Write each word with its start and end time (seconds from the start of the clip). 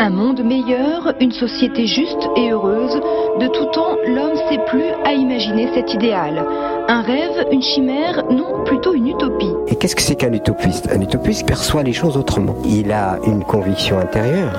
Un 0.00 0.10
monde 0.10 0.44
meilleur, 0.44 1.12
une 1.20 1.32
société 1.32 1.88
juste 1.88 2.28
et 2.36 2.52
heureuse, 2.52 2.94
de 3.40 3.48
tout 3.48 3.64
temps, 3.72 3.96
l'homme 4.06 4.36
sait 4.48 4.60
plus 4.68 4.90
à 5.04 5.12
imaginer 5.12 5.68
cet 5.74 5.92
idéal. 5.92 6.46
Un 6.86 7.02
rêve, 7.02 7.46
une 7.50 7.62
chimère, 7.62 8.22
non, 8.30 8.62
plutôt 8.64 8.94
une 8.94 9.08
utopie. 9.08 9.50
Et 9.66 9.74
qu'est-ce 9.74 9.96
que 9.96 10.02
c'est 10.02 10.14
qu'un 10.14 10.32
utopiste? 10.32 10.88
Un 10.92 11.00
utopiste 11.00 11.44
perçoit 11.48 11.82
les 11.82 11.92
choses 11.92 12.16
autrement. 12.16 12.54
Il 12.64 12.92
a 12.92 13.18
une 13.26 13.42
conviction 13.42 13.98
intérieure 13.98 14.52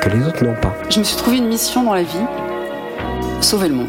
que 0.00 0.08
les 0.08 0.26
autres 0.26 0.42
n'ont 0.42 0.60
pas. 0.62 0.72
Je 0.88 1.00
me 1.00 1.04
suis 1.04 1.16
trouvé 1.18 1.36
une 1.36 1.48
mission 1.48 1.84
dans 1.84 1.94
la 1.94 2.02
vie, 2.02 2.26
sauver 3.42 3.68
le 3.68 3.74
monde. 3.74 3.88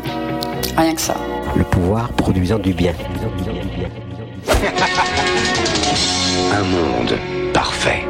Rien 0.75 0.93
que 0.93 1.01
ça. 1.01 1.15
Le 1.55 1.63
pouvoir 1.63 2.09
produisant 2.09 2.59
du 2.59 2.73
bien. 2.73 2.91
Un 6.51 6.63
monde 6.63 7.17
parfait. 7.53 8.03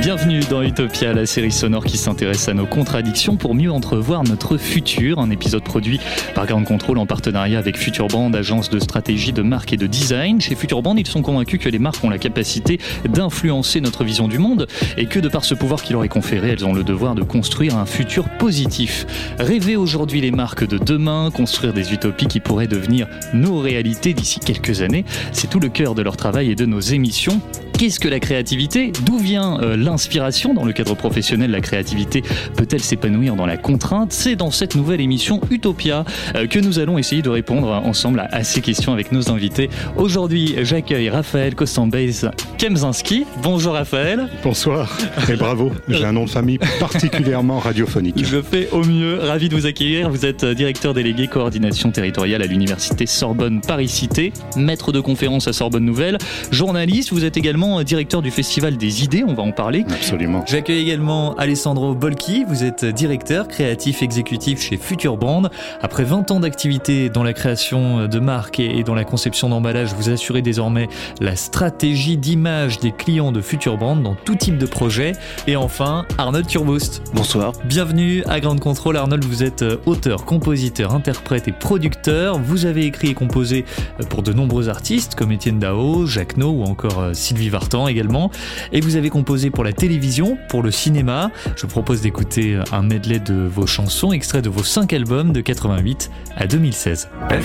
Bienvenue 0.00 0.40
dans 0.50 0.62
Utopia, 0.62 1.12
la 1.12 1.26
série 1.26 1.52
sonore 1.52 1.84
qui 1.84 1.98
s'intéresse 1.98 2.48
à 2.48 2.54
nos 2.54 2.66
contradictions 2.66 3.36
pour 3.36 3.54
mieux 3.54 3.70
entrevoir 3.70 4.24
notre 4.24 4.56
futur. 4.56 5.18
Un 5.18 5.30
épisode 5.30 5.62
produit 5.62 6.00
par 6.34 6.46
Ground 6.46 6.66
Control 6.66 6.98
en 6.98 7.06
partenariat 7.06 7.58
avec 7.58 7.76
Futureband, 7.76 8.32
agence 8.32 8.70
de 8.70 8.78
stratégie 8.78 9.32
de 9.32 9.42
marque 9.42 9.72
et 9.72 9.76
de 9.76 9.86
design. 9.86 10.40
Chez 10.40 10.54
Futureband, 10.54 10.96
ils 10.96 11.06
sont 11.06 11.22
convaincus 11.22 11.60
que 11.60 11.68
les 11.68 11.78
marques 11.78 12.02
ont 12.02 12.10
la 12.10 12.18
capacité 12.18 12.78
d'influencer 13.08 13.80
notre 13.80 14.04
vision 14.04 14.26
du 14.26 14.38
monde 14.38 14.66
et 14.96 15.06
que 15.06 15.18
de 15.18 15.28
par 15.28 15.44
ce 15.44 15.54
pouvoir 15.54 15.82
qui 15.82 15.92
leur 15.92 16.04
est 16.04 16.08
conféré, 16.08 16.50
elles 16.50 16.64
ont 16.64 16.72
le 16.72 16.82
devoir 16.84 17.14
de 17.14 17.22
construire 17.22 17.76
un 17.76 17.86
futur 17.86 18.28
positif. 18.28 19.06
Rêver 19.38 19.76
aujourd'hui 19.76 20.20
les 20.20 20.30
marques 20.30 20.66
de 20.66 20.78
demain, 20.78 21.30
construire 21.30 21.72
des 21.72 21.92
utopies 21.92 22.26
qui 22.26 22.40
pourraient 22.40 22.66
devenir 22.66 23.06
nos 23.32 23.58
réalités 23.58 24.14
d'ici 24.14 24.40
quelques 24.40 24.82
années, 24.82 25.04
c'est 25.32 25.48
tout 25.48 25.60
le 25.60 25.68
cœur 25.68 25.94
de 25.94 26.02
leur 26.02 26.16
travail 26.16 26.50
et 26.50 26.54
de 26.54 26.66
nos 26.66 26.80
émissions. 26.80 27.40
Qu'est-ce 27.80 27.98
que 27.98 28.08
la 28.08 28.20
créativité 28.20 28.92
D'où 29.06 29.16
vient 29.16 29.58
euh, 29.62 29.74
l'inspiration 29.74 30.52
Dans 30.52 30.66
le 30.66 30.74
cadre 30.74 30.94
professionnel, 30.94 31.50
la 31.50 31.62
créativité 31.62 32.22
peut-elle 32.54 32.82
s'épanouir 32.82 33.36
dans 33.36 33.46
la 33.46 33.56
contrainte? 33.56 34.12
C'est 34.12 34.36
dans 34.36 34.50
cette 34.50 34.74
nouvelle 34.74 35.00
émission 35.00 35.40
Utopia 35.50 36.04
euh, 36.34 36.46
que 36.46 36.58
nous 36.58 36.78
allons 36.78 36.98
essayer 36.98 37.22
de 37.22 37.30
répondre 37.30 37.68
ensemble 37.68 38.20
à, 38.20 38.28
à 38.32 38.44
ces 38.44 38.60
questions 38.60 38.92
avec 38.92 39.12
nos 39.12 39.30
invités. 39.30 39.70
Aujourd'hui, 39.96 40.56
j'accueille 40.60 41.08
Raphaël 41.08 41.54
Kostambez 41.54 42.10
Kemzinski. 42.58 43.24
Bonjour 43.42 43.72
Raphaël. 43.72 44.28
Bonsoir 44.44 44.94
et 45.30 45.36
bravo. 45.36 45.72
J'ai 45.88 46.04
un 46.04 46.12
nom 46.12 46.26
de 46.26 46.30
famille 46.30 46.58
particulièrement 46.80 47.60
radiophonique. 47.60 48.22
Je 48.22 48.42
fais 48.42 48.68
au 48.72 48.84
mieux. 48.84 49.20
Ravi 49.20 49.48
de 49.48 49.56
vous 49.56 49.64
accueillir. 49.64 50.10
Vous 50.10 50.26
êtes 50.26 50.44
directeur 50.44 50.92
délégué 50.92 51.28
coordination 51.28 51.90
territoriale 51.90 52.42
à 52.42 52.46
l'université 52.46 53.06
Sorbonne 53.06 53.62
Paris-Cité, 53.62 54.34
maître 54.54 54.92
de 54.92 55.00
conférence 55.00 55.48
à 55.48 55.54
Sorbonne 55.54 55.86
Nouvelle, 55.86 56.18
journaliste. 56.50 57.14
Vous 57.14 57.24
êtes 57.24 57.38
également 57.38 57.69
directeur 57.84 58.22
du 58.22 58.30
Festival 58.30 58.76
des 58.76 59.04
idées. 59.04 59.24
On 59.26 59.34
va 59.34 59.42
en 59.42 59.52
parler. 59.52 59.84
Absolument. 59.90 60.44
J'accueille 60.46 60.82
également 60.82 61.34
Alessandro 61.36 61.94
Bolchi. 61.94 62.44
Vous 62.48 62.64
êtes 62.64 62.84
directeur 62.84 63.48
créatif 63.48 64.02
exécutif 64.02 64.60
chez 64.60 64.76
Future 64.76 65.16
Brand. 65.16 65.48
Après 65.80 66.04
20 66.04 66.30
ans 66.30 66.40
d'activité 66.40 67.08
dans 67.08 67.22
la 67.22 67.32
création 67.32 68.06
de 68.06 68.18
marques 68.18 68.60
et 68.60 68.82
dans 68.82 68.94
la 68.94 69.04
conception 69.04 69.48
d'emballage, 69.48 69.94
vous 69.94 70.10
assurez 70.10 70.42
désormais 70.42 70.88
la 71.20 71.36
stratégie 71.36 72.16
d'image 72.16 72.80
des 72.80 72.92
clients 72.92 73.32
de 73.32 73.40
Future 73.40 73.78
Brand 73.78 74.02
dans 74.02 74.14
tout 74.14 74.34
type 74.34 74.58
de 74.58 74.66
projet. 74.66 75.12
Et 75.46 75.56
enfin, 75.56 76.04
Arnold 76.18 76.46
Turboost. 76.46 77.02
Bonsoir. 77.14 77.52
Bienvenue 77.64 78.24
à 78.26 78.40
Grande 78.40 78.60
Contrôle. 78.60 78.96
Arnold, 78.96 79.24
vous 79.24 79.42
êtes 79.42 79.64
auteur, 79.86 80.24
compositeur, 80.24 80.94
interprète 80.94 81.48
et 81.48 81.52
producteur. 81.52 82.38
Vous 82.38 82.66
avez 82.66 82.84
écrit 82.84 83.08
et 83.08 83.14
composé 83.14 83.64
pour 84.08 84.22
de 84.22 84.32
nombreux 84.32 84.68
artistes 84.68 85.14
comme 85.14 85.32
Étienne 85.32 85.58
Dao, 85.58 86.06
Jacques 86.06 86.36
No 86.36 86.50
ou 86.50 86.64
encore 86.64 87.10
Sylvie 87.12 87.48
Vartan 87.48 87.59
également. 87.88 88.30
Et 88.72 88.80
vous 88.80 88.96
avez 88.96 89.10
composé 89.10 89.50
pour 89.50 89.64
la 89.64 89.72
télévision, 89.72 90.38
pour 90.48 90.62
le 90.62 90.70
cinéma. 90.70 91.30
Je 91.56 91.66
propose 91.66 92.00
d'écouter 92.00 92.58
un 92.72 92.82
medley 92.82 93.18
de 93.18 93.34
vos 93.34 93.66
chansons, 93.66 94.12
extrait 94.12 94.42
de 94.42 94.48
vos 94.48 94.64
5 94.64 94.92
albums 94.92 95.32
de 95.32 95.40
88 95.40 96.10
à 96.36 96.46
2016. 96.46 97.08
Elle 97.30 97.42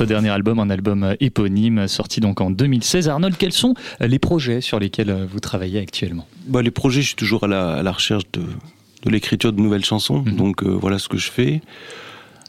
votre 0.00 0.08
dernier 0.08 0.30
album, 0.30 0.58
un 0.60 0.70
album 0.70 1.14
éponyme 1.20 1.86
sorti 1.86 2.20
donc 2.20 2.40
en 2.40 2.50
2016. 2.50 3.10
Arnold, 3.10 3.36
quels 3.36 3.52
sont 3.52 3.74
les 4.00 4.18
projets 4.18 4.62
sur 4.62 4.78
lesquels 4.80 5.28
vous 5.30 5.40
travaillez 5.40 5.78
actuellement? 5.78 6.26
Bah, 6.46 6.62
Les 6.62 6.70
projets, 6.70 7.02
je 7.02 7.08
suis 7.08 7.16
toujours 7.16 7.44
à 7.44 7.48
la, 7.48 7.72
à 7.74 7.82
la 7.82 7.92
recherche 7.92 8.22
de, 8.32 8.40
de 8.40 9.10
l'écriture 9.10 9.52
de 9.52 9.60
nouvelles 9.60 9.84
chansons. 9.84 10.22
Mhm. 10.24 10.36
Donc 10.36 10.62
euh, 10.62 10.68
voilà 10.70 10.98
ce 10.98 11.08
que 11.10 11.18
je 11.18 11.30
fais. 11.30 11.60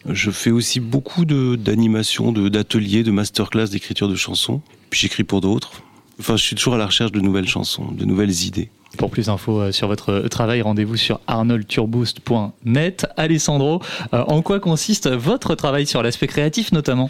Je 0.10 0.32
fais 0.32 0.52
aussi 0.52 0.80
beaucoup 0.80 1.26
de- 1.26 1.58
d'animations, 1.58 2.32
de- 2.32 2.48
d'ateliers, 2.48 3.04
de, 3.04 3.12
masterclass 3.12 3.68
d'écriture 3.68 4.08
de 4.08 4.16
chansons. 4.16 4.62
Puis 4.90 5.02
j'écris 5.02 5.26
pour 5.26 5.42
d'autres. 5.42 5.84
Enfin, 6.22 6.38
je 6.38 6.44
suis 6.44 6.56
toujours 6.56 6.76
à 6.76 6.78
la 6.78 6.86
recherche 6.86 7.12
de 7.12 7.20
nouvelles 7.20 7.48
chansons, 7.50 7.92
de 7.92 8.06
nouvelles 8.06 8.46
idées. 8.46 8.70
Pour 8.98 9.10
plus 9.10 9.26
d'infos 9.28 9.60
euh, 9.62 9.72
sur 9.74 9.88
votre 9.90 10.20
travail, 10.30 10.62
rendez-vous 10.62 10.96
sur 10.98 11.20
arnoldturboost.net. 11.28 13.08
Alessandro, 13.18 13.82
euh, 14.14 14.24
en 14.28 14.42
quoi 14.42 14.60
consiste 14.62 15.10
votre 15.10 15.56
travail 15.56 15.86
sur 15.86 16.02
l'aspect 16.02 16.28
créatif 16.28 16.72
notamment? 16.72 17.10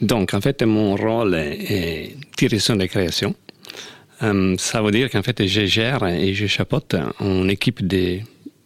Donc, 0.00 0.34
en 0.34 0.40
fait, 0.40 0.62
mon 0.62 0.96
rôle 0.96 1.34
est, 1.34 2.16
direction 2.36 2.76
de 2.76 2.86
création. 2.86 3.34
Euh, 4.22 4.54
ça 4.58 4.82
veut 4.82 4.90
dire 4.90 5.10
qu'en 5.10 5.22
fait, 5.22 5.46
je 5.46 5.66
gère 5.66 6.06
et 6.06 6.34
je 6.34 6.46
chapeaute 6.46 6.94
une 7.20 7.50
équipe 7.50 7.86
de 7.86 8.18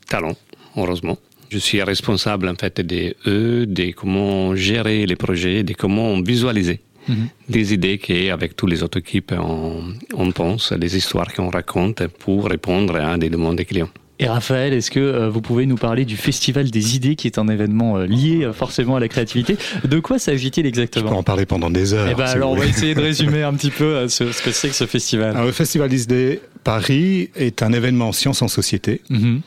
talents, 0.09 0.37
heureusement. 0.77 1.19
Je 1.49 1.59
suis 1.59 1.83
responsable 1.83 2.49
en 2.49 2.55
fait 2.55 2.81
de 2.81 3.15
eux, 3.27 3.67
de 3.67 3.91
comment 3.91 4.55
gérer 4.55 5.05
les 5.07 5.17
projets, 5.17 5.65
de 5.65 5.75
comment 5.75 6.21
visualiser 6.23 6.81
Mhm. 7.09 7.29
des 7.49 7.75
idées 7.75 7.99
qu'avec 7.99 8.57
toutes 8.57 8.71
les 8.71 8.83
autres 8.83 8.99
équipes 8.99 9.33
on, 9.37 9.95
on 10.15 10.33
pense, 10.33 10.73
des 10.73 10.97
histoires 10.97 11.33
qu'on 11.33 11.51
raconte 11.51 12.07
pour 12.07 12.47
répondre 12.47 12.97
à 12.97 13.17
des 13.17 13.31
demandes 13.31 13.57
des 13.57 13.65
clients. 13.65 13.89
Et 14.23 14.29
Raphaël, 14.29 14.75
est-ce 14.75 14.91
que 14.91 15.01
euh, 15.01 15.31
vous 15.31 15.41
pouvez 15.41 15.65
nous 15.65 15.77
parler 15.77 16.05
du 16.05 16.19
Festival 16.19 16.71
des 16.71 16.95
idées 16.95 17.17
qui 17.17 17.27
est 17.27 17.39
un 17.39 17.49
événement 17.49 17.97
euh, 17.97 18.05
lié 18.05 18.45
euh, 18.45 18.53
forcément 18.53 18.97
à 18.97 19.01
la 19.01 19.09
créativité? 19.09 19.57
De 19.85 19.99
quoi 19.99 20.19
s'agit-il 20.19 20.57
Je 20.57 20.61
peux 20.61 20.69
exactement 20.69 21.17
en 21.17 21.23
parler 21.23 21.47
pendant 21.47 21.71
des 21.71 21.95
heures. 21.95 22.07
Eh 22.11 22.15
ben 22.15 22.27
si 22.27 22.35
alors 22.35 22.51
on 22.51 22.57
va 22.57 22.67
essayer 22.67 22.95
de 22.95 23.01
résumer 23.01 23.43
un 23.45 23.55
petit 23.55 23.71
peu 23.71 24.09
ce, 24.09 24.31
ce 24.31 24.43
que 24.43 24.53
c'est 24.53 24.69
que 24.69 24.75
ce 24.75 24.85
festival. 24.85 25.31
Alors, 25.31 25.47
le 25.47 25.53
Festival 25.53 25.89
des 25.89 26.03
idées 26.03 26.43
Paris 26.65 27.31
est 27.35 27.63
un 27.63 27.73
événement 27.73 28.13
sciences 28.13 28.43
en 28.43 28.49
société. 28.49 29.01
Mhm. 29.09 29.41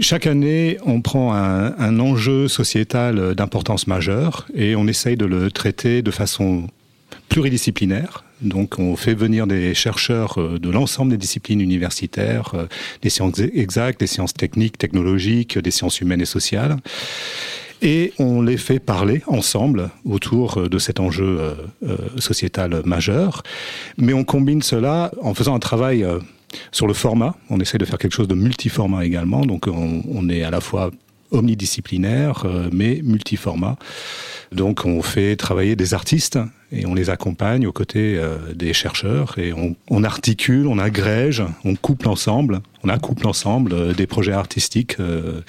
Chaque 0.00 0.28
année, 0.28 0.78
on 0.86 1.00
prend 1.00 1.34
un, 1.34 1.76
un 1.76 1.98
enjeu 1.98 2.46
sociétal 2.46 3.34
d'importance 3.34 3.88
majeure 3.88 4.46
et 4.54 4.76
on 4.76 4.86
essaye 4.86 5.16
de 5.16 5.26
le 5.26 5.50
traiter 5.50 6.02
de 6.02 6.10
façon 6.12 6.68
pluridisciplinaire. 7.28 8.22
Donc, 8.44 8.78
on 8.78 8.94
fait 8.94 9.14
venir 9.14 9.46
des 9.46 9.74
chercheurs 9.74 10.38
euh, 10.38 10.58
de 10.58 10.70
l'ensemble 10.70 11.10
des 11.10 11.16
disciplines 11.16 11.60
universitaires, 11.60 12.52
euh, 12.54 12.66
des 13.00 13.08
sciences 13.08 13.38
exactes, 13.38 14.00
des 14.00 14.06
sciences 14.06 14.34
techniques, 14.34 14.76
technologiques, 14.76 15.58
des 15.58 15.70
sciences 15.70 16.00
humaines 16.00 16.20
et 16.20 16.26
sociales. 16.26 16.76
Et 17.80 18.12
on 18.18 18.42
les 18.42 18.58
fait 18.58 18.78
parler 18.78 19.22
ensemble 19.26 19.90
autour 20.04 20.58
euh, 20.58 20.68
de 20.68 20.78
cet 20.78 21.00
enjeu 21.00 21.56
sociétal 22.18 22.82
majeur. 22.84 23.42
Mais 23.96 24.12
on 24.12 24.24
combine 24.24 24.62
cela 24.62 25.10
en 25.22 25.34
faisant 25.34 25.54
un 25.54 25.58
travail 25.58 26.06
sur 26.70 26.86
le 26.86 26.94
format. 26.94 27.34
On 27.50 27.60
essaie 27.60 27.78
de 27.78 27.84
faire 27.84 27.98
quelque 27.98 28.14
chose 28.14 28.28
de 28.28 28.34
multiformat 28.34 29.04
également. 29.04 29.46
Donc 29.46 29.66
on, 29.66 30.02
on 30.08 30.28
est 30.28 30.42
à 30.42 30.50
la 30.50 30.60
fois 30.60 30.90
omnidisciplinaire, 31.34 32.44
euh, 32.46 32.68
mais 32.72 33.00
multiformat. 33.02 33.76
Donc 34.52 34.84
on 34.84 35.02
fait 35.02 35.36
travailler 35.36 35.76
des 35.76 35.94
artistes 35.94 36.38
et 36.72 36.86
on 36.86 36.94
les 36.94 37.10
accompagne 37.10 37.66
aux 37.66 37.72
côtés 37.72 38.16
euh, 38.16 38.52
des 38.54 38.72
chercheurs 38.72 39.38
et 39.38 39.52
on, 39.52 39.76
on 39.90 40.04
articule, 40.04 40.66
on 40.66 40.78
agrège, 40.78 41.42
on 41.64 41.74
couple 41.76 42.08
ensemble, 42.08 42.60
on 42.82 42.88
accouple 42.88 43.26
ensemble 43.26 43.72
euh, 43.72 43.92
des 43.94 44.06
projets 44.06 44.32
artistiques 44.32 44.96
euh, 45.00 45.40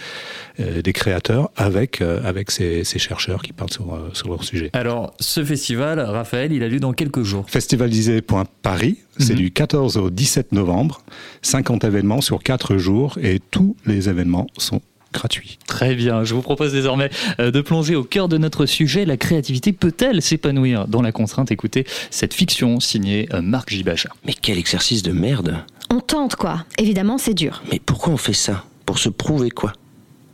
des 0.58 0.94
créateurs 0.94 1.50
avec, 1.58 2.02
avec 2.02 2.50
ces, 2.50 2.86
ces 2.86 2.98
chercheurs 2.98 3.42
qui 3.42 3.52
parlent 3.52 3.72
sur, 3.72 4.00
sur 4.14 4.30
leur 4.30 4.44
sujet. 4.44 4.70
Alors 4.72 5.14
ce 5.20 5.44
festival, 5.44 6.00
Raphaël, 6.00 6.54
il 6.54 6.64
a 6.64 6.70
lieu 6.70 6.80
dans 6.80 6.94
quelques 6.94 7.24
jours. 7.24 7.46
Festivalisé.paris, 7.50 9.00
c'est 9.18 9.34
Mhm. 9.34 9.40
du 9.40 9.52
14 9.52 9.98
au 9.98 10.10
17 10.10 10.54
novembre, 10.54 11.02
50 11.42 11.84
événements 11.84 12.22
sur 12.22 12.42
4 12.42 12.78
jours 12.78 13.18
et 13.22 13.40
tous 13.52 13.76
les 13.86 14.08
événements 14.08 14.48
sont 14.58 14.82
gratuits. 15.16 15.58
Très 15.66 15.96
bien, 15.96 16.24
je 16.24 16.36
vous 16.36 16.42
propose 16.42 16.72
désormais 16.72 17.10
euh, 17.40 17.50
de 17.50 17.62
plonger 17.62 17.96
au 17.96 18.04
cœur 18.04 18.28
de 18.28 18.38
notre 18.38 18.66
sujet. 18.66 19.06
La 19.06 19.18
créativité 19.18 19.74
peut-elle 19.74 20.22
s'épanouir 20.22 20.88
dans 20.88 21.02
la 21.02 21.12
contrainte? 21.12 21.52
Écoutez 21.52 21.86
cette 22.12 22.34
fiction 22.34 22.80
signée 22.80 23.28
euh, 23.34 23.42
Marc 23.42 23.70
Gibacha. 23.70 24.10
Mais 24.26 24.34
quel 24.34 24.58
exercice 24.58 25.02
de 25.02 25.12
merde 25.12 25.64
On 25.90 26.00
tente 26.00 26.36
quoi. 26.36 26.66
Évidemment, 26.78 27.18
c'est 27.18 27.34
dur. 27.34 27.64
Mais 27.72 27.80
pourquoi 27.84 28.14
on 28.14 28.18
fait 28.18 28.34
ça? 28.34 28.64
Pour 28.86 29.00
se 29.00 29.10
prouver 29.10 29.50
quoi? 29.50 29.74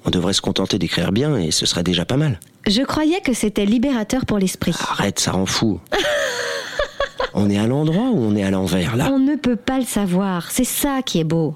On 0.03 0.09
devrait 0.09 0.33
se 0.33 0.41
contenter 0.41 0.79
d'écrire 0.79 1.11
bien 1.11 1.37
et 1.37 1.51
ce 1.51 1.65
serait 1.65 1.83
déjà 1.83 2.05
pas 2.05 2.17
mal. 2.17 2.39
Je 2.67 2.81
croyais 2.81 3.21
que 3.21 3.33
c'était 3.33 3.65
libérateur 3.65 4.25
pour 4.25 4.39
l'esprit. 4.39 4.73
Arrête, 4.91 5.19
ça 5.19 5.31
rend 5.31 5.45
fou. 5.45 5.79
on 7.33 7.49
est 7.49 7.57
à 7.57 7.67
l'endroit 7.67 8.09
ou 8.11 8.19
on 8.19 8.35
est 8.35 8.43
à 8.43 8.51
l'envers 8.51 8.95
là? 8.95 9.09
On 9.11 9.19
ne 9.19 9.35
peut 9.35 9.55
pas 9.55 9.79
le 9.79 9.85
savoir. 9.85 10.51
C'est 10.51 10.63
ça 10.63 11.01
qui 11.05 11.19
est 11.19 11.23
beau. 11.23 11.55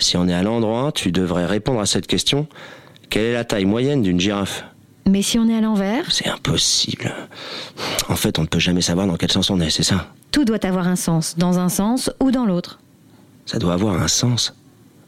Si 0.00 0.16
on 0.16 0.26
est 0.28 0.34
à 0.34 0.42
l'endroit, 0.42 0.92
tu 0.92 1.12
devrais 1.12 1.46
répondre 1.46 1.80
à 1.80 1.86
cette 1.86 2.06
question. 2.06 2.46
Quelle 3.10 3.24
est 3.26 3.32
la 3.34 3.44
taille 3.44 3.66
moyenne 3.66 4.02
d'une 4.02 4.18
girafe? 4.18 4.64
Mais 5.06 5.22
si 5.22 5.38
on 5.38 5.48
est 5.48 5.56
à 5.56 5.60
l'envers, 5.60 6.10
C'est 6.10 6.28
impossible. 6.28 7.12
En 8.08 8.16
fait, 8.16 8.38
on 8.38 8.42
ne 8.42 8.46
peut 8.46 8.58
jamais 8.58 8.80
savoir 8.82 9.06
dans 9.06 9.16
quel 9.16 9.30
sens 9.30 9.50
on 9.50 9.60
est, 9.60 9.70
c'est 9.70 9.82
ça? 9.82 10.06
Tout 10.30 10.44
doit 10.44 10.64
avoir 10.64 10.88
un 10.88 10.96
sens, 10.96 11.36
dans 11.36 11.58
un 11.58 11.68
sens 11.68 12.10
ou 12.20 12.30
dans 12.30 12.46
l'autre. 12.46 12.78
Ça 13.46 13.58
doit 13.58 13.74
avoir 13.74 14.00
un 14.00 14.08
sens. 14.08 14.54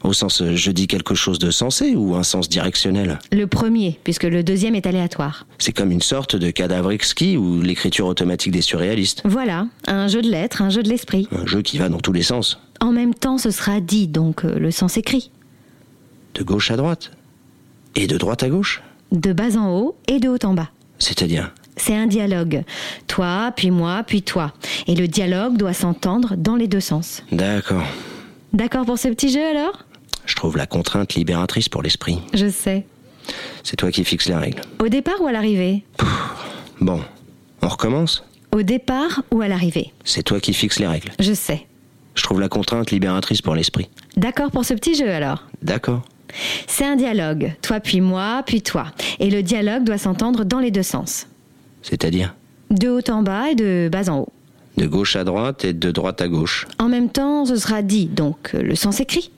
Au 0.03 0.11
sens 0.11 0.41
euh, 0.41 0.55
je 0.55 0.71
dis 0.71 0.87
quelque 0.87 1.15
chose 1.15 1.39
de 1.39 1.49
sensé 1.49 1.95
ou 1.95 2.15
un 2.15 2.23
sens 2.23 2.49
directionnel 2.49 3.19
Le 3.31 3.47
premier, 3.47 3.99
puisque 4.03 4.23
le 4.23 4.43
deuxième 4.43 4.75
est 4.75 4.85
aléatoire. 4.85 5.47
C'est 5.59 5.71
comme 5.71 5.91
une 5.91 6.01
sorte 6.01 6.35
de 6.35 6.51
cadavre 6.51 6.91
exquis 6.91 7.37
ou 7.37 7.61
l'écriture 7.61 8.07
automatique 8.07 8.51
des 8.51 8.61
surréalistes. 8.61 9.21
Voilà, 9.23 9.67
un 9.87 10.07
jeu 10.07 10.21
de 10.21 10.29
lettres, 10.29 10.61
un 10.61 10.69
jeu 10.69 10.83
de 10.83 10.89
l'esprit. 10.89 11.27
Un 11.31 11.45
jeu 11.45 11.61
qui 11.61 11.77
va 11.77 11.87
dans 11.87 11.99
tous 11.99 12.11
les 12.13 12.23
sens. 12.23 12.59
En 12.81 12.91
même 12.91 13.13
temps, 13.13 13.37
ce 13.37 13.49
sera 13.49 13.79
dit, 13.79 14.07
donc 14.07 14.43
euh, 14.43 14.59
le 14.59 14.71
sens 14.71 14.97
écrit. 14.97 15.31
De 16.33 16.43
gauche 16.43 16.69
à 16.69 16.75
droite. 16.75 17.11
Et 17.95 18.07
de 18.07 18.17
droite 18.17 18.43
à 18.43 18.49
gauche. 18.49 18.81
De 19.13 19.31
bas 19.31 19.55
en 19.57 19.69
haut 19.69 19.95
et 20.07 20.19
de 20.19 20.27
haut 20.27 20.43
en 20.43 20.53
bas. 20.53 20.69
C'est-à-dire 20.99 21.53
C'est 21.77 21.95
un 21.95 22.07
dialogue. 22.07 22.63
Toi, 23.07 23.53
puis 23.55 23.71
moi, 23.71 24.03
puis 24.05 24.21
toi. 24.21 24.51
Et 24.87 24.95
le 24.95 25.07
dialogue 25.07 25.55
doit 25.57 25.73
s'entendre 25.73 26.35
dans 26.35 26.55
les 26.55 26.67
deux 26.67 26.79
sens. 26.81 27.23
D'accord. 27.31 27.85
D'accord 28.51 28.85
pour 28.85 28.97
ce 28.97 29.07
petit 29.07 29.31
jeu 29.31 29.43
alors? 29.43 29.85
Je 30.25 30.35
trouve 30.35 30.57
la 30.57 30.65
contrainte 30.65 31.13
libératrice 31.15 31.69
pour 31.69 31.81
l'esprit. 31.81 32.19
Je 32.33 32.49
sais. 32.49 32.85
C'est 33.63 33.75
toi 33.75 33.91
qui 33.91 34.03
fixes 34.03 34.27
les 34.27 34.35
règles. 34.35 34.61
Au 34.79 34.87
départ 34.89 35.21
ou 35.21 35.27
à 35.27 35.31
l'arrivée? 35.31 35.83
Bon, 36.81 37.01
on 37.61 37.67
recommence? 37.67 38.23
Au 38.51 38.61
départ 38.61 39.21
ou 39.31 39.41
à 39.41 39.47
l'arrivée? 39.47 39.93
C'est 40.03 40.23
toi 40.23 40.39
qui 40.39 40.53
fixes 40.53 40.79
les 40.79 40.87
règles. 40.87 41.11
Je 41.19 41.33
sais. 41.33 41.65
Je 42.15 42.23
trouve 42.23 42.39
la 42.39 42.49
contrainte 42.49 42.91
libératrice 42.91 43.41
pour 43.41 43.55
l'esprit. 43.55 43.89
D'accord 44.17 44.51
pour 44.51 44.65
ce 44.65 44.73
petit 44.73 44.95
jeu 44.95 45.09
alors 45.09 45.45
D'accord. 45.61 46.01
C'est 46.67 46.85
un 46.85 46.95
dialogue. 46.95 47.53
Toi 47.61 47.79
puis 47.79 48.01
moi, 48.01 48.43
puis 48.45 48.61
toi. 48.61 48.87
Et 49.19 49.29
le 49.29 49.41
dialogue 49.43 49.83
doit 49.83 49.97
s'entendre 49.97 50.43
dans 50.45 50.59
les 50.59 50.71
deux 50.71 50.83
sens. 50.83 51.27
C'est-à-dire? 51.81 52.35
De 52.71 52.89
haut 52.89 53.09
en 53.09 53.23
bas 53.23 53.49
et 53.51 53.55
de 53.55 53.89
bas 53.91 54.09
en 54.09 54.19
haut. 54.19 54.29
de 54.77 54.85
gauche 54.85 55.15
à 55.15 55.23
droite 55.23 55.65
et 55.65 55.73
de 55.73 55.91
droite 55.91 56.21
à 56.21 56.27
gauche. 56.27 56.67
En 56.79 56.89
même 56.89 57.09
temps, 57.09 57.45
ce 57.45 57.55
sera 57.55 57.81
dit, 57.81 58.05
donc 58.07 58.53
le 58.53 58.75
sens 58.75 58.99
écrit. 58.99 59.31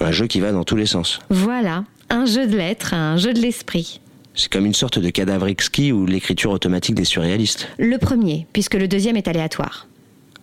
Un 0.00 0.12
jeu 0.12 0.26
qui 0.26 0.40
va 0.40 0.52
dans 0.52 0.64
tous 0.64 0.76
les 0.76 0.86
sens. 0.86 1.20
Voilà, 1.30 1.84
un 2.10 2.26
jeu 2.26 2.46
de 2.46 2.56
lettres, 2.56 2.94
un 2.94 3.16
jeu 3.16 3.32
de 3.32 3.40
l'esprit. 3.40 4.00
C'est 4.34 4.52
comme 4.52 4.66
une 4.66 4.74
sorte 4.74 4.98
de 4.98 5.10
cadavre 5.10 5.46
exquis 5.46 5.92
ou 5.92 6.06
l'écriture 6.06 6.50
automatique 6.50 6.96
des 6.96 7.04
surréalistes. 7.04 7.68
Le 7.78 7.98
premier, 7.98 8.46
puisque 8.52 8.74
le 8.74 8.88
deuxième 8.88 9.16
est 9.16 9.28
aléatoire. 9.28 9.86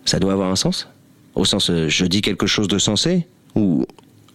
Ça 0.04 0.18
doit 0.18 0.32
avoir 0.32 0.50
un 0.50 0.56
sens? 0.56 0.88
Au 1.34 1.44
sens 1.44 1.70
euh, 1.70 1.88
je 1.88 2.06
dis 2.06 2.22
quelque 2.22 2.46
chose 2.46 2.68
de 2.68 2.78
sensé 2.78 3.26
Ou 3.54 3.86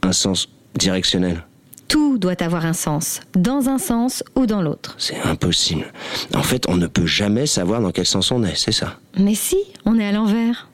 un 0.04 0.14
sens 0.14 0.48
directionnel? 0.76 1.44
Tout 1.88 2.18
doit 2.18 2.42
avoir 2.44 2.66
un 2.66 2.74
sens, 2.74 3.22
dans 3.34 3.70
un 3.70 3.78
sens 3.78 4.24
ou 4.36 4.46
dans 4.46 4.62
l'autre. 4.62 4.96
C'est 4.98 5.20
impossible. 5.22 5.86
En 6.36 6.44
fait, 6.44 6.68
on 6.68 6.76
ne 6.76 6.88
peut 6.88 7.06
jamais 7.06 7.46
savoir 7.46 7.82
dans 7.82 7.92
quel 7.92 8.06
sens 8.06 8.32
on 8.32 8.44
est, 8.44 8.56
c'est 8.56 8.74
ça. 8.74 9.00
Mais 9.18 9.36
si, 9.36 9.58
on 9.86 9.98
est 9.98 10.06
à 10.06 10.12
l'envers. 10.12 10.67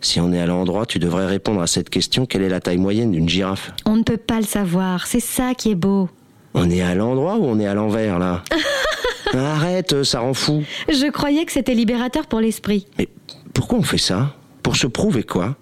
Si 0.00 0.20
on 0.20 0.32
est 0.32 0.40
à 0.40 0.46
l'endroit, 0.46 0.86
tu 0.86 0.98
devrais 0.98 1.26
répondre 1.26 1.60
à 1.60 1.66
cette 1.66 1.90
question 1.90 2.24
quelle 2.26 2.42
est 2.42 2.48
la 2.48 2.60
taille 2.60 2.78
moyenne 2.78 3.10
d'une 3.12 3.28
girafe? 3.28 3.72
On 3.84 3.96
ne 3.96 4.02
peut 4.02 4.16
pas 4.16 4.38
le 4.38 4.46
savoir, 4.46 5.06
c'est 5.06 5.20
ça 5.20 5.54
qui 5.54 5.70
est 5.70 5.74
beau. 5.74 6.08
On 6.54 6.70
est 6.70 6.82
à 6.82 6.94
l'endroit 6.94 7.36
ou 7.36 7.44
on 7.44 7.58
est 7.58 7.66
à 7.66 7.74
l'envers 7.74 8.18
là? 8.18 8.42
Arrête, 9.34 9.92
euh, 9.92 10.04
ça 10.04 10.20
rend 10.20 10.34
fou. 10.34 10.64
Je 10.88 11.10
croyais 11.10 11.44
que 11.44 11.52
c'était 11.52 11.74
libérateur 11.74 12.26
pour 12.26 12.40
l'esprit. 12.40 12.86
Mais 12.96 13.08
pourquoi 13.52 13.78
on 13.78 13.82
fait 13.82 13.98
ça? 13.98 14.34
Pour 14.62 14.76
se 14.76 14.86
prouver 14.86 15.22
quoi? 15.22 15.56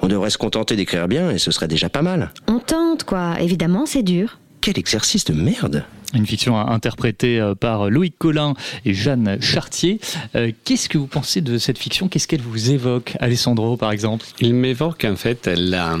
On 0.00 0.08
devrait 0.08 0.30
se 0.30 0.38
contenter 0.38 0.76
d'écrire 0.76 1.08
bien 1.08 1.30
et 1.30 1.38
ce 1.38 1.50
serait 1.50 1.68
déjà 1.68 1.88
pas 1.88 2.02
mal. 2.02 2.32
On 2.48 2.58
tente, 2.58 3.04
quoi. 3.04 3.40
Évidemment, 3.40 3.86
c'est 3.86 4.02
dur. 4.02 4.38
Quel 4.60 4.78
exercice 4.78 5.24
de 5.24 5.32
merde 5.32 5.84
Une 6.14 6.26
fiction 6.26 6.56
interprétée 6.58 7.40
euh, 7.40 7.54
par 7.54 7.90
Loïc 7.90 8.16
Collin 8.18 8.54
et 8.84 8.94
Jeanne 8.94 9.40
Chartier. 9.40 10.00
Euh, 10.34 10.52
Qu'est-ce 10.64 10.88
que 10.88 10.98
vous 10.98 11.06
pensez 11.06 11.40
de 11.40 11.58
cette 11.58 11.78
fiction? 11.78 12.08
Qu'est-ce 12.08 12.28
qu'elle 12.28 12.42
vous 12.42 12.70
évoque? 12.70 13.16
Alessandro, 13.20 13.76
par 13.76 13.90
exemple? 13.90 14.24
Il 14.40 14.54
m'évoque 14.54 15.04
en 15.04 15.16
fait 15.16 15.46
la, 15.46 15.98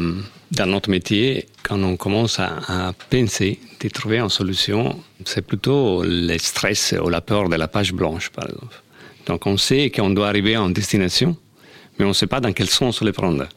dans 0.52 0.66
notre 0.66 0.90
métier, 0.90 1.46
quand 1.62 1.82
on 1.82 1.96
commence 1.96 2.38
à, 2.38 2.92
penser 3.10 3.58
de 3.80 3.88
trouver 3.88 4.18
une 4.18 4.28
solution, 4.28 4.98
c'est 5.24 5.44
plutôt 5.44 6.02
le 6.04 6.38
stress 6.38 6.94
ou 7.02 7.08
la 7.08 7.20
peur 7.20 7.48
de 7.48 7.56
la 7.56 7.68
page 7.68 7.92
blanche, 7.92 8.30
par 8.30 8.48
exemple. 8.48 8.82
Donc 9.26 9.46
on 9.46 9.56
sait 9.56 9.90
qu'on 9.90 10.10
doit 10.10 10.28
arriver 10.28 10.54
une 10.54 10.72
destination, 10.72 11.36
mais 11.98 12.04
on 12.04 12.08
ne 12.08 12.14
sait 12.14 12.28
pas 12.28 12.40
dans 12.40 12.52
quel 12.52 12.68
sens 12.68 13.02
le 13.02 13.12
prendre. 13.12 13.48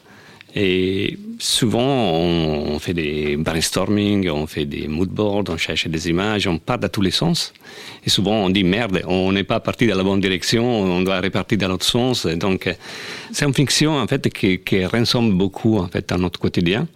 Et 0.56 1.18
souvent, 1.38 2.12
on, 2.13 2.79
fait 2.79 2.94
des 2.94 3.38
brainstorming, 3.38 4.29
on 4.29 4.48
fait 4.48 4.65
des 4.65 4.88
mood 4.88 5.10
boards, 5.10 5.44
on 5.50 5.58
cherche 5.58 5.88
des 5.88 6.10
images, 6.10 6.48
on 6.48 6.58
part 6.58 6.79
dans 6.79 6.89
tous 6.89 7.01
les 7.01 7.12
sens. 7.12 7.53
Et 8.06 8.10
souvent, 8.10 8.46
on 8.46 8.50
dit 8.50 8.63
merde, 8.63 9.01
on 9.08 9.32
n'est 9.32 9.44
pas 9.44 9.60
parti 9.60 9.86
dans 9.86 9.96
la 9.96 10.03
bonne 10.03 10.20
direction, 10.20 10.65
on 10.68 11.01
doit 11.01 11.22
repartir 11.22 11.58
dans 11.60 11.68
l'autre 11.68 11.86
sens. 11.86 12.25
Donc, 12.25 12.68
euh, 12.68 12.74
c'est 13.32 13.46
une 13.46 13.53
fiction 13.53 13.98
en 13.98 14.08
fait 14.08 14.27
qui, 14.29 14.60
qui 14.60 14.86
ressemble 14.86 15.34
beaucoup 15.36 15.77
en 15.77 15.88
fait 15.88 16.12
à 16.12 16.18
notre 16.18 16.39
quotidien, 16.39 16.88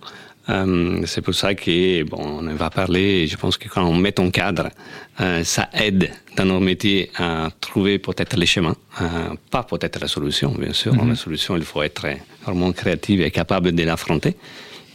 Euh, 0.50 1.02
c'est 1.06 1.22
pour 1.22 1.34
ça 1.34 1.56
que, 1.56 2.04
bon, 2.04 2.40
on 2.42 2.54
va 2.56 2.70
parler, 2.70 3.28
je 3.28 3.38
pense 3.38 3.58
que 3.58 3.70
quand 3.70 3.84
on 3.84 3.96
met 3.96 4.20
en 4.20 4.30
cadre, 4.30 4.70
euh, 5.22 5.44
ça 5.44 5.70
aide 5.74 6.12
dans 6.36 6.46
nos 6.46 6.60
métiers 6.60 7.12
à 7.18 7.50
trouver 7.62 7.98
peut-être 7.98 8.36
les 8.36 8.46
chemins, 8.46 8.76
euh, 9.02 9.30
pas 9.50 9.64
peut-être 9.64 10.00
la 10.02 10.08
solution, 10.08 10.52
bien 10.52 10.74
sûr. 10.74 10.94
Mhm. 10.94 11.10
La 11.10 11.16
solution, 11.16 11.56
il 11.56 11.64
faut 11.64 11.82
être 11.82 12.08
vraiment 12.46 12.72
créatif 12.74 13.22
et 13.22 13.32
capable 13.32 13.72
de 13.72 13.84
l'affronter. 13.84 14.36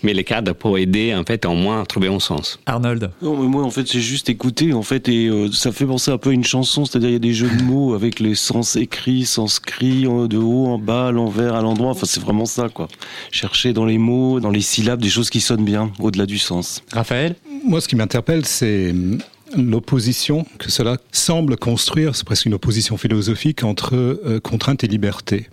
Mais 0.02 0.14
les 0.14 0.24
cadres 0.24 0.52
peuvent 0.52 0.78
aider, 0.78 1.14
en 1.14 1.24
fait, 1.24 1.44
au 1.44 1.54
moins 1.54 1.82
à 1.82 1.86
trouver 1.86 2.08
un 2.08 2.20
sens. 2.20 2.58
Arnold 2.66 3.10
Non, 3.22 3.36
mais 3.36 3.48
moi, 3.48 3.64
en 3.64 3.70
fait, 3.70 3.90
j'ai 3.90 4.00
juste 4.00 4.28
écouté, 4.28 4.72
en 4.72 4.82
fait, 4.82 5.08
et 5.08 5.26
euh, 5.26 5.50
ça 5.50 5.72
fait 5.72 5.86
penser 5.86 6.10
un 6.10 6.18
peu 6.18 6.30
à 6.30 6.32
une 6.32 6.44
chanson, 6.44 6.84
c'est-à-dire 6.84 7.10
il 7.10 7.14
y 7.14 7.16
a 7.16 7.20
des 7.20 7.34
jeux 7.34 7.50
de 7.50 7.62
mots 7.62 7.94
avec 7.94 8.20
les 8.20 8.34
sens 8.34 8.76
écrits, 8.76 9.26
sens 9.26 9.58
cris, 9.58 10.02
de 10.02 10.36
haut, 10.36 10.66
en 10.66 10.78
bas, 10.78 11.08
à 11.08 11.12
l'envers, 11.12 11.54
à 11.54 11.62
l'endroit. 11.62 11.90
Enfin, 11.90 12.06
c'est 12.06 12.20
vraiment 12.20 12.46
ça, 12.46 12.68
quoi. 12.68 12.88
Chercher 13.30 13.72
dans 13.72 13.86
les 13.86 13.98
mots, 13.98 14.40
dans 14.40 14.50
les 14.50 14.60
syllabes, 14.60 15.02
des 15.02 15.10
choses 15.10 15.30
qui 15.30 15.40
sonnent 15.40 15.64
bien, 15.64 15.90
au-delà 15.98 16.26
du 16.26 16.38
sens. 16.38 16.82
Raphaël 16.92 17.34
Moi, 17.64 17.80
ce 17.80 17.88
qui 17.88 17.96
m'interpelle, 17.96 18.44
c'est 18.46 18.90
hum, 18.90 19.18
l'opposition 19.56 20.46
que 20.58 20.70
cela 20.70 20.96
semble 21.12 21.56
construire, 21.56 22.14
c'est 22.14 22.24
presque 22.24 22.46
une 22.46 22.54
opposition 22.54 22.96
philosophique 22.96 23.64
entre 23.64 23.94
euh, 23.94 24.40
contrainte 24.40 24.84
et 24.84 24.86
liberté. 24.86 25.48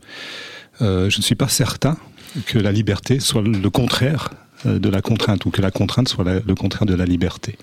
Euh, 0.82 1.10
je 1.10 1.18
ne 1.18 1.24
suis 1.24 1.36
pas 1.36 1.48
certain 1.48 1.98
que 2.46 2.58
la 2.60 2.72
liberté 2.72 3.20
soit 3.20 3.42
le 3.42 3.70
contraire 3.70 4.30
euh, 4.66 4.80
de 4.80 4.90
la 4.90 5.02
contrainte 5.02 5.46
ou 5.46 5.50
que 5.52 5.62
la 5.62 5.72
contrainte 5.72 6.08
soit 6.10 6.24
la- 6.24 6.40
le 6.40 6.56
contraire 6.56 6.86
de 6.86 6.94
la 6.96 7.06
liberté. 7.06 7.58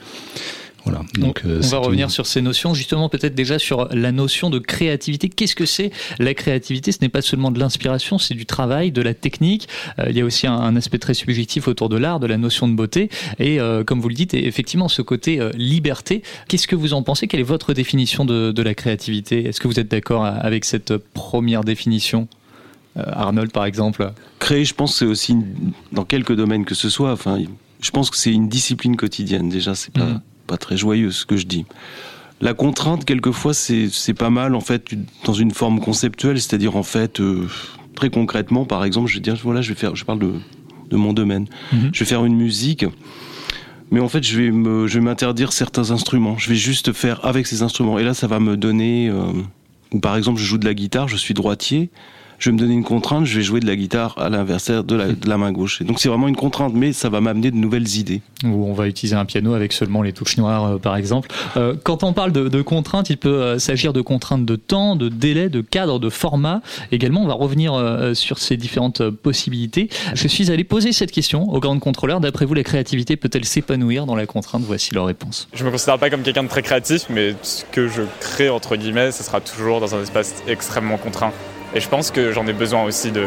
Voilà. 0.85 1.03
Donc, 1.15 1.43
euh, 1.47 1.61
On 1.63 1.69
va 1.69 1.77
une- 1.79 1.85
revenir 1.85 2.11
sur 2.11 2.27
ces 2.27 2.43
notions, 2.43 2.75
justement 2.75 3.09
peut-être 3.09 3.37
déjà 3.37 3.57
sur 3.61 3.89
la 3.95 4.11
notion 4.11 4.51
de 4.51 4.59
créativité. 4.59 5.29
Qu'est-ce 5.29 5.55
que 5.55 5.65
c'est 5.65 5.93
la 6.19 6.35
créativité? 6.35 6.91
Ce 6.91 6.99
n'est 7.01 7.09
pas 7.09 7.23
seulement 7.23 7.53
de 7.53 7.61
l'inspiration, 7.61 8.19
c'est 8.19 8.35
du 8.35 8.47
travail, 8.47 8.91
de 8.91 9.01
la 9.01 9.15
technique. 9.15 9.69
Euh, 10.01 10.07
il 10.11 10.17
y 10.17 10.21
a 10.21 10.25
aussi 10.25 10.49
un, 10.49 10.55
un 10.55 10.75
aspect 10.75 10.99
très 10.99 11.15
subjectif 11.15 11.69
autour 11.69 11.89
de 11.89 11.97
l'art, 11.97 12.19
de 12.19 12.27
la 12.27 12.37
notion 12.37 12.67
de 12.67 12.75
beauté. 12.75 13.11
Et 13.39 13.61
euh, 13.61 13.85
comme 13.85 14.01
vous 14.01 14.09
le 14.09 14.17
dites, 14.17 14.35
effectivement, 14.35 14.89
ce 14.89 15.03
côté 15.03 15.41
euh, 15.41 15.51
liberté. 15.55 16.25
Qu'est-ce 16.49 16.67
que 16.67 16.75
vous 16.75 16.95
en 16.95 17.05
pensez? 17.05 17.29
Quelle 17.29 17.39
est 17.41 17.45
votre 17.45 17.75
définition 17.75 18.25
de, 18.25 18.51
de 18.51 18.63
la 18.63 18.75
créativité? 18.75 19.47
Est-ce 19.47 19.61
que 19.61 19.69
vous 19.69 19.79
êtes 19.79 19.89
d'accord 19.89 20.25
avec 20.25 20.65
cette 20.65 20.97
première 20.97 21.63
définition? 21.63 22.27
Arnold, 22.97 23.53
par 23.53 23.65
exemple 23.65 24.13
Créer, 24.39 24.65
je 24.65 24.75
pense, 24.75 24.97
c'est 24.97 25.07
aussi 25.07 25.33
une- 25.33 25.73
dans 25.93 26.05
quelques 26.05 26.35
domaines 26.35 26.65
que 26.65 26.75
ce 26.75 26.89
soit. 26.91 27.13
Enfin, 27.13 27.39
je 27.81 27.91
pense 27.91 28.11
que 28.11 28.17
c'est 28.17 28.33
une 28.33 28.49
discipline 28.49 28.97
quotidienne. 28.97 29.49
Déjà, 29.49 29.75
c'est 29.75 29.93
pas, 29.93 30.05
Mhm. 30.05 30.21
pas 30.47 30.57
très 30.59 30.77
joyeux 30.77 31.11
ce 31.11 31.25
que 31.25 31.37
je 31.37 31.47
dis. 31.47 31.65
La 32.41 32.55
contrainte, 32.55 33.05
quelquefois, 33.05 33.55
c'est 33.55 34.15
pas 34.19 34.31
mal 34.31 34.55
en 34.57 34.61
fait 34.61 34.91
dans 35.25 35.33
une 35.33 35.53
forme 35.53 35.81
conceptuelle, 35.81 36.41
c'est-à-dire 36.41 36.77
en 36.77 36.83
fait 36.83 37.21
euh, 37.21 37.47
très 37.95 38.11
concrètement, 38.11 38.65
par 38.65 38.85
exemple, 38.85 39.09
je 39.09 39.15
vais 39.15 39.21
dire 39.21 39.37
voilà, 39.43 39.63
je 39.63 39.69
vais 39.73 39.79
faire, 39.79 39.95
je 39.95 40.05
parle 40.05 40.19
de, 40.19 40.33
de 40.91 40.97
mon 40.97 41.13
domaine, 41.13 41.47
Mhm. 41.73 41.91
je 41.93 42.01
vais 42.01 42.05
faire 42.09 42.25
une 42.25 42.37
musique. 42.37 42.85
Mais 43.93 44.01
en 44.01 44.09
fait, 44.09 44.23
je 44.25 44.39
vais 44.41 44.51
me, 44.51 44.87
je 44.87 44.95
vais 44.95 45.05
m'interdire 45.05 45.53
certains 45.53 45.91
instruments. 45.93 46.37
Je 46.39 46.49
vais 46.49 46.57
juste 46.57 46.93
faire 46.93 47.25
avec 47.25 47.47
ces 47.47 47.63
instruments. 47.63 47.99
Et 47.99 48.05
là, 48.05 48.13
ça 48.15 48.27
va 48.27 48.41
me 48.41 48.57
donner. 48.57 49.09
euh, 49.09 49.23
ou 49.93 50.01
par 50.01 50.17
exemple, 50.17 50.41
je 50.41 50.45
joue 50.47 50.57
de 50.59 50.65
la 50.65 50.73
guitare, 50.75 51.09
je 51.09 51.17
suis 51.19 51.35
droitier. 51.35 51.91
Je 52.43 52.51
vais 52.51 52.55
me 52.55 52.59
donner 52.59 52.75
une 52.75 52.83
contrainte, 52.83 53.25
je 53.25 53.37
vais 53.37 53.45
jouer 53.45 53.61
de 53.61 53.69
la 53.69 53.77
guitare 53.77 54.17
à 54.19 54.29
l'inversaire 54.29 54.83
de 54.83 54.97
la, 54.97 55.07
de 55.13 55.29
la 55.29 55.39
main 55.39 55.53
gauche. 55.53 55.81
Et 55.81 55.85
donc 55.85 56.01
c'est 56.01 56.09
vraiment 56.09 56.27
une 56.27 56.35
contrainte, 56.35 56.73
mais 56.75 56.93
ça 56.93 57.09
va 57.09 57.21
m'amener 57.21 57.53
de 57.53 57.57
nouvelles 57.57 57.97
idées. 57.99 58.21
où 58.43 58.67
on 58.67 58.73
va 58.73 58.89
utiliser 58.89 59.15
un 59.15 59.25
piano 59.25 59.55
avec 59.55 59.73
seulement 59.73 60.03
les 60.03 60.13
touches 60.13 60.39
noires, 60.39 60.65
euh, 60.65 60.79
par 60.79 60.97
exemple. 60.97 61.29
Euh, 61.57 61.77
quand 61.81 62.03
on 62.03 62.13
parle 62.13 62.33
de, 62.33 62.49
de 62.49 62.61
contraintes, 62.61 63.11
il 63.11 63.17
peut 63.17 63.29
euh, 63.29 63.61
s'agir 63.61 63.93
de 63.93 64.01
contraintes 64.01 64.45
de 64.45 64.57
temps, 64.57 64.97
de 64.97 65.09
délai, 65.09 65.51
de 65.51 65.61
cadre, 65.61 66.01
de 66.01 66.11
format. 66.11 66.63
Également, 66.91 67.23
on 67.23 67.29
va 67.29 67.35
revenir 67.35 67.75
euh, 67.75 68.13
sur 68.13 68.39
ces 68.39 68.57
différentes 68.57 69.03
euh, 69.03 69.13
possibilités. 69.13 69.89
Je 70.15 70.27
suis 70.27 70.51
allé 70.51 70.65
poser 70.65 70.91
cette 70.91 71.13
question 71.13 71.49
au 71.49 71.61
grand 71.61 71.79
contrôleur. 71.79 72.19
D'après 72.19 72.45
vous, 72.45 72.55
la 72.55 72.65
créativité 72.65 73.15
peut-elle 73.15 73.45
s'épanouir 73.45 74.05
dans 74.05 74.17
la 74.17 74.27
contrainte? 74.27 74.65
Voici 74.67 74.93
leur 74.93 75.07
réponse. 75.07 75.49
Je 75.55 75.65
me 75.65 75.71
considère 75.71 76.01
pas 76.01 76.11
comme 76.11 76.23
quelqu'un 76.23 76.43
de 76.43 76.49
très 76.49 76.63
créatif, 76.63 77.03
mais 77.09 77.37
ce 77.43 77.63
que 77.71 77.87
je 77.87 78.03
crée, 78.19 78.49
entre 78.49 78.75
guillemets, 78.75 79.13
ce 79.13 79.23
sera 79.23 79.41
toujours 79.41 79.79
dans 79.79 79.95
un 79.95 80.03
espace 80.03 80.43
extrêmement 80.49 80.99
contraint. 80.99 81.33
Et 81.75 81.81
je 81.81 81.89
pense 81.89 82.11
que 82.11 82.33
j'en 82.33 82.47
ai 82.47 82.53
besoin 82.53 82.83
aussi 82.85 83.11
de 83.11 83.27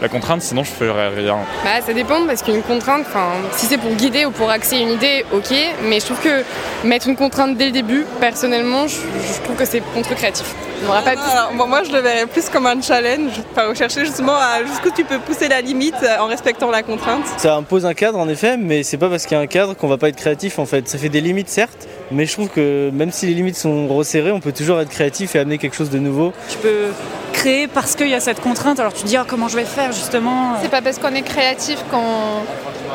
la 0.00 0.08
contrainte, 0.08 0.42
sinon 0.42 0.64
je 0.64 0.70
ferais 0.70 1.08
rien. 1.08 1.38
Bah, 1.62 1.80
ça 1.84 1.92
dépend 1.92 2.26
parce 2.26 2.42
qu'une 2.42 2.62
contrainte, 2.62 3.04
enfin, 3.06 3.28
si 3.56 3.66
c'est 3.66 3.78
pour 3.78 3.92
guider 3.92 4.24
ou 4.24 4.30
pour 4.30 4.50
axer 4.50 4.78
une 4.78 4.90
idée, 4.90 5.24
ok. 5.32 5.54
Mais 5.84 6.00
je 6.00 6.06
trouve 6.06 6.20
que 6.20 6.42
mettre 6.84 7.08
une 7.08 7.16
contrainte 7.16 7.56
dès 7.56 7.66
le 7.66 7.72
début, 7.72 8.04
personnellement, 8.18 8.88
je, 8.88 8.96
je 8.96 9.42
trouve 9.42 9.56
que 9.56 9.64
c'est 9.64 9.80
contre-créatif. 9.94 10.54
Pas 10.86 11.14
bon, 11.56 11.68
moi, 11.68 11.82
je 11.84 11.92
le 11.92 12.00
verrais 12.00 12.26
plus 12.26 12.48
comme 12.48 12.66
un 12.66 12.80
challenge, 12.80 13.30
enfin, 13.52 13.68
rechercher 13.68 14.04
justement 14.04 14.34
à 14.34 14.64
jusqu'où 14.66 14.90
tu 14.90 15.04
peux 15.04 15.18
pousser 15.20 15.48
la 15.48 15.60
limite 15.60 15.94
euh, 16.02 16.18
en 16.18 16.26
respectant 16.26 16.70
la 16.70 16.82
contrainte. 16.82 17.24
Ça 17.36 17.54
impose 17.54 17.86
un 17.86 17.94
cadre 17.94 18.18
en 18.18 18.28
effet, 18.28 18.56
mais 18.56 18.82
c'est 18.82 18.96
pas 18.96 19.08
parce 19.08 19.26
qu'il 19.26 19.36
y 19.36 19.40
a 19.40 19.42
un 19.42 19.46
cadre 19.46 19.74
qu'on 19.74 19.86
va 19.86 19.96
pas 19.96 20.08
être 20.08 20.16
créatif 20.16 20.58
en 20.58 20.66
fait. 20.66 20.88
Ça 20.88 20.98
fait 20.98 21.08
des 21.08 21.20
limites 21.20 21.48
certes, 21.48 21.86
mais 22.10 22.26
je 22.26 22.32
trouve 22.32 22.48
que 22.48 22.90
même 22.92 23.12
si 23.12 23.26
les 23.26 23.34
limites 23.34 23.56
sont 23.56 23.86
resserrées, 23.88 24.32
on 24.32 24.40
peut 24.40 24.50
toujours 24.52 24.80
être 24.80 24.90
créatif 24.90 25.36
et 25.36 25.38
amener 25.38 25.58
quelque 25.58 25.76
chose 25.76 25.90
de 25.90 25.98
nouveau. 25.98 26.32
Tu 26.48 26.58
peux 26.58 26.86
créer 27.32 27.66
parce 27.66 27.96
qu'il 27.96 28.08
y 28.08 28.14
a 28.14 28.20
cette 28.20 28.40
contrainte, 28.40 28.78
alors 28.78 28.92
tu 28.92 29.02
te 29.02 29.06
dis 29.08 29.16
Ah, 29.16 29.24
comment 29.26 29.48
je 29.48 29.56
vais 29.56 29.64
faire 29.64 29.92
justement 29.92 30.54
C'est 30.62 30.70
pas 30.70 30.82
parce 30.82 30.98
qu'on 30.98 31.14
est 31.14 31.22
créatif 31.22 31.78
qu'on 31.90 32.42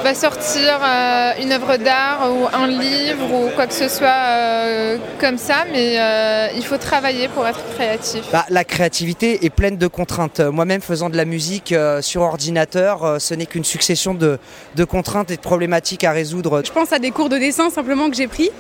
va 0.04 0.14
sortir 0.14 0.80
euh, 0.84 1.32
une 1.42 1.52
œuvre 1.52 1.78
d'art 1.78 2.30
ou 2.32 2.46
un 2.56 2.68
livre 2.68 3.34
ou 3.34 3.50
quoi 3.56 3.66
que 3.68 3.74
ce 3.74 3.90
soit 3.90 4.08
euh, 4.08 4.98
comme 5.20 5.38
ça, 5.38 5.66
mais 5.72 6.00
euh, 6.00 6.48
il 6.56 6.64
faut 6.64 6.78
travailler 6.78 7.28
pour 7.30 7.46
être 7.48 7.60
créatif. 7.76 8.22
Bah, 8.32 8.46
la 8.50 8.64
créativité 8.64 9.44
est 9.46 9.50
pleine 9.50 9.78
de 9.78 9.88
contraintes. 9.88 10.40
Euh, 10.40 10.52
Moi-même 10.52 10.82
faisant 10.82 11.10
de 11.10 11.18
la 11.18 11.26
musique 11.26 11.72
euh, 11.72 12.02
sur 12.02 12.22
ordinateur, 12.22 13.04
euh, 13.04 13.20
ce 13.20 13.34
n'est 13.34 13.48
qu'une 13.48 13.66
succession 13.66 14.14
de, 14.14 14.38
de 14.76 14.84
contraintes 14.84 15.32
et 15.32 15.36
de 15.36 15.42
problématiques 15.42 16.04
à 16.04 16.12
résoudre. 16.12 16.62
Je 16.64 16.72
pense 16.72 16.94
à 16.94 17.00
des 17.00 17.12
cours 17.12 17.30
de 17.30 17.38
dessin 17.38 17.70
simplement 17.70 18.10
que 18.10 18.16
j'ai 18.16 18.28
pris 18.28 18.52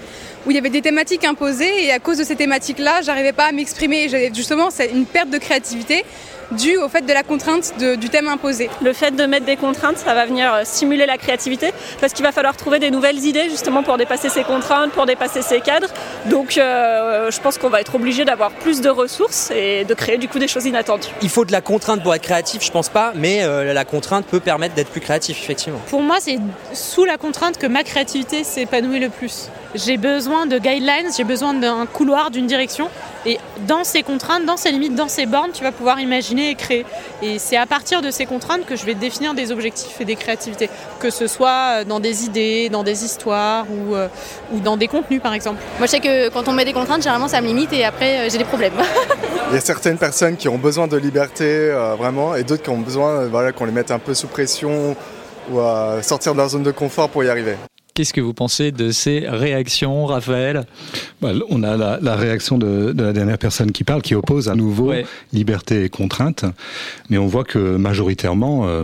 où 0.48 0.51
il 0.51 0.56
y 0.56 0.58
avait 0.58 0.70
des 0.70 0.82
thématiques 0.82 1.25
imposées 1.25 1.86
et 1.86 1.92
à 1.92 2.00
cause 2.00 2.18
de 2.18 2.24
ces 2.24 2.38
thématiques-là, 2.38 3.01
j'arrivais 3.01 3.34
pas 3.34 3.48
à 3.48 3.51
m'exprimer. 3.51 4.08
J'avais 4.08 4.32
justement 4.34 4.70
une 4.94 5.06
perte 5.06 5.30
de 5.30 5.38
créativité 5.38 6.06
due 6.51 6.77
au 6.77 6.88
fait 6.89 7.01
de 7.06 7.13
la 7.13 7.24
contrainte 7.24 7.74
de- 7.80 7.96
du 7.96 8.10
thème 8.10 8.27
imposé. 8.27 8.70
Le 8.82 8.94
fait 8.94 9.12
de 9.16 9.25
mettre 9.25 9.46
des 9.46 9.58
contraintes, 9.58 9.98
ça 9.98 10.13
va 10.13 10.25
venir 10.25 10.54
euh, 10.54 10.62
stimuler 10.63 11.06
la 11.06 11.18
créativité 11.18 11.72
parce 12.00 12.13
qu'il 12.13 12.24
va 12.25 12.32
falloir 12.32 12.56
trouver 12.56 12.80
des 12.80 12.92
nouvelles 12.92 13.24
idées 13.25 13.50
justement 13.50 13.84
pour 13.84 13.98
dépasser 13.98 14.30
ces 14.30 14.44
contraintes, 14.44 14.92
pour 14.92 15.06
dépasser 15.06 15.42
ces 15.42 15.60
cadres. 15.62 15.89
Donc 16.25 16.58
euh, 16.58 17.30
je 17.32 17.39
pense 17.42 17.58
qu'on 17.58 17.70
va 17.70 17.82
être 17.82 17.96
obligé 17.96 18.24
d'avoir 18.25 18.51
plus 18.51 18.82
de 18.82 18.89
ressources 18.89 19.51
et 19.51 19.84
de 19.86 19.94
créer 19.94 20.18
du 20.18 20.27
coup 20.27 20.39
des 20.39 20.48
choses 20.48 20.66
inattendues. 20.66 21.08
Il 21.22 21.30
faut 21.30 21.46
de 21.46 21.51
la 21.51 21.62
contrainte 21.62 22.01
pour 22.04 22.13
être 22.16 22.22
créatif, 22.24 22.63
je 22.63 22.72
pense 22.72 22.89
pas, 22.89 23.12
mais 23.16 23.44
euh, 23.44 23.74
la 23.74 23.86
contrainte 23.86 24.25
peut 24.25 24.39
permettre 24.39 24.75
d'être 24.75 24.89
plus 24.89 25.01
créatif, 25.01 25.38
effectivement. 25.44 25.80
Pour 25.89 26.01
moi, 26.01 26.18
c'est 26.20 26.38
sous 26.74 27.06
la 27.06 27.18
contrainte 27.18 27.58
que 27.58 27.68
ma 27.68 27.84
créativité 27.84 28.44
s'épanouit 28.44 29.00
le 29.00 29.10
plus. 29.10 29.50
J'ai 29.75 29.98
besoin 29.98 30.46
de 30.46 30.58
guidelines, 30.60 31.12
j'ai 31.16 31.24
besoin 31.25 31.54
d'un 31.54 31.86
couloir, 31.86 32.32
d'une 32.32 32.48
direction. 32.48 32.89
Et 33.25 33.38
dans 33.68 33.84
ces 33.84 34.01
contraintes, 34.01 34.46
dans 34.46 34.56
ces 34.58 34.72
limites, 34.72 34.96
dans 34.96 35.10
ces 35.10 35.25
bornes, 35.25 35.51
tu 35.54 35.62
vas 35.63 35.74
pouvoir 35.74 36.00
imaginer 36.00 36.37
et 36.39 36.56
créer. 36.56 36.86
Et 37.22 37.39
c'est 37.39 37.58
à 37.58 37.65
partir 37.65 38.01
de 38.01 38.12
ces 38.12 38.25
contraintes 38.25 38.65
que 38.65 38.75
je 38.75 38.86
vais 38.86 38.96
définir 38.96 39.34
des 39.34 39.51
objectifs 39.51 40.00
et 40.00 40.06
des 40.06 40.15
créativités. 40.15 40.70
Que 41.00 41.10
ce 41.10 41.27
soit 41.27 41.84
dans 41.84 42.00
des 42.00 42.25
idées, 42.25 42.70
dans 42.70 42.84
des 42.84 43.03
histoires 43.03 43.65
ou, 43.70 43.96
euh, 43.96 44.08
ou 44.53 44.60
dans 44.60 44.77
des 44.77 44.88
contenus, 44.88 45.22
par 45.22 45.34
exemple. 45.34 45.62
Moi, 45.77 45.88
je 45.88 45.91
sais 45.91 46.00
que 46.00 46.29
quand 46.29 46.48
on 46.48 46.53
met 46.53 46.65
des 46.65 46.74
contraintes, 46.74 47.01
généralement, 47.01 47.27
ça 47.27 47.41
me 47.41 47.48
limite 47.48 47.74
et 47.74 47.84
après, 47.84 48.20
euh, 48.20 48.29
j'ai 48.29 48.38
des 48.38 48.44
problèmes. 48.44 48.74
Il 49.50 49.56
y 49.56 49.58
a 49.58 49.62
certaines 49.62 49.98
personnes 49.98 50.36
qui 50.36 50.50
ont 50.50 50.58
besoin 50.58 50.88
de 50.88 50.98
liberté 50.98 51.46
euh, 51.46 51.96
vraiment 51.96 52.36
et 52.36 52.44
d'autres 52.44 52.63
qui 52.63 52.70
ont 52.70 52.79
besoin 52.79 53.22
euh, 53.22 53.27
voilà, 53.29 53.53
qu'on 53.53 53.65
les 53.65 53.72
mette 53.72 53.91
un 53.91 54.00
peu 54.00 54.13
sous 54.13 54.27
pression 54.27 54.96
ou 55.50 55.60
à 55.62 56.03
sortir 56.03 56.34
de 56.34 56.38
leur 56.38 56.50
zone 56.50 56.63
de 56.63 56.72
confort 56.72 57.10
pour 57.10 57.24
y 57.24 57.29
arriver. 57.29 57.56
Qu'est-ce 57.98 58.13
que 58.13 58.22
vous 58.22 58.36
pensez 58.36 58.72
de 58.72 58.92
ces 58.92 59.24
réactions, 59.27 60.06
Raphaël? 60.06 60.66
Bah, 61.20 61.32
on 61.50 61.63
a 61.63 61.75
la, 61.75 61.98
la 62.00 62.16
réaction 62.16 62.60
de, 62.60 62.92
de 62.92 63.04
la 63.04 63.12
dernière 63.12 63.39
personne 63.39 63.72
qui 63.72 63.84
parle, 63.84 64.04
qui 64.04 64.13
oppose 64.13 64.50
à 64.50 64.56
nouveau 64.56 64.94
liberté 65.34 65.84
et 65.84 65.89
contrainte. 65.89 66.46
Mais 67.10 67.18
on 67.18 67.25
voit 67.25 67.44
que 67.44 67.58
majoritairement, 67.58 68.68
euh, 68.68 68.84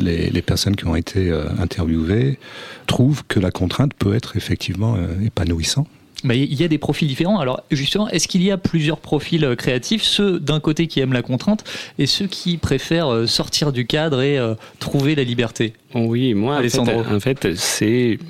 les, 0.00 0.30
les 0.30 0.42
personnes 0.42 0.76
qui 0.76 0.86
ont 0.86 0.94
été 0.94 1.30
euh, 1.30 1.46
interviewées 1.58 2.38
trouvent 2.86 3.24
que 3.26 3.40
la 3.40 3.50
contrainte 3.50 3.92
peut 3.94 4.14
être 4.14 4.36
effectivement 4.36 4.94
euh, 4.94 5.26
épanouissant. 5.26 5.88
Mais 6.22 6.38
il 6.38 6.54
y 6.54 6.62
a 6.62 6.68
des 6.68 6.78
profils 6.78 7.08
différents. 7.08 7.40
Alors 7.40 7.60
justement, 7.72 8.08
est-ce 8.10 8.28
qu'il 8.28 8.44
y 8.44 8.52
a 8.52 8.56
plusieurs 8.56 8.98
profils 8.98 9.56
créatifs? 9.58 10.04
Ceux 10.04 10.38
d'un 10.38 10.60
côté 10.60 10.86
qui 10.86 11.00
aiment 11.00 11.12
la 11.12 11.22
contrainte 11.22 11.64
et 11.98 12.06
ceux 12.06 12.28
qui 12.28 12.56
préfèrent 12.56 13.28
sortir 13.28 13.72
du 13.72 13.84
cadre 13.84 14.22
et 14.22 14.38
euh, 14.38 14.54
trouver 14.78 15.16
la 15.16 15.24
liberté? 15.24 15.72
Oui, 15.92 16.34
moi, 16.34 16.52
en 16.52 16.56
fait, 16.58 16.60
Alessandro. 16.60 17.02
en 17.10 17.18
fait, 17.18 17.56
c'est. 17.56 18.20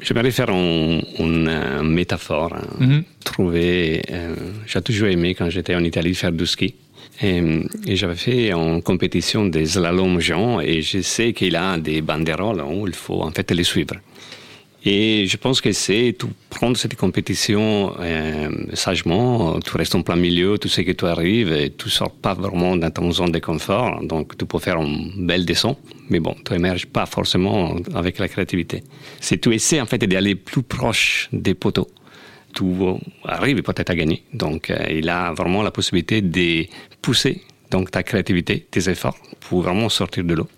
J'aimerais 0.00 0.30
faire 0.30 0.50
un- 0.50 1.00
une, 1.18 1.82
métaphore. 1.82 2.54
hein. 2.54 2.66
Mhm. 2.78 3.04
Trouver. 3.24 4.02
euh, 4.10 4.34
J'ai 4.66 4.80
toujours 4.82 5.08
aimé 5.08 5.34
quand 5.34 5.50
j'étais 5.50 5.74
en 5.74 5.82
Italie 5.84 6.14
faire 6.14 6.32
du 6.32 6.46
ski. 6.46 6.74
Et, 7.20 7.42
et 7.86 7.96
j'avais 7.96 8.14
fait 8.14 8.52
en 8.52 8.80
compétition 8.80 9.46
des 9.46 9.66
slalom 9.66 10.20
géants 10.20 10.60
et 10.60 10.82
je 10.82 11.00
sais 11.00 11.32
qu'il 11.32 11.56
a 11.56 11.76
des 11.78 12.00
banderoles 12.00 12.62
où 12.62 12.86
il 12.86 12.94
faut 12.94 13.22
en 13.22 13.32
fait 13.32 13.50
les 13.50 13.64
suivre. 13.64 13.96
Et 14.84 15.26
je 15.26 15.36
pense 15.36 15.60
que 15.60 15.72
c'est 15.72 16.14
tout 16.16 16.30
prendre 16.50 16.76
cette 16.76 16.94
compétition 16.94 17.94
euh, 17.98 18.48
sagement, 18.74 19.58
tu 19.60 19.76
restes 19.76 19.94
en 19.96 20.02
plein 20.02 20.16
milieu, 20.16 20.56
tu 20.56 20.68
sais 20.68 20.84
que 20.84 20.92
tu 20.92 21.04
arrives 21.04 21.52
et 21.52 21.70
tu 21.70 21.90
sors 21.90 22.12
pas 22.12 22.34
vraiment 22.34 22.76
dans 22.76 22.90
ton 22.90 23.10
zone 23.10 23.32
de 23.32 23.40
confort, 23.40 24.02
donc 24.04 24.38
tu 24.38 24.46
peux 24.46 24.58
faire 24.60 24.78
un 24.78 25.10
bel 25.16 25.44
descend, 25.44 25.76
mais 26.10 26.20
bon, 26.20 26.36
tu 26.44 26.54
émerges 26.54 26.86
pas 26.86 27.06
forcément 27.06 27.76
avec 27.94 28.18
la 28.18 28.28
créativité. 28.28 28.84
C'est 29.20 29.40
tu 29.40 29.52
essaies 29.52 29.80
en 29.80 29.86
fait 29.86 29.98
d'aller 29.98 30.36
plus 30.36 30.62
proche 30.62 31.28
des 31.32 31.54
poteaux. 31.54 31.88
Tu 32.54 32.64
arrives 33.24 33.62
peut-être 33.62 33.90
à 33.90 33.96
gagner, 33.96 34.22
donc 34.32 34.70
euh, 34.70 34.78
il 34.90 35.08
a 35.08 35.32
vraiment 35.32 35.62
la 35.62 35.72
possibilité 35.72 36.22
de 36.22 36.66
pousser 37.02 37.42
donc 37.70 37.90
ta 37.90 38.02
créativité, 38.02 38.66
tes 38.70 38.88
efforts 38.88 39.16
pour 39.40 39.62
vraiment 39.62 39.88
sortir 39.88 40.24
de 40.24 40.34
l'eau. 40.34 40.48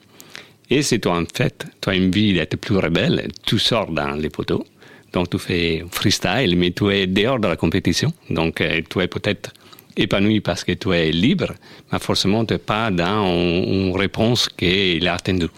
Et 0.73 0.83
si 0.83 1.01
toi, 1.01 1.19
en 1.19 1.25
fait, 1.25 1.67
tu 1.81 1.91
as 1.91 1.95
envie 1.95 2.33
d'être 2.33 2.57
plus 2.57 2.77
rebelle, 2.77 3.27
tu 3.45 3.59
sors 3.59 3.91
dans 3.91 4.13
les 4.13 4.31
poteaux. 4.31 4.65
Donc, 5.13 5.29
tu 5.31 5.39
fais 5.39 5.85
freestyle, 5.91 6.57
mais 6.57 6.71
tu 6.71 6.89
es 6.93 7.09
dehors 7.09 7.41
de 7.41 7.49
la 7.49 7.57
compétition. 7.57 8.13
Donc, 8.31 8.61
euh, 8.61 8.81
tu 8.89 9.01
es 9.01 9.09
peut-être 9.09 9.51
épanoui 9.97 10.41
parce 10.41 10.63
que 10.63 10.71
tu 10.73 10.93
es 10.93 11.11
libre, 11.11 11.53
mais 11.91 11.99
forcément, 11.99 12.45
tu 12.45 12.55
n'es 12.55 12.59
pas 12.59 12.93
dans 12.93 13.27
une 13.27 13.97
réponse 13.97 14.49
qu'il 14.49 15.09
a 15.09 15.15
attendue. 15.15 15.49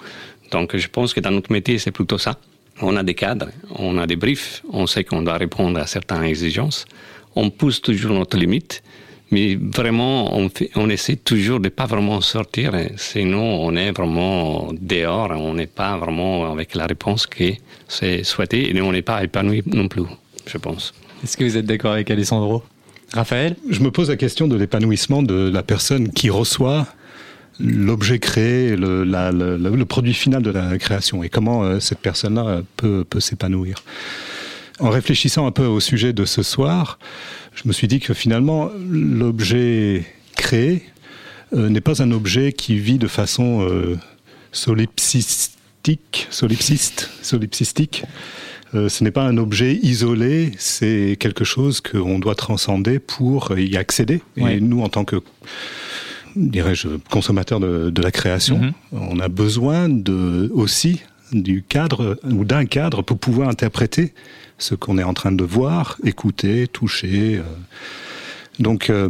Donc, 0.51 0.75
je 0.75 0.89
pense 0.89 1.13
que 1.13 1.21
dans 1.21 1.31
notre 1.31 1.53
métier, 1.53 1.79
c'est 1.79 1.91
plutôt 1.91 2.17
ça. 2.17 2.39
On 2.81 2.97
a 2.97 3.03
des 3.03 3.15
cadres, 3.15 3.51
on 3.77 3.99
a 3.99 4.07
des 4.07 4.17
briefs, 4.17 4.63
on 4.73 4.87
sait 4.87 5.05
qu'on 5.05 5.21
doit 5.21 5.37
répondre 5.37 5.79
à 5.79 5.87
certaines 5.87 6.25
exigences. 6.25 6.87
On 7.37 7.51
pousse 7.51 7.83
toujours 7.83 8.15
notre 8.15 8.39
limite, 8.39 8.83
mais 9.33 9.57
vraiment, 9.57 10.37
on, 10.37 10.49
fait, 10.51 10.71
on 10.77 10.89
essaie 10.91 11.17
toujours 11.17 11.59
de 11.59 11.71
pas 11.71 11.87
vraiment 11.87 12.21
sortir, 12.21 12.73
sinon 12.97 13.65
on 13.65 13.75
est 13.75 13.91
vraiment 13.91 14.71
dehors, 14.79 15.31
on 15.31 15.55
n'est 15.55 15.67
pas 15.67 15.97
vraiment 15.97 16.53
avec 16.53 16.75
la 16.75 16.87
réponse 16.87 17.27
qui 17.27 17.59
c'est 17.89 18.23
souhaité, 18.25 18.71
et 18.71 18.81
on 18.83 18.93
n'est 18.93 19.03
pas 19.03 19.25
épanoui 19.25 19.63
non 19.67 19.89
plus, 19.89 20.05
je 20.47 20.59
pense. 20.59 20.93
Est-ce 21.25 21.37
que 21.37 21.45
vous 21.45 21.57
êtes 21.57 21.67
d'accord 21.67 21.93
avec 21.93 22.11
Alessandro? 22.11 22.63
Raphaël? 23.15 23.57
Je 23.69 23.81
me 23.81 23.91
pose 23.91 24.11
la 24.11 24.17
question 24.17 24.49
de 24.49 24.57
l'épanouissement 24.57 25.23
de 25.23 25.51
la 25.51 25.63
personne 25.63 26.11
qui 26.11 26.31
reçoit 26.31 26.87
l'objet 27.59 28.19
créé, 28.19 28.77
le, 28.77 29.05
le, 29.05 29.85
produit 29.85 30.15
final 30.15 30.43
de 30.43 30.51
la 30.51 30.77
création, 30.79 31.23
et 31.23 31.29
comment 31.29 31.65
euh, 31.65 31.81
cette 31.81 32.01
personne-là 32.01 32.63
peut, 32.77 33.05
peut 33.09 33.21
s'épanouir. 33.21 33.83
En 34.83 34.91
réfléchissant 34.91 35.47
un 35.47 35.53
peu 35.53 35.65
au 35.65 35.79
sujet 35.79 36.13
de 36.13 36.25
ce 36.25 36.43
soir, 36.43 36.99
je 37.55 37.63
me 37.67 37.73
suis 37.73 37.87
dit 37.87 38.01
que 38.01 38.15
finalement, 38.15 38.69
l'objet 38.91 40.05
créé 40.37 40.83
euh, 41.53 41.69
n'est 41.69 41.81
pas 41.81 42.03
un 42.03 42.11
objet 42.11 42.53
qui 42.53 42.81
vit 42.81 42.99
de 42.99 43.07
façon 43.07 43.63
euh, 43.63 43.97
solipsistique, 44.51 46.27
solipsiste, 46.31 47.11
solipsistique. 47.23 48.03
Euh, 48.75 48.89
ce 48.89 49.05
n'est 49.05 49.13
pas 49.13 49.23
un 49.23 49.37
objet 49.37 49.77
isolé, 49.85 50.51
c'est 50.59 51.17
quelque 51.21 51.45
chose 51.45 51.81
qu'on 51.81 52.19
doit 52.19 52.35
transcender 52.35 52.99
pour 52.99 53.57
y 53.57 53.77
accéder. 53.77 54.21
Et 54.37 54.61
nous, 54.61 54.83
en 54.83 54.89
tant 54.89 55.05
que 55.05 55.21
dirais-je, 56.35 56.89
consommateurs 57.09 57.61
de, 57.61 58.03
la 58.03 58.11
création, 58.11 58.59
mm-hmm. 58.59 58.99
on 59.13 59.21
a 59.21 59.29
besoin 59.29 59.89
de, 59.89 60.51
aussi 60.53 61.03
du 61.33 61.63
cadre 61.63 62.19
ou 62.25 62.45
d'un 62.45 62.67
cadre 62.67 63.03
pour 63.03 63.19
pouvoir 63.19 63.49
interpréter 63.49 64.13
ce 64.59 64.75
qu'on 64.75 64.99
est 64.99 65.03
en 65.03 65.15
train 65.15 65.33
de 65.33 65.45
voir, 65.45 65.99
écouter, 66.05 66.69
toucher. 66.69 67.39
Euh. 67.39 67.43
Donc 68.59 68.91
euh, 68.91 69.09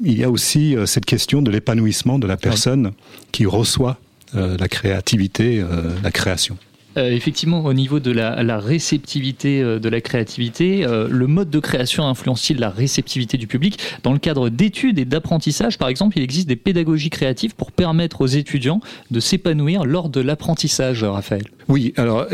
il 0.00 0.18
y 0.18 0.24
a 0.24 0.30
aussi 0.30 0.76
euh, 0.76 0.86
cette 0.86 1.04
question 1.04 1.42
de 1.42 1.50
l'épanouissement 1.50 2.18
de 2.18 2.26
la 2.26 2.36
personne 2.36 2.92
qui 3.32 3.46
reçoit 3.46 3.98
la 4.32 4.66
créativité, 4.66 5.64
la 6.02 6.10
création. 6.10 6.58
Euh, 6.96 7.10
effectivement, 7.10 7.64
au 7.64 7.72
niveau 7.72 8.00
de 8.00 8.10
la, 8.10 8.58
réceptivité 8.58 9.60
euh, 9.60 9.78
de 9.78 9.88
la 9.88 10.00
créativité, 10.00 10.86
euh, 10.86 11.08
le 11.10 11.26
mode 11.26 11.50
de 11.50 11.58
création 11.58 12.06
influence-t-il 12.06 12.60
la 12.60 12.70
réceptivité 12.70 13.36
du 13.36 13.46
public 13.46 13.78
Dans 14.02 14.12
le 14.12 14.18
cadre 14.18 14.48
d'études 14.48 14.98
et 14.98 15.04
d'apprentissage, 15.04 15.78
par 15.78 15.88
exemple, 15.88 16.18
il 16.18 16.22
existe 16.22 16.48
des 16.48 16.56
pédagogies 16.56 17.10
créatives 17.10 17.54
pour 17.54 17.72
permettre 17.72 18.20
aux 18.20 18.26
étudiants 18.26 18.80
de 19.10 19.20
s'épanouir 19.20 19.84
lors 19.84 20.08
de 20.08 20.20
l'apprentissage, 20.20 21.02
Raphaël. 21.02 21.44
Oui, 21.68 21.94
alors 21.96 22.26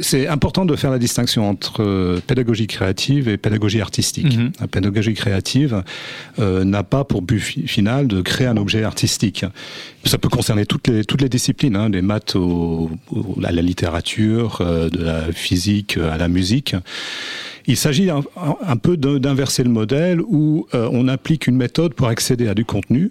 c'est 0.00 0.26
important 0.26 0.64
de 0.64 0.74
faire 0.74 0.90
la 0.90 0.98
distinction 0.98 1.48
entre 1.48 2.18
pédagogie 2.26 2.66
créative 2.66 3.28
et 3.28 3.36
pédagogie 3.36 3.80
artistique. 3.80 4.36
Mhm. 4.36 4.52
La 4.60 4.66
pédagogie 4.66 5.12
créative 5.12 5.82
n'a 6.38 6.82
pas 6.82 7.04
pour 7.04 7.20
but 7.20 7.40
final 7.40 8.08
de 8.08 8.22
créer 8.22 8.46
un 8.46 8.56
objet 8.56 8.82
artistique. 8.82 9.44
Ça 10.06 10.18
peut 10.18 10.28
concerner 10.28 10.66
toutes 10.66 10.88
les, 10.88 11.04
toutes 11.04 11.22
les 11.22 11.30
disciplines, 11.30 11.76
hein, 11.76 11.88
des 11.88 12.02
maths 12.02 12.36
au, 12.36 12.90
à 13.42 13.52
la 13.52 13.62
littérature, 13.62 14.58
euh, 14.60 14.90
de 14.90 15.02
la 15.02 15.32
physique 15.32 15.96
à 15.96 16.18
la 16.18 16.28
musique. 16.28 16.76
Il 17.66 17.78
s'agit 17.78 18.10
un, 18.10 18.76
peu 18.76 18.98
d'inverser 18.98 19.64
le 19.64 19.70
modèle 19.70 20.20
où 20.20 20.66
euh, 20.74 20.90
on 20.92 21.08
applique 21.08 21.46
une 21.46 21.56
méthode 21.56 21.94
pour 21.94 22.08
accéder 22.08 22.46
à 22.48 22.54
du 22.54 22.66
contenu 22.66 23.10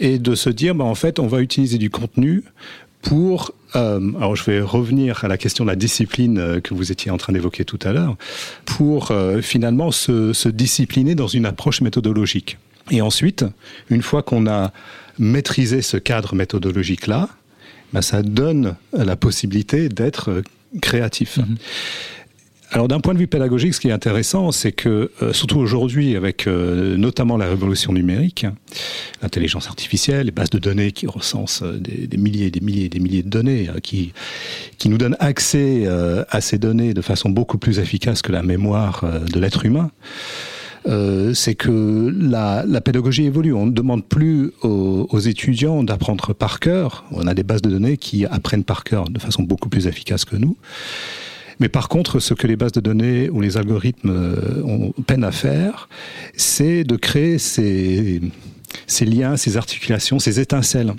et 0.00 0.18
de 0.18 0.34
se 0.34 0.50
dire, 0.50 0.74
bah, 0.74 0.84
en 0.84 0.96
fait, 0.96 1.20
on 1.20 1.28
va 1.28 1.40
utiliser 1.40 1.78
du 1.78 1.88
contenu 1.88 2.42
pour 3.00 3.52
euh, 3.76 4.00
alors 4.16 4.34
je 4.34 4.42
vais 4.42 4.60
revenir 4.60 5.24
à 5.24 5.28
la 5.28 5.36
question 5.36 5.64
de 5.64 5.70
la 5.70 5.76
discipline 5.76 6.60
que 6.60 6.74
vous 6.74 6.90
étiez 6.90 7.12
en 7.12 7.18
train 7.18 7.32
d'évoquer 7.32 7.64
tout 7.64 7.78
à 7.82 7.92
l'heure, 7.92 8.16
pour 8.64 9.12
finalement 9.42 9.92
se, 9.92 10.32
se, 10.32 10.48
discipliner 10.48 11.14
dans 11.14 11.28
une 11.28 11.46
approche 11.46 11.80
méthodologique. 11.80 12.58
Et 12.90 13.02
ensuite, 13.02 13.44
une 13.90 14.02
fois 14.02 14.22
qu'on 14.22 14.46
a 14.46 14.72
maîtriser 15.18 15.82
ce 15.82 15.96
cadre 15.96 16.34
méthodologique-là, 16.34 17.28
ben, 17.92 18.02
ça 18.02 18.22
donne 18.22 18.76
la 18.92 19.16
possibilité 19.16 19.88
d'être 19.88 20.30
euh, 20.30 20.42
créatif. 20.82 21.38
Mhm. 21.38 21.56
Alors 22.70 22.86
d'un 22.86 23.00
point 23.00 23.14
de 23.14 23.18
vue 23.18 23.26
pédagogique, 23.26 23.72
ce 23.72 23.80
qui 23.80 23.88
est 23.88 23.92
intéressant, 23.92 24.52
c'est 24.52 24.72
que 24.72 25.10
euh, 25.22 25.32
surtout 25.32 25.58
aujourd'hui, 25.58 26.16
avec 26.16 26.46
euh, 26.46 26.98
notamment 26.98 27.38
la 27.38 27.48
révolution 27.48 27.94
numérique, 27.94 28.44
l'intelligence 29.22 29.68
artificielle, 29.68 30.26
les 30.26 30.32
bases 30.32 30.50
de 30.50 30.58
données 30.58 30.92
qui 30.92 31.06
recensent 31.06 31.62
des, 31.62 32.18
milliers 32.18 32.48
et 32.48 32.50
des 32.50 32.60
milliers 32.60 32.84
et 32.84 32.88
des 32.90 33.00
milliers 33.00 33.22
de 33.22 33.30
données, 33.30 33.70
qui, 33.82 34.12
qui 34.76 34.90
nous 34.90 34.98
donnent 34.98 35.16
accès 35.18 35.88
à 36.28 36.40
ces 36.42 36.58
données 36.58 36.92
de 36.92 37.00
façon 37.00 37.30
beaucoup 37.30 37.56
plus 37.56 37.78
efficace 37.78 38.20
que 38.20 38.32
la 38.32 38.42
mémoire 38.42 39.02
de 39.32 39.40
l'être 39.40 39.64
humain, 39.64 39.90
euh, 40.88 41.34
c'est 41.34 41.54
que 41.54 42.14
la, 42.18 42.64
pédagogie 42.80 43.24
évolue. 43.24 43.52
On 43.52 43.66
ne 43.66 43.72
demande 43.72 44.04
plus 44.04 44.52
aux, 44.62 45.18
étudiants 45.18 45.82
d'apprendre 45.82 46.32
par 46.32 46.60
cœur. 46.60 47.04
On 47.10 47.26
a 47.26 47.34
des 47.34 47.42
bases 47.42 47.62
de 47.62 47.70
données 47.70 47.96
qui 47.96 48.24
apprennent 48.26 48.64
par 48.64 48.84
cœur 48.84 49.10
de 49.10 49.18
façon 49.18 49.42
beaucoup 49.42 49.68
plus 49.68 49.86
efficace 49.86 50.24
que 50.24 50.36
nous. 50.36 50.56
Mais 51.60 51.68
par 51.68 51.88
contre, 51.88 52.20
ce 52.20 52.34
que 52.34 52.46
les 52.46 52.56
bases 52.56 52.72
de 52.72 52.80
données 52.80 53.28
ou 53.30 53.40
les 53.40 53.56
algorithmes 53.56 54.10
euh, 54.10 54.62
ont 54.64 54.92
peine 55.02 55.24
à 55.24 55.32
faire, 55.32 55.88
c'est 56.36 56.84
de 56.84 56.96
créer 56.96 57.38
ces 57.38 58.20
liens, 59.00 59.36
ces 59.36 59.56
articulations, 59.56 60.18
ces 60.18 60.40
étincelles 60.40 60.94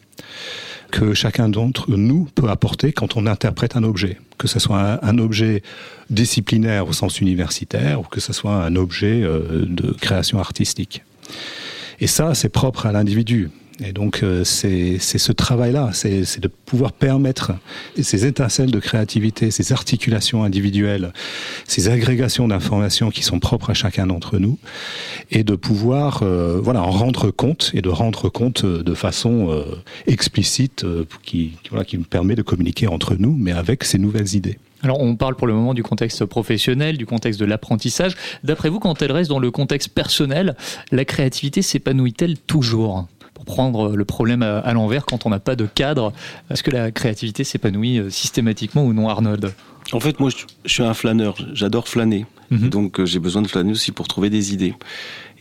que 0.92 1.14
chacun 1.14 1.50
d'entre 1.50 1.92
nous 1.92 2.28
peut 2.36 2.50
apporter 2.50 2.92
quand 2.92 3.18
on 3.18 3.26
interprète 3.26 3.76
un 3.76 3.84
objet, 3.84 4.18
que 4.38 4.48
ce 4.48 4.60
soit 4.60 5.04
un, 5.06 5.18
objet 5.18 5.64
disciplinaire 6.10 6.88
au 6.88 6.94
sens 6.94 7.22
universitaire 7.22 8.02
ou 8.02 8.04
que 8.04 8.20
ce 8.20 8.34
soit 8.34 8.56
un 8.56 8.76
objet 8.76 9.22
euh, 9.22 9.66
de 9.68 9.92
création 9.92 10.40
artistique. 10.40 11.04
Et 12.00 12.08
ça, 12.08 12.34
c'est 12.34 12.50
propre 12.50 12.86
à 12.86 12.92
l'individu. 12.92 13.50
Et 13.84 13.94
donc 13.94 14.24
euh, 14.24 14.44
c'est 14.44 15.00
ce 15.00 15.32
travail-là, 15.32 15.92
c'est 15.94 16.40
de 16.40 16.48
pouvoir 16.48 16.92
permettre 16.92 17.54
ces 18.02 18.26
étincelles 18.26 18.72
de 18.72 18.80
créativité, 18.80 19.52
ces 19.52 19.72
articulations 19.72 20.44
individuelles, 20.44 21.14
ces 21.66 21.88
agrégations 21.88 22.48
d'informations 22.48 23.10
qui 23.10 23.24
sont 23.24 23.40
propres 23.40 23.70
à 23.70 23.74
chacun 23.74 24.08
d'entre 24.08 24.38
nous, 24.38 24.58
et 25.32 25.44
de 25.44 25.56
pouvoir 25.56 26.22
euh, 26.24 26.60
voilà 26.62 26.82
en 26.84 26.92
rendre 26.92 27.32
compte 27.32 27.72
et 27.74 27.82
de 27.82 27.90
rendre 27.90 28.30
compte 28.30 28.66
de 28.66 28.94
façon 28.94 29.50
euh, 29.50 29.64
explicite, 30.08 30.86
qui 31.24 31.54
voilà 31.70 31.86
qui 31.86 31.98
nous 31.98 32.04
permet 32.04 32.36
de 32.36 32.42
communiquer 32.42 32.88
entre 32.88 33.16
nous, 33.16 33.34
mais 33.38 33.52
avec 33.52 33.86
ces 33.86 33.98
nouvelles 33.98 34.36
idées. 34.36 34.58
Alors 34.82 35.02
on 35.02 35.16
parle 35.16 35.36
pour 35.36 35.48
le 35.48 35.54
moment 35.54 35.74
du 35.74 35.84
contexte 35.84 36.26
professionnel, 36.26 36.98
du 36.98 37.06
contexte 37.06 37.40
de 37.40 37.46
l'apprentissage. 37.46 38.16
D'après 38.44 38.70
vous, 38.70 38.80
quand 38.80 39.02
elle 39.02 39.12
reste 39.12 39.30
dans 39.30 39.40
le 39.40 39.52
contexte 39.52 39.90
personnel, 39.90 40.56
la 40.92 41.06
créativité 41.06 41.62
s'épanouit-elle 41.62 42.38
toujours? 42.38 43.08
Pour 43.40 43.46
prendre 43.46 43.96
le 43.96 44.06
problème 44.06 44.44
à, 44.44 44.74
l'envers 44.74 45.06
quand 45.06 45.26
on 45.26 45.30
n'a 45.30 45.40
pas 45.40 45.56
de 45.56 45.66
cadre. 45.66 46.12
Est-ce 46.50 46.62
que 46.62 46.72
la 46.72 46.92
créativité 46.92 47.46
s'épanouit 47.46 48.00
euh, 48.00 48.10
systématiquement 48.10 48.84
ou 48.84 48.92
non, 48.92 49.08
Arnold? 49.08 49.54
En 49.94 50.00
fait, 50.02 50.20
moi, 50.20 50.30
je, 50.30 50.72
suis 50.72 50.84
un 50.84 50.94
flâneur. 50.94 51.38
J'adore 51.54 51.88
flâner. 51.88 52.26
Mhm. 52.52 52.70
Donc, 52.70 53.00
euh, 53.00 53.06
j'ai 53.06 53.20
besoin 53.20 53.42
de 53.42 53.48
flâner 53.48 53.72
aussi 53.72 53.94
pour 53.94 54.10
trouver 54.10 54.30
des 54.30 54.54
idées. 54.54 54.74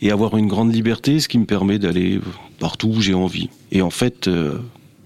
Et 0.01 0.11
avoir 0.11 0.37
une 0.37 0.47
grande 0.47 0.73
liberté, 0.73 1.19
ce 1.19 1.27
qui 1.27 1.37
me 1.37 1.45
permet 1.45 1.77
d'aller 1.77 2.21
partout 2.59 2.87
où 2.87 3.01
j'ai 3.01 3.13
envie. 3.13 3.49
Et 3.73 3.81
en 3.81 3.89
fait, 3.89 4.29
euh, 4.29 4.59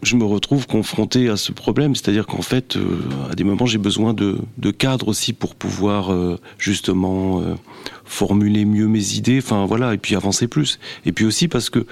je 0.04 0.16
me 0.16 0.24
retrouve 0.24 0.68
confronté 0.68 1.30
à 1.30 1.36
ce 1.36 1.52
problème, 1.52 1.96
c'est-à-dire 1.96 2.28
qu'en 2.28 2.44
fait, 2.44 2.78
à 3.32 3.34
des 3.34 3.44
moments, 3.44 3.66
j'ai 3.66 3.80
besoin 3.80 4.14
de, 4.14 4.38
de 4.60 4.72
cadre 4.72 5.08
aussi 5.08 5.34
pour 5.34 5.56
pouvoir 5.56 6.12
justement 6.60 7.42
formuler 8.04 8.66
mieux 8.66 8.90
mes 8.90 9.14
idées, 9.14 9.38
enfin 9.38 9.66
voilà, 9.66 9.94
et 9.94 9.98
puis 9.98 10.18
avancer 10.18 10.50
plus. 10.50 10.78
Et 11.06 11.14
puis 11.14 11.24
aussi 11.24 11.48
parce 11.48 11.70
que 11.70 11.86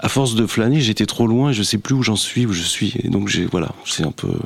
à 0.00 0.08
force 0.08 0.34
de 0.34 0.46
flâner, 0.46 0.80
j'étais 0.80 1.06
trop 1.06 1.26
loin, 1.26 1.52
je 1.52 1.62
sais 1.62 1.78
plus 1.78 1.94
où 1.94 2.02
j'en 2.02 2.16
suis, 2.16 2.46
où 2.46 2.52
je 2.52 2.62
suis. 2.62 2.94
Et 3.02 3.08
donc 3.08 3.28
j'ai 3.28 3.44
voilà, 3.46 3.70
c'est 3.84 4.04
un 4.04 4.12
peu. 4.12 4.28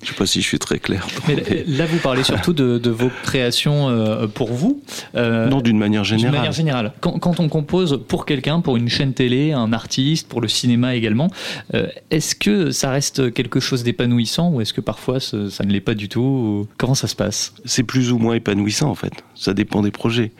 Je 0.00 0.10
sais 0.10 0.14
pas 0.14 0.26
si 0.26 0.40
je 0.40 0.46
suis 0.46 0.60
très 0.60 0.78
clair. 0.78 1.06
Mais 1.28 1.64
là, 1.66 1.84
vous 1.86 1.98
parlez 1.98 2.22
surtout 2.22 2.52
de, 2.52 2.78
de 2.78 2.90
vos 2.90 3.10
créations 3.24 3.88
euh, 3.88 4.28
pour 4.28 4.52
vous. 4.52 4.80
Euh, 5.16 5.48
non, 5.48 5.60
d'une 5.60 5.76
manière 5.76 6.04
générale. 6.04 6.30
D'une 6.30 6.38
manière 6.38 6.52
générale. 6.52 6.92
Quand, 7.00 7.18
quand 7.18 7.40
on 7.40 7.48
compose 7.48 8.00
pour 8.06 8.24
quelqu'un, 8.24 8.60
pour 8.60 8.76
une 8.76 8.88
chaîne 8.88 9.12
télé, 9.12 9.52
un 9.52 9.72
artiste, 9.72 10.28
pour 10.28 10.40
le 10.40 10.46
cinéma 10.46 10.94
également, 10.94 11.30
euh, 11.74 11.88
est-ce 12.10 12.36
que 12.36 12.70
ça 12.70 12.90
reste 12.90 13.34
quelque 13.34 13.58
chose 13.58 13.82
d'épanouissant 13.82 14.50
ou 14.50 14.60
est-ce 14.60 14.72
que 14.72 14.80
parfois 14.80 15.18
ça, 15.18 15.50
ça 15.50 15.64
ne 15.64 15.72
l'est 15.72 15.80
pas 15.80 15.94
du 15.94 16.08
tout 16.08 16.20
ou 16.20 16.68
Comment 16.78 16.94
ça 16.94 17.08
se 17.08 17.16
passe? 17.16 17.52
C'est 17.64 17.82
plus 17.82 18.12
ou 18.12 18.18
moins 18.18 18.34
épanouissant 18.34 18.90
en 18.90 18.94
fait. 18.94 19.12
Ça 19.34 19.52
dépend 19.52 19.82
des 19.82 19.90
projets. 19.90 20.30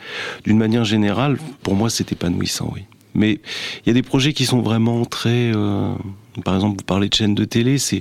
D'une 0.44 0.58
manière 0.58 0.84
générale, 0.84 1.36
pour 1.64 1.74
moi, 1.74 1.90
c'est 1.90 2.12
épanouissant, 2.12 2.70
oui. 2.74 2.82
Mais 3.18 3.32
il 3.84 3.88
y 3.88 3.90
a 3.90 3.94
des 3.94 4.02
projets 4.02 4.32
qui 4.32 4.46
sont 4.46 4.60
vraiment 4.62 5.04
très. 5.04 5.52
euh, 5.54 5.92
par 6.44 6.54
exemple, 6.54 6.76
vous 6.78 6.84
parlez 6.84 7.08
de 7.08 7.14
chaîne 7.14 7.34
de 7.34 7.44
télé, 7.44 7.78
c'est 7.78 7.98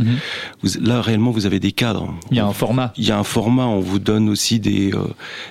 vous- 0.61 0.79
là 0.79 1.01
réellement 1.01 1.31
vous 1.31 1.47
avez 1.47 1.59
des 1.59 1.71
cadres. 1.71 2.13
Il 2.29 2.37
y 2.37 2.39
a 2.39 2.45
un 2.45 2.53
format. 2.53 2.93
Il 2.95 3.03
y 3.03 3.11
a 3.11 3.17
un 3.17 3.23
format. 3.23 3.65
On 3.65 3.79
vous 3.79 3.97
donne 3.97 4.29
aussi 4.29 4.59
des 4.59 4.93
euh, 4.93 4.99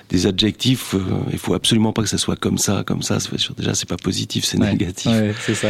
des 0.09 0.25
adjectifs. 0.25 0.95
euh, 0.95 0.99
il 1.33 1.37
faut 1.37 1.53
absolument 1.53 1.91
pas 1.91 2.01
que 2.01 2.07
ça 2.07 2.17
soit 2.17 2.37
comme 2.37 2.57
ça, 2.57 2.83
comme 2.85 3.01
ça. 3.01 3.17
Déjà, 3.57 3.73
c'est 3.73 3.89
pas 3.89 3.97
positif, 3.97 4.45
c'est 4.45 4.57
négatif. 4.71 5.11
Ouais, 5.11 5.35
c'est 5.45 5.55
ça. 5.55 5.67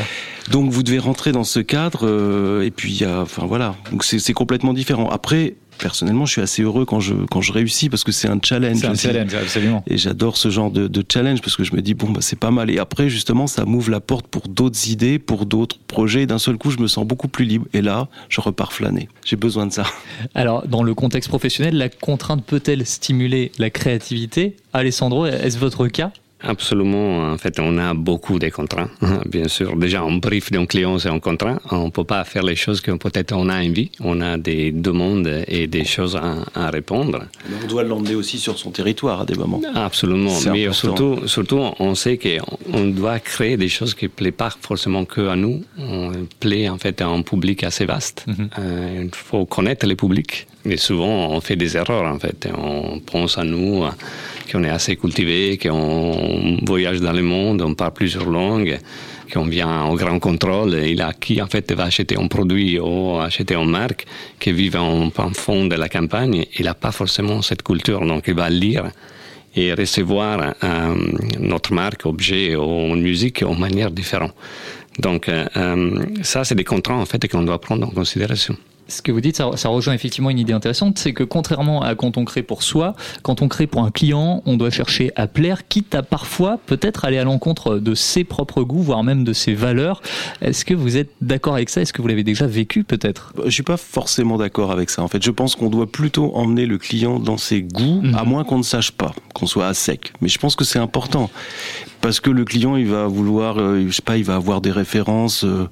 Donc 0.51 0.71
vous 0.71 0.83
devez 0.83 0.99
rentrer 0.99 1.31
dans 1.31 1.43
ce 1.43 1.59
cadre 1.59 2.01
euh, 2.07 2.61
et 2.63 2.69
puis 2.71 2.91
il 2.93 3.01
y 3.01 3.05
a, 3.05 3.21
enfin 3.21 3.47
voilà, 3.47 3.75
donc 3.91 4.03
c'est 4.03 4.33
complètement 4.33 4.73
différent. 4.73 5.09
Après, 5.09 5.55
personnellement, 5.77 6.25
je 6.25 6.33
suis 6.33 6.41
assez 6.41 6.63
heureux 6.63 6.85
quand 6.85 6.99
je 6.99 7.13
quand 7.29 7.41
je 7.41 7.51
réussis 7.51 7.89
parce 7.89 8.03
que 8.03 8.11
c'est 8.11 8.27
un 8.27 8.39
challenge. 8.43 8.77
C'est 8.77 8.87
un 8.87 8.91
aussi. 8.91 9.07
challenge, 9.07 9.33
absolument. 9.35 9.83
Et 9.87 9.97
j'adore 9.97 10.37
ce 10.37 10.49
genre 10.49 10.71
de, 10.71 10.87
de 10.87 11.03
challenge 11.11 11.41
parce 11.41 11.55
que 11.55 11.63
je 11.63 11.75
me 11.75 11.81
dis 11.81 11.93
bon 11.93 12.09
bah 12.09 12.21
c'est 12.21 12.39
pas 12.39 12.51
mal. 12.51 12.69
Et 12.69 12.79
après 12.79 13.09
justement 13.09 13.47
ça 13.47 13.65
m'ouvre 13.65 13.91
la 13.91 13.99
porte 13.99 14.27
pour 14.27 14.47
d'autres 14.47 14.89
idées, 14.89 15.19
pour 15.19 15.45
d'autres 15.45 15.77
projets. 15.87 16.25
D'un 16.25 16.39
seul 16.39 16.57
coup, 16.57 16.71
je 16.71 16.79
me 16.79 16.87
sens 16.87 17.05
beaucoup 17.05 17.27
plus 17.27 17.45
libre. 17.45 17.65
Et 17.73 17.81
là, 17.81 18.07
je 18.29 18.41
repars 18.41 18.73
flâner. 18.73 19.09
J'ai 19.25 19.35
besoin 19.35 19.65
de 19.67 19.73
ça. 19.73 19.83
Alors, 20.35 20.67
dans 20.67 20.83
le 20.83 20.93
contexte 20.93 21.29
professionnel, 21.29 21.77
la 21.77 21.89
contrainte 21.89 22.43
peut-elle 22.43 22.85
stimuler 22.85 23.51
la 23.57 23.69
créativité? 23.69 24.55
Alessandro, 24.73 25.25
est-ce 25.25 25.57
votre 25.57 25.87
cas? 25.87 26.11
Absolument. 26.41 27.31
En 27.31 27.37
fait, 27.37 27.59
on 27.59 27.77
a 27.77 27.93
beaucoup 27.93 28.39
de 28.39 28.49
contraintes. 28.49 28.91
Bien 29.27 29.47
sûr, 29.47 29.75
déjà, 29.75 30.01
un 30.01 30.17
brief 30.17 30.51
d'un 30.51 30.65
client, 30.65 30.99
c'est 30.99 31.09
un 31.09 31.19
contraint. 31.19 31.59
On 31.71 31.85
ne 31.85 31.89
peut 31.89 32.03
pas 32.03 32.23
faire 32.23 32.43
les 32.43 32.55
choses 32.55 32.81
que 32.81 32.91
peut-être 32.91 33.33
on 33.33 33.49
a 33.49 33.57
envie. 33.63 33.91
On 33.99 34.21
a 34.21 34.37
des 34.37 34.71
demandes 34.71 35.43
et 35.47 35.67
des 35.67 35.85
choses 35.85 36.15
à, 36.15 36.35
à 36.53 36.69
répondre. 36.69 37.23
Mais 37.49 37.55
on 37.63 37.67
doit 37.67 37.83
l'emmener 37.83 38.15
aussi 38.15 38.37
sur 38.37 38.57
son 38.57 38.71
territoire 38.71 39.21
à 39.21 39.25
des 39.25 39.35
moments. 39.35 39.61
Absolument. 39.73 40.31
Mais 40.51 40.65
important. 40.67 40.73
surtout, 40.73 41.27
surtout, 41.27 41.61
on 41.79 41.95
sait 41.95 42.17
qu'on 42.17 42.85
doit 42.87 43.19
créer 43.19 43.57
des 43.57 43.69
choses 43.69 43.93
qui 43.93 44.05
ne 44.05 44.09
plaisent 44.09 44.33
pas 44.37 44.49
forcément 44.61 45.05
que 45.05 45.27
à 45.27 45.35
nous. 45.35 45.63
On 45.79 46.11
plaît 46.39 46.69
en 46.69 46.77
fait 46.77 47.01
à 47.01 47.07
un 47.07 47.21
public 47.21 47.63
assez 47.63 47.85
vaste. 47.85 48.25
Euh, 48.59 49.03
il 49.05 49.15
faut 49.15 49.45
connaître 49.45 49.87
le 49.87 49.95
public. 49.95 50.47
Et 50.69 50.77
souvent, 50.77 51.31
on 51.31 51.41
fait 51.41 51.55
des 51.55 51.77
erreurs 51.77 52.05
en 52.05 52.19
fait. 52.19 52.47
On 52.57 52.99
pense 52.99 53.37
à 53.37 53.43
nous, 53.43 53.83
qu'on 54.51 54.63
est 54.63 54.69
assez 54.69 54.95
cultivé, 54.95 55.57
qu'on 55.57 56.57
voyage 56.65 56.99
dans 56.99 57.13
le 57.13 57.21
monde, 57.21 57.61
on 57.61 57.73
parle 57.73 57.93
plusieurs 57.93 58.29
langues, 58.29 58.79
qu'on 59.33 59.45
vient 59.45 59.85
au 59.85 59.95
grand 59.95 60.19
contrôle. 60.19 60.75
Et 60.75 60.93
là, 60.93 61.11
qui 61.19 61.41
en 61.41 61.47
fait 61.47 61.71
va 61.71 61.85
acheter 61.85 62.17
un 62.17 62.27
produit 62.27 62.79
ou 62.79 63.19
acheter 63.19 63.55
une 63.55 63.69
marque 63.69 64.05
qui 64.39 64.51
vit 64.51 64.75
en, 64.77 65.11
en 65.15 65.33
fond 65.33 65.65
de 65.65 65.75
la 65.75 65.89
campagne, 65.89 66.45
il 66.57 66.65
n'a 66.65 66.73
pas 66.73 66.91
forcément 66.91 67.41
cette 67.41 67.63
culture. 67.63 68.05
Donc, 68.05 68.25
il 68.27 68.35
va 68.35 68.49
lire 68.49 68.91
et 69.57 69.73
recevoir 69.73 70.53
euh, 70.63 70.95
notre 71.39 71.73
marque, 71.73 72.05
objet 72.05 72.55
ou 72.55 72.95
musique 72.95 73.43
en 73.43 73.55
manière 73.55 73.91
différente. 73.91 74.33
Donc 74.99 75.29
euh, 75.29 75.45
euh, 75.57 76.05
ça, 76.21 76.43
c'est 76.43 76.55
des 76.55 76.63
contraintes 76.63 77.01
en 77.01 77.05
fait 77.05 77.27
qu'on 77.27 77.43
doit 77.43 77.59
prendre 77.59 77.87
en 77.87 77.89
considération. 77.89 78.55
Ce 78.87 79.01
que 79.01 79.11
vous 79.11 79.21
dites, 79.21 79.35
ça, 79.35 79.51
ça 79.55 79.69
rejoint 79.69 79.93
effectivement 79.93 80.29
une 80.29 80.39
idée 80.39 80.53
intéressante, 80.53 80.97
c'est 80.97 81.13
que 81.13 81.23
contrairement 81.23 81.81
à 81.81 81.95
quand 81.95 82.17
on 82.17 82.25
crée 82.25 82.43
pour 82.43 82.63
soi, 82.63 82.95
quand 83.21 83.41
on 83.41 83.47
crée 83.47 83.67
pour 83.67 83.83
un 83.83 83.91
client, 83.91 84.41
on 84.45 84.55
doit 84.55 84.69
chercher 84.69 85.11
à 85.15 85.27
plaire, 85.27 85.67
quitte 85.67 85.93
à 85.93 86.03
parfois 86.03 86.57
peut-être 86.65 87.03
aller 87.05 87.17
à 87.17 87.23
l'encontre 87.23 87.77
de 87.79 87.95
ses 87.95 88.23
propres 88.23 88.63
goûts, 88.63 88.81
voire 88.81 89.03
même 89.03 89.23
de 89.23 89.33
ses 89.33 89.53
valeurs. 89.53 90.01
Est-ce 90.41 90.63
que 90.63 90.73
vous 90.73 90.95
êtes 90.97 91.11
d'accord 91.21 91.55
avec 91.55 91.69
ça? 91.69 91.81
Est-ce 91.81 91.91
que 91.91 92.01
vous 92.01 92.07
l'avez 92.07 92.23
déjà 92.23 92.47
vécu 92.47 92.83
peut-être? 92.83 93.33
Je 93.43 93.49
suis 93.49 93.63
pas 93.63 93.77
forcément 93.77 94.37
d'accord 94.37 94.71
avec 94.71 94.89
ça. 94.89 95.03
En 95.03 95.07
fait, 95.07 95.23
je 95.23 95.31
pense 95.31 95.55
qu'on 95.55 95.69
doit 95.69 95.91
plutôt 95.91 96.31
emmener 96.35 96.65
le 96.65 96.77
client 96.77 97.19
dans 97.19 97.37
ses 97.37 97.61
goûts, 97.61 98.01
à 98.15 98.23
moins 98.23 98.43
qu'on 98.43 98.57
ne 98.57 98.63
sache 98.63 98.91
pas, 98.91 99.13
qu'on 99.33 99.47
soit 99.47 99.67
à 99.67 99.73
sec. 99.73 100.13
Mais 100.21 100.29
je 100.29 100.37
pense 100.39 100.55
que 100.55 100.63
c'est 100.63 100.79
important 100.79 101.29
parce 102.01 102.19
que 102.19 102.29
le 102.29 102.45
client, 102.45 102.75
il 102.75 102.87
va 102.87 103.07
vouloir, 103.07 103.59
euh, 103.59 103.83
je 103.87 103.91
sais 103.93 104.01
pas, 104.01 104.17
il 104.17 104.23
va 104.23 104.35
avoir 104.35 104.61
des 104.61 104.71
références. 104.71 105.43
euh, 105.43 105.67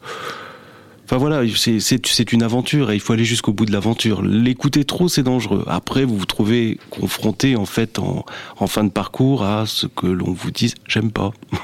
Enfin 1.06 1.18
voilà, 1.18 1.42
c'est- 1.56 2.32
une 2.34 2.42
aventure 2.42 2.90
et 2.90 2.96
il 2.96 3.00
faut 3.00 3.14
aller 3.14 3.26
jusqu'au 3.26 3.54
bout 3.54 3.66
de 3.66 3.72
l'aventure. 3.72 4.24
L'écouter 4.24 4.84
trop, 4.86 5.08
c'est 5.08 5.22
dangereux. 5.22 5.64
Après, 5.68 6.04
vous 6.04 6.18
vous 6.18 6.26
trouvez 6.26 6.80
confronté 6.90 7.56
en 7.56 7.66
fait 7.66 8.00
en, 8.00 8.26
en 8.58 8.68
fin 8.68 8.84
de 8.84 8.90
parcours 8.90 9.44
à 9.44 9.66
ce 9.68 9.86
que 9.86 10.08
l'on 10.08 10.32
vous 10.34 10.50
dise 10.52 10.74
j'aime 10.88 11.12
pas. 11.12 11.32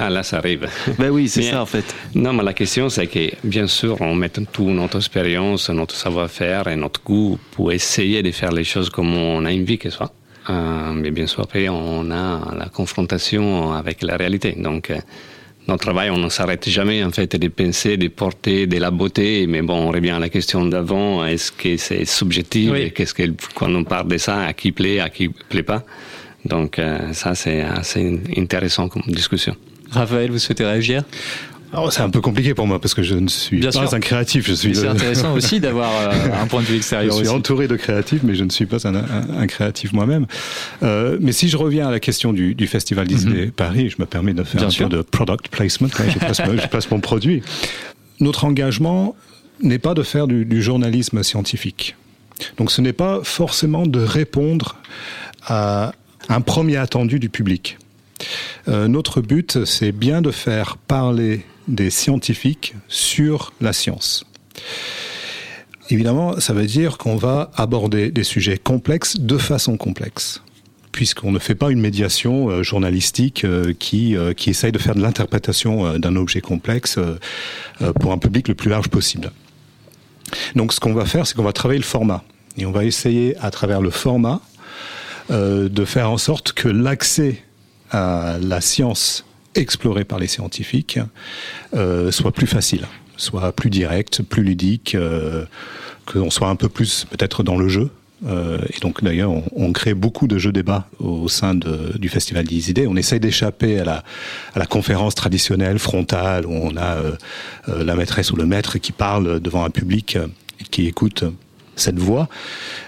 Ah 0.00 0.10
là, 0.10 0.22
ça 0.22 0.36
arrive. 0.38 0.68
Ben 0.96 1.10
oui, 1.10 1.28
c'est 1.28 1.42
ça 1.42 1.60
en 1.60 1.66
fait. 1.66 1.92
Non, 2.14 2.32
mais 2.32 2.44
la 2.44 2.52
question, 2.52 2.88
c'est 2.88 3.08
que 3.08 3.30
bien 3.42 3.66
sûr, 3.66 4.00
on 4.00 4.14
met 4.14 4.28
toute 4.28 4.60
notre 4.60 4.98
expérience, 4.98 5.70
notre 5.70 5.96
savoir-faire 5.96 6.68
et 6.68 6.76
notre 6.76 7.02
goût 7.02 7.36
pour 7.50 7.72
essayer 7.72 8.22
de 8.22 8.30
faire 8.30 8.52
les 8.52 8.62
choses 8.62 8.90
comme 8.90 9.12
on 9.12 9.44
a 9.44 9.50
envie 9.52 9.76
que 9.76 9.90
ce 9.90 9.96
soit. 9.96 10.12
Euh, 10.50 10.92
mais 10.92 11.10
bien 11.10 11.26
sûr, 11.26 11.40
après, 11.42 11.68
on 11.68 12.12
a 12.12 12.54
la 12.56 12.66
confrontation 12.68 13.72
avec 13.72 14.02
la 14.02 14.16
réalité. 14.16 14.52
Donc, 14.56 14.90
euh, 14.90 14.98
notre 15.68 15.82
travail, 15.84 16.10
on 16.10 16.18
ne 16.18 16.28
s'arrête 16.28 16.68
jamais 16.68 17.04
en 17.04 17.10
fait 17.10 17.36
de 17.36 17.48
penser, 17.48 17.96
de 17.96 18.08
porter 18.08 18.66
de 18.66 18.78
la 18.78 18.90
beauté. 18.90 19.46
Mais 19.46 19.62
bon, 19.62 19.88
on 19.88 19.90
revient 19.90 20.10
à 20.10 20.18
la 20.18 20.28
question 20.28 20.64
d'avant. 20.64 21.24
Est-ce 21.24 21.52
que 21.52 21.76
c'est 21.76 22.04
subjectif? 22.04 22.70
Oui. 22.72 22.92
Qu'est-ce 22.92 23.14
que 23.14 23.24
quand 23.54 23.72
on 23.74 23.84
parle 23.84 24.08
de 24.08 24.18
ça, 24.18 24.46
à 24.46 24.52
qui 24.54 24.72
plaît, 24.72 25.00
à 25.00 25.10
qui 25.10 25.28
plaît 25.28 25.62
pas? 25.62 25.84
Donc, 26.44 26.78
euh, 26.78 27.12
ça, 27.12 27.34
c'est 27.34 27.60
assez 27.60 28.20
intéressant 28.36 28.88
comme 28.88 29.02
discussion. 29.06 29.54
Raphaël, 29.90 30.30
vous 30.30 30.38
souhaitez 30.38 30.64
réagir? 30.64 31.02
Alors, 31.72 31.92
c'est 31.92 32.00
un 32.00 32.08
peu 32.08 32.20
compliqué 32.22 32.54
pour 32.54 32.66
moi 32.66 32.80
parce 32.80 32.94
que 32.94 33.02
je 33.02 33.14
ne 33.14 33.28
suis 33.28 33.58
Bien 33.60 33.70
pas 33.70 33.86
sûr. 33.86 33.94
un 33.94 34.00
créatif. 34.00 34.46
Je 34.48 34.54
suis 34.54 34.74
c'est 34.74 34.84
le- 34.84 34.88
intéressant 34.90 35.34
aussi 35.34 35.60
d'avoir 35.60 35.90
euh, 36.00 36.42
un 36.42 36.46
point 36.46 36.60
de 36.60 36.66
vue 36.66 36.72
Je 36.74 36.78
extérieur 36.78 37.12
suis 37.12 37.22
aussi. 37.26 37.30
entouré 37.30 37.68
de 37.68 37.76
créatifs, 37.76 38.22
mais 38.22 38.34
je 38.34 38.44
ne 38.44 38.50
suis 38.50 38.64
pas 38.66 38.86
un, 38.88 38.94
un- 38.94 39.04
un 39.38 39.46
créatif 39.46 39.92
moi-même. 39.92 40.26
Euh, 40.82 41.18
mais 41.20 41.32
si 41.32 41.48
je 41.48 41.56
reviens 41.58 41.88
à 41.88 41.90
la 41.90 42.00
question 42.00 42.32
du, 42.32 42.54
du 42.54 42.66
Festival 42.66 43.06
Disney 43.06 43.48
Paris, 43.54 43.90
je 43.90 43.96
me 43.98 44.06
permets 44.06 44.32
de 44.34 44.42
faire 44.44 44.54
Mhm. 44.54 44.58
Bien 44.60 44.66
un 44.68 44.70
sûr. 44.70 44.88
peu 44.88 44.96
de 44.96 45.02
product 45.02 45.48
placement. 45.48 45.88
hein, 45.98 46.04
je, 46.08 46.18
place, 46.18 46.40
je 46.62 46.66
place 46.68 46.90
mon 46.90 47.00
produit. 47.00 47.42
Notre 48.20 48.44
engagement 48.46 49.14
n'est 49.62 49.78
pas 49.78 49.92
de 49.94 50.02
faire 50.02 50.26
du, 50.26 50.44
du 50.46 50.62
journalisme 50.62 51.22
scientifique. 51.22 51.96
Donc 52.56 52.70
ce 52.70 52.80
n'est 52.80 52.92
pas 52.94 53.20
forcément 53.24 53.86
de 53.86 54.00
répondre 54.00 54.76
à 55.46 55.92
un 56.30 56.40
premier 56.40 56.76
attendu 56.76 57.18
du 57.18 57.28
public. 57.28 57.76
Euh, 58.68 58.88
notre 58.88 59.20
but, 59.20 59.64
c'est 59.64 59.92
bien 59.92 60.22
de 60.22 60.30
faire 60.30 60.76
parler 60.76 61.42
des 61.68 61.90
scientifiques 61.90 62.74
sur 62.88 63.52
la 63.60 63.72
science. 63.72 64.24
Évidemment, 65.90 66.38
ça 66.40 66.52
veut 66.52 66.66
dire 66.66 66.98
qu'on 66.98 67.16
va 67.16 67.50
aborder 67.54 68.10
des 68.10 68.24
sujets 68.24 68.58
complexes 68.58 69.18
de 69.18 69.38
façon 69.38 69.78
complexe, 69.78 70.42
puisqu'on 70.92 71.32
ne 71.32 71.38
fait 71.38 71.54
pas 71.54 71.70
une 71.70 71.80
médiation 71.80 72.50
euh, 72.50 72.62
journalistique 72.62 73.44
euh, 73.44 73.72
qui, 73.78 74.14
euh, 74.14 74.34
qui 74.34 74.50
essaye 74.50 74.72
de 74.72 74.78
faire 74.78 74.94
de 74.94 75.00
l'interprétation 75.00 75.98
d'un 75.98 76.16
objet 76.16 76.40
complexe 76.40 76.98
pour 78.00 78.12
un 78.12 78.18
public 78.18 78.48
le 78.48 78.54
plus 78.54 78.68
large 78.68 78.88
possible. 78.88 79.30
Donc 80.56 80.74
ce 80.74 80.80
qu'on 80.80 80.92
va 80.92 81.06
faire, 81.06 81.26
c'est 81.26 81.34
qu'on 81.34 81.42
va 81.42 81.52
travailler 81.52 81.80
le 81.80 81.86
format. 81.86 82.22
Et 82.58 82.66
on 82.66 82.72
va 82.72 82.84
essayer, 82.84 83.36
à 83.38 83.50
travers 83.50 83.80
le 83.80 83.90
format, 83.90 84.40
de 85.30 85.84
faire 85.84 86.10
en 86.10 86.18
sorte 86.18 86.52
que 86.52 86.68
l'accès 86.68 87.42
à 87.90 88.36
la 88.40 88.60
science 88.60 89.24
explorée 89.60 90.04
par 90.04 90.18
les 90.18 90.26
scientifiques 90.28 90.98
euh, 91.74 92.10
soit 92.10 92.32
plus 92.32 92.46
facile, 92.46 92.86
soit 93.16 93.52
plus 93.52 93.70
direct, 93.70 94.22
plus 94.22 94.42
ludique, 94.42 94.94
euh, 94.94 95.44
qu'on 96.06 96.30
soit 96.30 96.48
un 96.48 96.56
peu 96.56 96.68
plus 96.68 97.06
peut-être 97.10 97.42
dans 97.42 97.56
le 97.58 97.68
jeu. 97.68 97.90
Euh, 98.26 98.58
et 98.74 98.80
donc 98.80 99.04
d'ailleurs, 99.04 99.30
on, 99.30 99.44
on 99.54 99.72
crée 99.72 99.94
beaucoup 99.94 100.26
de 100.26 100.38
jeux 100.38 100.50
débats 100.50 100.88
au 100.98 101.28
sein 101.28 101.54
de- 101.54 101.96
du 101.98 102.08
Festival 102.08 102.44
des 102.46 102.68
idées. 102.68 102.86
On 102.88 102.96
essaye 102.96 103.20
d'échapper 103.20 103.78
à 103.78 103.84
la, 103.84 104.04
à 104.54 104.58
la 104.58 104.66
conférence 104.66 105.14
traditionnelle 105.14 105.78
frontale 105.78 106.44
où 106.46 106.50
on 106.52 106.76
a 106.76 106.96
euh, 106.96 107.12
euh, 107.68 107.84
la 107.84 107.94
maîtresse 107.94 108.32
ou 108.32 108.36
le 108.36 108.44
maître 108.44 108.78
qui 108.78 108.90
parle 108.90 109.38
devant 109.38 109.64
un 109.64 109.70
public 109.70 110.16
euh, 110.16 110.26
qui 110.72 110.86
écoute 110.88 111.22
cette 111.80 111.98
voix, 111.98 112.28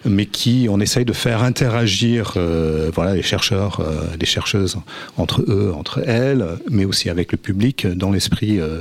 mais 0.04 0.26
qui 0.26 0.66
on 0.70 0.80
essaye 0.80 1.04
de 1.04 1.12
faire 1.12 1.42
interagir 1.42 2.34
euh, 2.36 2.90
voilà 2.94 3.14
les 3.14 3.22
chercheurs, 3.22 3.80
euh, 3.80 4.00
les 4.18 4.26
chercheuses 4.26 4.76
entre 5.16 5.42
eux, 5.48 5.72
entre 5.74 6.02
elles, 6.06 6.46
mais 6.70 6.84
aussi 6.84 7.08
avec 7.10 7.32
le 7.32 7.38
public 7.38 7.86
dans 7.86 8.10
l'esprit 8.10 8.60
euh, 8.60 8.80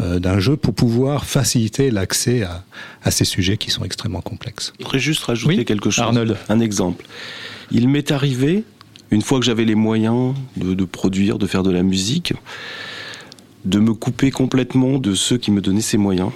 euh, 0.00 0.18
d'un 0.18 0.38
jeu 0.38 0.56
pour 0.56 0.74
pouvoir 0.74 1.24
faciliter 1.24 1.90
l'accès 1.90 2.42
à, 2.42 2.64
à 3.02 3.10
ces 3.10 3.24
sujets 3.24 3.56
qui 3.56 3.70
sont 3.70 3.84
extrêmement 3.84 4.20
complexes. 4.20 4.72
Je 4.78 4.84
voudrais 4.84 4.98
juste 4.98 5.24
rajouter 5.24 5.64
quelque 5.64 5.90
chose. 5.90 6.04
Arnold. 6.04 6.36
Un 6.48 6.60
exemple. 6.60 7.04
Il 7.70 7.88
m'est 7.88 8.10
arrivé, 8.10 8.64
une 9.10 9.22
fois 9.22 9.38
que 9.38 9.44
j'avais 9.44 9.64
les 9.64 9.74
moyens 9.74 10.34
de, 10.56 10.74
de 10.74 10.84
produire, 10.84 11.38
de 11.38 11.46
faire 11.46 11.62
de 11.62 11.70
la 11.70 11.82
musique, 11.82 12.32
de 13.64 13.78
me 13.78 13.92
couper 13.92 14.30
complètement 14.30 14.98
de 14.98 15.14
ceux 15.14 15.36
qui 15.36 15.50
me 15.50 15.60
donnaient 15.60 15.80
ces 15.80 15.98
moyens 15.98 16.30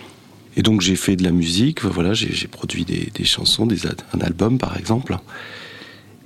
Et 0.56 0.62
donc 0.62 0.80
j'ai 0.80 0.96
fait 0.96 1.16
de 1.16 1.24
la 1.24 1.32
musique, 1.32 1.84
voilà, 1.84 2.14
j'ai 2.14 2.48
produit 2.48 2.84
des, 2.84 3.10
des 3.14 3.24
chansons, 3.24 3.66
des, 3.66 3.86
un 3.86 4.20
album 4.20 4.58
par 4.58 4.76
exemple. 4.76 5.16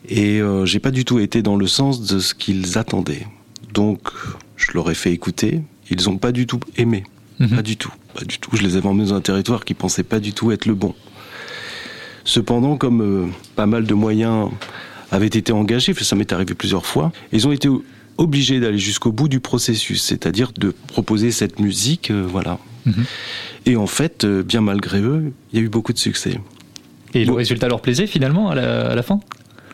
Et 0.09 0.41
euh, 0.41 0.65
j'ai 0.67 0.79
pas 0.79 0.91
du 0.91 1.05
tout 1.05 1.19
été 1.19 1.43
dans 1.43 1.57
le 1.57 1.67
sens 1.67 2.03
de 2.03 2.19
ce 2.19 2.35
qu'ils 2.35 2.79
attendaient. 2.79 3.27
Donc 3.73 4.11
je 4.57 4.73
leur 4.75 4.91
ai 4.91 4.95
fait 4.95 5.13
écouter, 5.13 5.63
ils 5.91 6.09
ont 6.09 6.19
pas 6.19 6.33
du 6.33 6.47
tout 6.47 6.61
aimé. 6.77 7.05
Pas 7.55 7.63
du 7.63 7.77
tout, 7.77 7.93
pas 8.15 8.25
du 8.25 8.39
tout. 8.39 8.51
Je 8.57 8.63
les 8.63 8.77
avais 8.77 8.89
emmenés 8.89 9.11
dans 9.11 9.15
un 9.15 9.21
territoire 9.21 9.65
qui 9.65 9.75
pensait 9.75 10.03
pas 10.03 10.19
du 10.19 10.33
tout 10.33 10.51
être 10.51 10.67
le 10.67 10.75
bon. 10.75 10.93
Cependant, 12.25 12.77
comme 12.77 13.01
euh, 13.01 13.27
pas 13.55 13.67
mal 13.67 13.85
de 13.85 13.95
moyens 13.95 14.51
avaient 15.13 15.27
été 15.27 15.53
engagés, 15.53 15.95
ça 15.95 16.17
m'est 16.17 16.33
arrivé 16.33 16.55
plusieurs 16.55 16.85
fois, 16.85 17.13
ils 17.33 17.47
ont 17.47 17.53
été 17.53 17.69
obligés 18.19 18.59
d'aller 18.61 18.79
jusqu'au 18.79 19.13
bout 19.13 19.29
du 19.29 19.41
processus, 19.41 20.03
c'est-à-dire 20.03 20.53
de 20.59 20.75
proposer 20.89 21.31
cette 21.31 21.61
musique, 21.61 22.11
euh, 22.11 22.27
voilà. 22.29 22.59
Et 23.67 23.77
en 23.77 23.87
fait, 23.87 24.25
euh, 24.25 24.43
bien 24.43 24.61
malgré 24.61 25.01
eux, 25.01 25.33
il 25.53 25.59
y 25.59 25.63
a 25.63 25.65
eu 25.65 25.69
beaucoup 25.69 25.93
de 25.93 25.99
succès. 25.99 26.39
Et 27.15 27.25
le 27.25 27.33
résultat 27.33 27.69
leur 27.69 27.81
plaisait 27.81 28.07
finalement 28.07 28.51
à 28.51 28.55
la, 28.55 28.91
à 28.91 28.95
la 28.95 29.03
fin? 29.03 29.21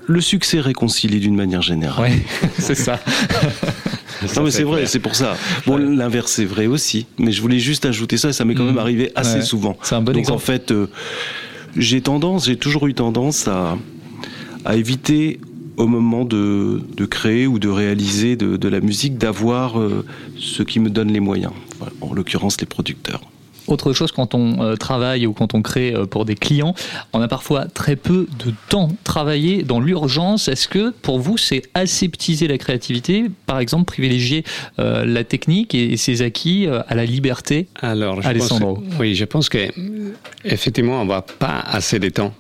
Le 0.07 0.20
succès 0.20 0.61
réconcilie 0.61 1.18
d'une 1.20 1.35
manière 1.37 1.62
générale. 1.62 2.11
Oui, 2.11 2.22
c'est 2.59 2.74
ça. 2.74 3.00
non 4.37 4.42
mais 4.44 4.50
c'est 4.50 4.62
vrai, 4.62 4.87
c'est 4.87 4.98
pour 5.00 5.14
ça. 5.14 5.37
Bon, 5.66 5.77
l'inverse 5.77 6.31
c'est 6.33 6.44
vrai 6.44 6.66
aussi, 6.66 7.07
mais 7.18 7.33
je 7.33 7.40
voulais 7.40 7.59
juste 7.59 7.87
ajouter 7.87 8.16
ça 8.18 8.29
et 8.29 8.33
ça 8.33 8.44
m'est 8.44 8.55
quand 8.55 8.64
même 8.64 8.79
arrivé 8.79 9.12
assez 9.14 9.37
Ouais. 9.37 9.42
souvent. 9.42 9.77
C'est 9.83 9.94
un 9.94 10.00
bon 10.03 10.12
Donc 10.12 10.20
exemple. 10.20 10.37
en 10.37 10.38
fait, 10.40 10.70
euh, 10.72 10.87
j'ai 11.77 12.00
tendance, 12.00 12.46
j'ai 12.46 12.57
toujours 12.57 12.87
eu 12.87 12.94
tendance 12.94 13.48
à, 13.48 13.77
à 14.64 14.77
éviter 14.77 15.40
au 15.77 15.87
moment 15.88 16.24
de, 16.24 16.83
de 16.96 17.05
créer 17.05 17.46
ou 17.48 17.59
de 17.59 17.68
réaliser 17.68 18.37
de, 18.37 18.57
de 18.57 18.68
la 18.68 18.81
musique 18.81 19.18
d'avoir 19.18 19.81
euh, 19.81 20.05
ce 20.38 20.62
qui 20.62 20.79
me 20.81 20.88
donne 20.90 21.12
les 21.12 21.18
moyens. 21.20 21.53
En 22.00 22.12
l'occurrence 22.14 22.60
les 22.60 22.66
producteurs. 22.66 23.20
Autre 23.66 23.94
chose, 23.94 24.12
quand 24.12 24.34
on 24.34 24.62
euh, 24.62 24.76
travaille 24.76 25.26
ou 25.26 25.32
quand 25.32 25.54
on 25.54 25.62
crée 25.62 25.94
euh, 25.94 26.04
pour 26.04 26.26
des 26.26 26.34
clients, 26.34 26.74
on 27.14 27.20
a 27.22 27.28
parfois 27.28 27.64
très 27.64 27.96
peu 27.96 28.26
de 28.44 28.52
temps 28.68 28.90
travaillé 29.04 29.62
dans 29.62 29.80
l'urgence. 29.80 30.48
Est-ce 30.48 30.68
que 30.68 30.90
pour 30.90 31.18
vous, 31.18 31.38
c'est 31.38 31.62
aseptiser 31.72 32.46
la 32.46 32.58
créativité 32.58 33.24
Par 33.46 33.60
exemple, 33.60 33.87
privilégier 33.87 34.44
euh, 34.78 35.06
la 35.06 35.24
technique 35.24 35.74
et, 35.74 35.96
ses 35.96 36.20
acquis 36.20 36.66
euh, 36.66 36.82
à 36.88 36.94
la 36.94 37.06
liberté? 37.06 37.66
Alors, 37.80 38.20
je 38.20 38.28
Alessandro. 38.28 38.74
pense- 38.74 38.84
oui, 39.00 39.14
je 39.14 39.24
pense 39.24 39.48
que 39.48 39.58
effectivement, 40.44 41.00
on 41.00 41.06
va 41.06 41.22
pas 41.22 41.60
assez 41.66 41.98
de 41.98 42.10
temps. 42.10 42.34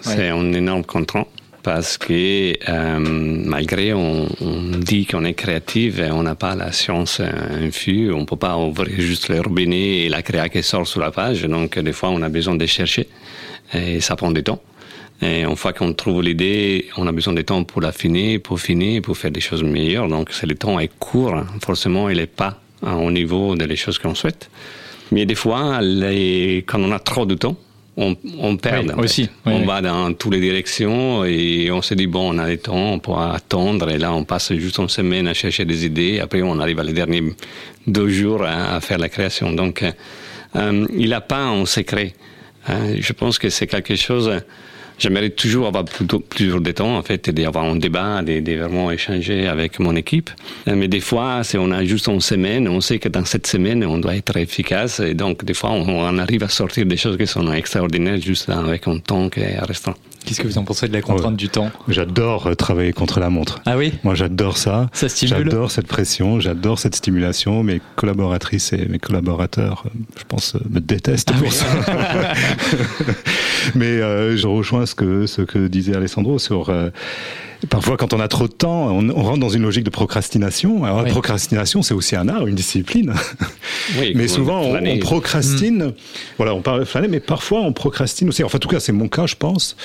C'est 0.00 0.30
un 0.30 0.52
énorme 0.54 0.84
contraint 0.84 1.26
parce 1.62 1.98
que 1.98 2.54
euh, 2.68 2.98
malgré 2.98 3.92
on, 3.92 4.28
dit 4.78 5.06
qu'on 5.06 5.24
est 5.24 5.34
créatif, 5.34 6.00
on 6.10 6.22
n'a 6.22 6.34
pas 6.34 6.54
la 6.54 6.72
science 6.72 7.20
infuse, 7.20 8.12
on 8.12 8.24
peut 8.24 8.36
pas 8.36 8.56
ouvrir 8.56 9.00
juste 9.00 9.28
le 9.28 9.40
robinet 9.40 9.98
et 10.04 10.08
la 10.08 10.22
créa 10.22 10.48
qui 10.48 10.62
sort 10.62 10.86
sur 10.86 11.00
la 11.00 11.10
page. 11.10 11.42
Donc 11.42 11.78
des 11.78 11.92
fois, 11.92 12.10
on 12.10 12.22
a 12.22 12.28
besoin 12.28 12.54
de 12.54 12.66
chercher 12.66 13.08
et 13.74 14.00
ça 14.00 14.16
prend 14.16 14.30
du 14.30 14.42
temps. 14.42 14.60
Et 15.22 15.42
une 15.42 15.56
fois 15.56 15.74
qu'on 15.74 15.92
trouve 15.92 16.22
l'idée, 16.22 16.86
on 16.96 17.06
a 17.06 17.12
besoin 17.12 17.34
de 17.34 17.42
temps 17.42 17.62
pour 17.64 17.82
l'affiner, 17.82 18.38
pour 18.38 18.58
finir, 18.58 19.02
pour 19.02 19.18
faire 19.18 19.30
des 19.30 19.40
choses 19.40 19.62
meilleures. 19.62 20.08
Donc, 20.08 20.30
le 20.42 20.54
temps 20.54 20.80
est 20.80 20.90
court. 20.98 21.42
Forcément, 21.62 22.08
il 22.08 22.16
n'est 22.16 22.26
pas 22.26 22.58
au 22.82 23.10
niveau 23.10 23.54
des 23.54 23.76
choses 23.76 23.98
qu'on 23.98 24.14
souhaite. 24.14 24.50
Mais 25.12 25.26
des 25.26 25.34
fois, 25.34 25.80
quand 26.66 26.80
on 26.80 26.92
a 26.92 26.98
trop 26.98 27.26
de 27.26 27.34
temps, 27.34 27.56
on, 28.00 28.16
on 28.38 28.56
perd. 28.56 28.86
Oui, 28.86 28.92
en 28.92 28.96
fait. 28.96 29.02
aussi. 29.04 29.22
Oui, 29.46 29.52
on 29.54 29.60
oui. 29.60 29.66
va 29.66 29.80
dans 29.82 30.12
toutes 30.14 30.32
les 30.34 30.40
directions 30.40 31.24
et 31.24 31.70
on 31.70 31.82
se 31.82 31.94
dit, 31.94 32.06
bon, 32.06 32.34
on 32.34 32.38
a 32.38 32.48
le 32.48 32.56
temps, 32.56 32.92
on 32.94 32.98
pourra 32.98 33.34
attendre. 33.34 33.90
Et 33.90 33.98
là, 33.98 34.12
on 34.12 34.24
passe 34.24 34.52
juste 34.54 34.78
une 34.78 34.88
semaine 34.88 35.28
à 35.28 35.34
chercher 35.34 35.64
des 35.64 35.84
idées. 35.84 36.20
Après, 36.20 36.42
on 36.42 36.58
arrive 36.58 36.80
à 36.80 36.84
les 36.84 36.92
derniers 36.92 37.22
deux 37.86 38.08
jours 38.08 38.44
à, 38.44 38.76
à 38.76 38.80
faire 38.80 38.98
la 38.98 39.08
création. 39.08 39.52
Donc, 39.52 39.82
euh, 39.82 39.92
euh, 40.56 40.86
il 40.96 41.10
n'a 41.10 41.20
pas 41.20 41.42
un 41.44 41.66
secret. 41.66 42.14
Hein, 42.66 42.94
je 42.98 43.12
pense 43.12 43.38
que 43.38 43.50
c'est 43.50 43.66
quelque 43.66 43.96
chose. 43.96 44.30
J'aimerais 45.00 45.30
toujours 45.30 45.66
avoir 45.66 45.86
plutôt 45.86 46.20
plus 46.20 46.60
de 46.60 46.72
temps, 46.72 46.98
en 46.98 47.02
fait, 47.02 47.26
et 47.26 47.32
d'avoir 47.32 47.64
un 47.64 47.76
débat, 47.76 48.20
de, 48.20 49.46
avec 49.48 49.80
mon 49.80 49.96
équipe. 49.96 50.28
Euh, 50.68 50.74
Mais 50.76 50.88
des 50.88 51.00
fois, 51.00 51.42
si 51.42 51.56
on 51.56 51.70
a 51.70 51.82
juste 51.84 52.06
une 52.08 52.20
semaine, 52.20 52.68
on 52.68 52.82
sait 52.82 52.98
que 52.98 53.08
dans 53.08 53.24
cette 53.24 53.46
semaine, 53.46 53.82
on 53.86 53.96
doit 53.96 54.14
être 54.14 54.36
efficace. 54.36 55.00
Et 55.00 55.14
donc, 55.14 55.42
des 55.42 55.54
fois, 55.54 55.70
on, 55.70 55.88
on 55.88 56.18
arrive 56.18 56.42
à 56.42 56.48
sortir 56.50 56.84
des 56.84 56.98
choses 56.98 57.16
qui 57.16 57.26
sont 57.26 57.50
extraordinaires 57.50 58.20
juste 58.20 58.50
avec 58.50 58.86
un 58.88 58.98
temps 58.98 59.30
qui 59.30 59.40
est 59.40 59.58
restreint. 59.60 59.96
Qu'est-ce 60.24 60.40
que 60.40 60.46
vous 60.46 60.58
en 60.58 60.64
pensez 60.64 60.86
de 60.86 60.92
la 60.92 61.00
contrainte 61.00 61.36
du 61.36 61.48
temps? 61.48 61.70
J'adore 61.88 62.46
euh, 62.48 62.54
travailler 62.54 62.92
contre 62.92 63.20
la 63.20 63.30
montre. 63.30 63.60
Ah 63.66 63.76
oui? 63.76 63.94
Moi, 64.04 64.14
j'adore 64.14 64.58
ça. 64.58 64.88
Ça 64.92 65.08
stimule? 65.08 65.44
J'adore 65.44 65.70
cette 65.70 65.86
pression, 65.86 66.40
j'adore 66.40 66.78
cette 66.78 66.94
stimulation. 66.94 67.62
Mes 67.62 67.80
collaboratrices 67.96 68.72
et 68.72 68.86
mes 68.86 68.98
collaborateurs, 68.98 69.84
euh, 69.86 69.90
je 70.18 70.24
pense, 70.28 70.54
euh, 70.54 70.60
me 70.70 70.80
détestent 70.80 71.32
pour 71.32 71.52
ça. 71.52 71.66
Mais 73.74 73.86
euh, 73.86 74.36
je 74.36 74.46
rejoins 74.46 74.86
ce 74.86 74.94
que, 74.94 75.26
ce 75.26 75.42
que 75.42 75.66
disait 75.68 75.96
Alessandro 75.96 76.38
sur. 76.38 76.68
euh, 76.70 76.90
Parfois, 77.68 77.96
quand 77.96 78.14
on 78.14 78.20
a 78.20 78.28
trop 78.28 78.48
de 78.48 78.52
temps, 78.52 78.88
on, 78.88 79.10
on 79.10 79.22
rentre 79.22 79.38
dans 79.40 79.48
une 79.50 79.62
logique 79.62 79.84
de 79.84 79.90
procrastination. 79.90 80.84
Alors, 80.84 80.98
Oui. 80.98 81.04
la 81.06 81.10
procrastination, 81.10 81.82
c'est 81.82 81.94
aussi 81.94 82.16
un 82.16 82.28
art, 82.28 82.46
une 82.46 82.54
discipline. 82.54 83.12
Oui, 83.98 84.12
mais 84.14 84.28
souvent, 84.28 84.60
on, 84.60 84.98
procrastine. 84.98 85.94
Voilà, 86.36 86.54
on 86.54 86.62
parle 86.62 86.80
de 86.80 86.84
flâner, 86.84 87.08
mais 87.08 87.18
parfois, 87.18 87.60
on 87.62 87.72
procrastine 87.72 88.28
aussi. 88.28 88.44
Enfin, 88.44 88.56
en 88.56 88.60
tout 88.60 88.68
cas, 88.68 88.78
c'est 88.78 88.92
mon 88.92 89.08
cas, 89.08 89.26
je 89.26 89.34
pense. 89.34 89.76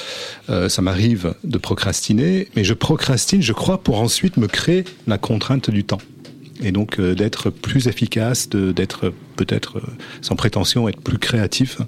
Euh, 0.49 0.69
ça 0.69 0.83
m'arrive 0.83 1.33
de 1.43 1.57
procrastiner, 1.57 2.47
mais 2.55 2.63
je 2.63 2.73
procrastine, 2.75 3.41
je 3.41 3.53
crois, 3.53 3.81
pour 3.81 3.99
ensuite 3.99 4.37
me 4.37 4.47
créer 4.47 4.83
la 5.07 5.17
contrainte 5.17 5.71
du 5.71 5.83
temps. 5.83 6.01
Et 6.63 6.71
donc, 6.71 6.99
euh, 6.99 7.15
d'être 7.15 7.49
plus 7.49 7.87
efficace, 7.87 8.47
d'être 8.49 9.11
peut-être, 9.37 9.77
euh, 9.77 9.87
sans 10.21 10.35
prétention, 10.35 10.87
être 10.87 11.01
plus 11.01 11.17
créatif. 11.17 11.79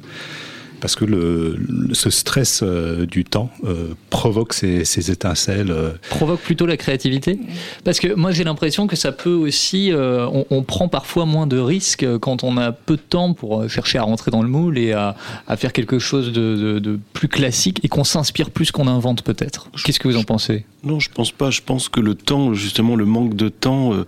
Parce 0.80 0.96
que 0.96 1.06
le, 1.06 1.56
le- 1.58 1.94
ce 1.96 2.10
stress 2.12 2.62
euh, 2.64 3.06
du 3.08 3.24
temps 3.26 3.50
euh, 3.64 3.94
provoque 4.12 4.54
ces, 4.54 4.86
ces 4.86 5.10
étincelles. 5.10 5.72
euh, 5.72 5.92
provoque 6.10 6.42
plutôt 6.42 6.66
la 6.68 6.78
créativité 6.78 7.40
Parce 7.84 8.00
que 8.00 8.14
moi 8.14 8.32
j'ai 8.32 8.44
l'impression 8.44 8.86
que 8.86 8.96
ça 8.96 9.12
peut 9.12 9.34
aussi, 9.34 9.92
euh, 9.92 10.28
on, 10.28 10.46
on 10.52 10.62
prend 10.64 10.88
parfois 10.88 11.26
moins 11.26 11.48
de 11.48 11.58
risques 11.58 12.06
quand 12.20 12.44
on 12.44 12.58
a 12.58 12.72
peu 12.72 12.96
de 12.96 13.02
temps 13.02 13.34
pour 13.34 13.68
chercher 13.70 13.98
à 13.98 14.04
rentrer 14.04 14.30
dans 14.30 14.44
le 14.44 14.50
moule 14.50 14.78
et 14.78 14.94
à, 14.94 15.16
à 15.48 15.58
faire 15.58 15.74
quelque 15.74 15.98
chose 16.00 16.32
de, 16.32 16.56
de- 16.56 16.80
de 16.80 17.00
plus 17.14 17.28
classique 17.28 17.80
et 17.84 17.88
qu'on 17.88 18.04
s'inspire 18.04 18.52
plus 18.52 18.72
qu'on 18.72 18.88
invente 18.88 19.24
peut-être. 19.24 19.70
Qu'est-ce 19.84 20.00
que 20.00 20.08
vous 20.08 20.18
en 20.18 20.24
pensez? 20.24 20.66
Non, 20.84 21.00
je 21.00 21.10
pense 21.10 21.32
pas. 21.32 21.50
Je 21.50 21.62
pense 21.66 21.90
que 21.90 22.00
le 22.00 22.14
temps, 22.14 22.54
justement, 22.54 22.96
le 22.96 23.06
manque 23.06 23.36
de 23.36 23.50
temps, 23.50 23.94
euh, 23.94 24.06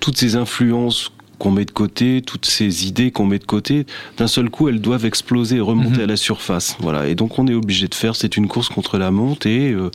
toutes 0.00 0.16
ces 0.16 0.34
influences 0.36 1.12
qu'on 1.40 1.50
met 1.50 1.64
de 1.64 1.70
côté, 1.72 2.22
toutes 2.24 2.46
ces 2.46 2.86
idées 2.86 3.10
qu'on 3.10 3.24
met 3.26 3.38
de 3.40 3.44
côté, 3.46 3.86
d'un 4.18 4.28
seul 4.28 4.50
coup, 4.50 4.68
elles 4.68 4.80
doivent 4.80 5.06
exploser 5.06 5.56
et 5.56 5.60
remonter 5.60 6.02
à 6.02 6.06
la 6.06 6.16
surface. 6.16 6.76
Voilà. 6.78 7.08
Et 7.08 7.14
donc, 7.16 7.38
on 7.40 7.46
est 7.48 7.54
obligé 7.54 7.88
de 7.88 7.94
faire. 7.96 8.14
C'est 8.14 8.36
une 8.36 8.46
course 8.46 8.68
contre 8.68 8.98
la 8.98 9.10
monte 9.10 9.46
et 9.46 9.72
euh, 9.72 9.90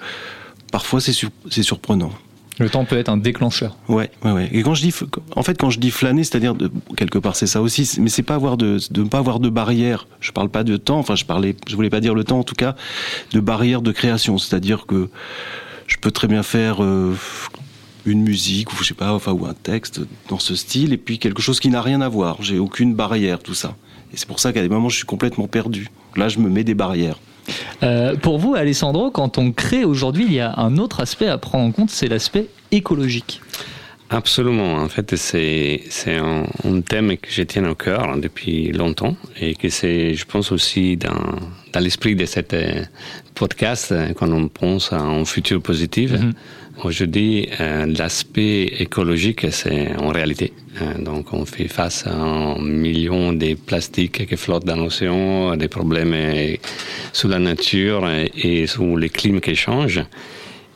parfois, 0.71 0.99
c'est 0.99 1.13
sur- 1.13 1.29
c'est 1.49 1.63
surprenant. 1.63 2.11
Le 2.57 2.69
temps 2.69 2.85
peut 2.85 2.97
être 2.97 3.09
un 3.09 3.17
déclencheur. 3.17 3.75
Ouais, 3.89 4.09
ouais, 4.23 4.31
ouais. 4.31 4.49
Et 4.53 4.63
quand 4.63 4.73
je 4.75 4.81
dis, 4.81 4.93
en 5.35 5.43
fait, 5.43 5.57
quand 5.59 5.69
je 5.69 5.77
dis 5.79 5.91
flâner, 5.91 6.23
c'est-à-dire 6.23 6.55
quelque 6.95 7.19
part, 7.19 7.35
c'est 7.35 7.47
ça 7.47 7.61
aussi. 7.61 7.89
Mais 7.99 8.07
c'est 8.09 8.23
pas 8.23 8.35
avoir 8.35 8.55
de, 8.55 8.77
de 8.91 9.03
ne 9.03 9.07
pas 9.09 9.17
avoir 9.17 9.39
de 9.41 9.49
barrière. 9.49 10.07
Je 10.21 10.31
parle 10.31 10.47
pas 10.49 10.63
de 10.63 10.77
temps. 10.77 10.97
Enfin, 10.97 11.15
je 11.15 11.25
parlais, 11.25 11.55
je 11.67 11.75
voulais 11.75 11.89
pas 11.89 11.99
dire 11.99 12.15
le 12.15 12.23
temps, 12.23 12.39
en 12.39 12.43
tout 12.43 12.55
cas, 12.55 12.75
de 13.33 13.39
barrière 13.41 13.81
de 13.81 13.91
création. 13.91 14.37
C'est-à-dire 14.37 14.85
que 14.85 15.09
je 15.85 15.97
peux 15.97 16.11
très 16.11 16.27
bien 16.29 16.43
faire 16.43 16.81
euh, 16.81 17.13
une 18.05 18.21
musique 18.21 18.71
ou 18.71 18.77
je 18.77 18.89
sais 18.89 18.93
pas, 18.93 19.13
enfin 19.13 19.31
ou 19.31 19.45
un 19.45 19.53
texte 19.53 20.01
dans 20.29 20.39
ce 20.39 20.55
style, 20.55 20.93
et 20.93 20.97
puis 20.97 21.19
quelque 21.19 21.41
chose 21.41 21.59
qui 21.59 21.69
n'a 21.69 21.81
rien 21.81 22.01
à 22.01 22.09
voir. 22.09 22.41
J'ai 22.41 22.59
aucune 22.59 22.93
barrière, 22.93 23.39
tout 23.39 23.53
ça. 23.53 23.75
Et 24.13 24.17
c'est 24.17 24.27
pour 24.27 24.39
ça 24.39 24.53
qu'à 24.53 24.61
des 24.61 24.69
moments, 24.69 24.89
je 24.89 24.97
suis 24.97 25.05
complètement 25.05 25.47
perdu. 25.47 25.89
Là, 26.15 26.29
je 26.29 26.39
me 26.39 26.49
mets 26.49 26.63
des 26.63 26.75
barrières. 26.75 27.19
Euh, 27.83 28.15
pour 28.15 28.37
vous, 28.37 28.55
Alessandro, 28.55 29.11
quand 29.11 29.37
on 29.37 29.51
crée 29.51 29.85
aujourd'hui, 29.85 30.25
il 30.25 30.33
y 30.33 30.39
a 30.39 30.57
un 30.57 30.77
autre 30.77 30.99
aspect 30.99 31.27
à 31.27 31.37
prendre 31.37 31.65
en 31.65 31.71
compte, 31.71 31.89
c'est 31.89 32.07
l'aspect 32.07 32.47
écologique. 32.71 33.41
Absolument. 34.09 34.75
En 34.75 34.87
fait, 34.87 35.15
c'est 35.15 35.81
c'est 35.89 36.15
un, 36.15 36.45
un 36.63 36.81
thème 36.81 37.17
que 37.17 37.29
je 37.29 37.41
tiens 37.41 37.67
au 37.69 37.75
cœur 37.75 38.15
depuis 38.17 38.71
longtemps 38.71 39.17
et 39.39 39.55
que 39.55 39.69
c'est, 39.69 40.13
je 40.13 40.25
pense 40.25 40.51
aussi 40.51 40.95
dans 40.95 41.39
dans 41.73 41.79
l'esprit 41.79 42.15
de 42.15 42.25
cet 42.25 42.53
euh, 42.53 42.83
podcast 43.33 43.91
euh, 43.91 44.13
quand 44.13 44.31
on 44.31 44.47
pense 44.47 44.93
à 44.93 44.99
un 44.99 45.25
futur 45.25 45.61
positif. 45.61 46.11
Aujourd'hui, 46.83 47.47
euh, 47.61 47.85
l'aspect 47.85 48.63
écologique, 48.79 49.47
c'est 49.51 49.95
en 49.95 50.09
réalité. 50.09 50.51
Euh, 50.81 51.01
donc, 51.01 51.33
on 51.33 51.45
fait 51.45 51.69
face 51.69 52.05
à 52.05 52.13
un 52.13 52.59
million 52.61 53.31
de 53.31 53.53
plastiques 53.55 54.27
qui 54.27 54.35
flottent 54.35 54.65
dans 54.65 54.75
l'océan, 54.75 55.55
des 55.55 55.69
problèmes 55.69 56.13
euh, 56.13 56.55
sur 57.13 57.29
la 57.29 57.39
nature 57.39 58.09
et, 58.09 58.31
et 58.35 58.67
sur 58.67 58.97
le 58.97 59.07
climat 59.07 59.39
qui 59.39 59.55
change. 59.55 60.01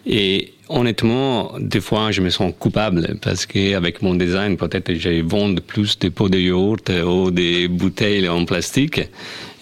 Et 0.06 0.54
honnêtement, 0.70 1.54
des 1.60 1.82
fois, 1.82 2.12
je 2.12 2.22
me 2.22 2.30
sens 2.30 2.54
coupable 2.58 3.18
parce 3.22 3.46
qu'avec 3.46 4.02
mon 4.02 4.16
design, 4.16 4.56
peut-être 4.56 4.94
je 4.94 5.22
vends 5.22 5.54
plus 5.56 5.98
de 6.00 6.10
pots 6.10 6.30
de 6.30 6.38
yaourt 6.38 6.90
ou 7.06 7.32
des 7.32 7.68
bouteilles 7.68 8.30
en 8.30 8.46
plastique. 8.46 9.02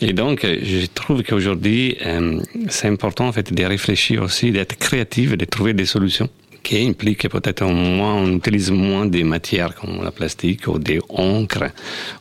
Et 0.02 0.13
donc, 0.13 0.46
je 0.46 0.86
trouve 0.86 1.24
qu'aujourd'hui, 1.24 1.98
euh, 2.06 2.39
c'est 2.70 2.88
important 2.88 3.28
en 3.28 3.32
fait 3.32 3.52
de 3.52 3.63
réfléchir 3.63 4.22
aussi, 4.22 4.52
d'être 4.52 4.78
créatif, 4.78 5.36
de 5.36 5.46
trouver 5.46 5.74
des 5.74 5.86
solutions 5.86 6.30
qui 6.67 6.86
implique 6.86 7.30
peut-être 7.30 7.63
moins, 7.63 8.15
on 8.15 8.30
utilise 8.36 8.71
moins 8.71 9.06
des 9.06 9.23
matières 9.23 9.73
comme 9.73 10.03
la 10.03 10.12
plastique 10.12 10.67
ou 10.67 10.77
des 10.77 10.99
encres 11.08 11.71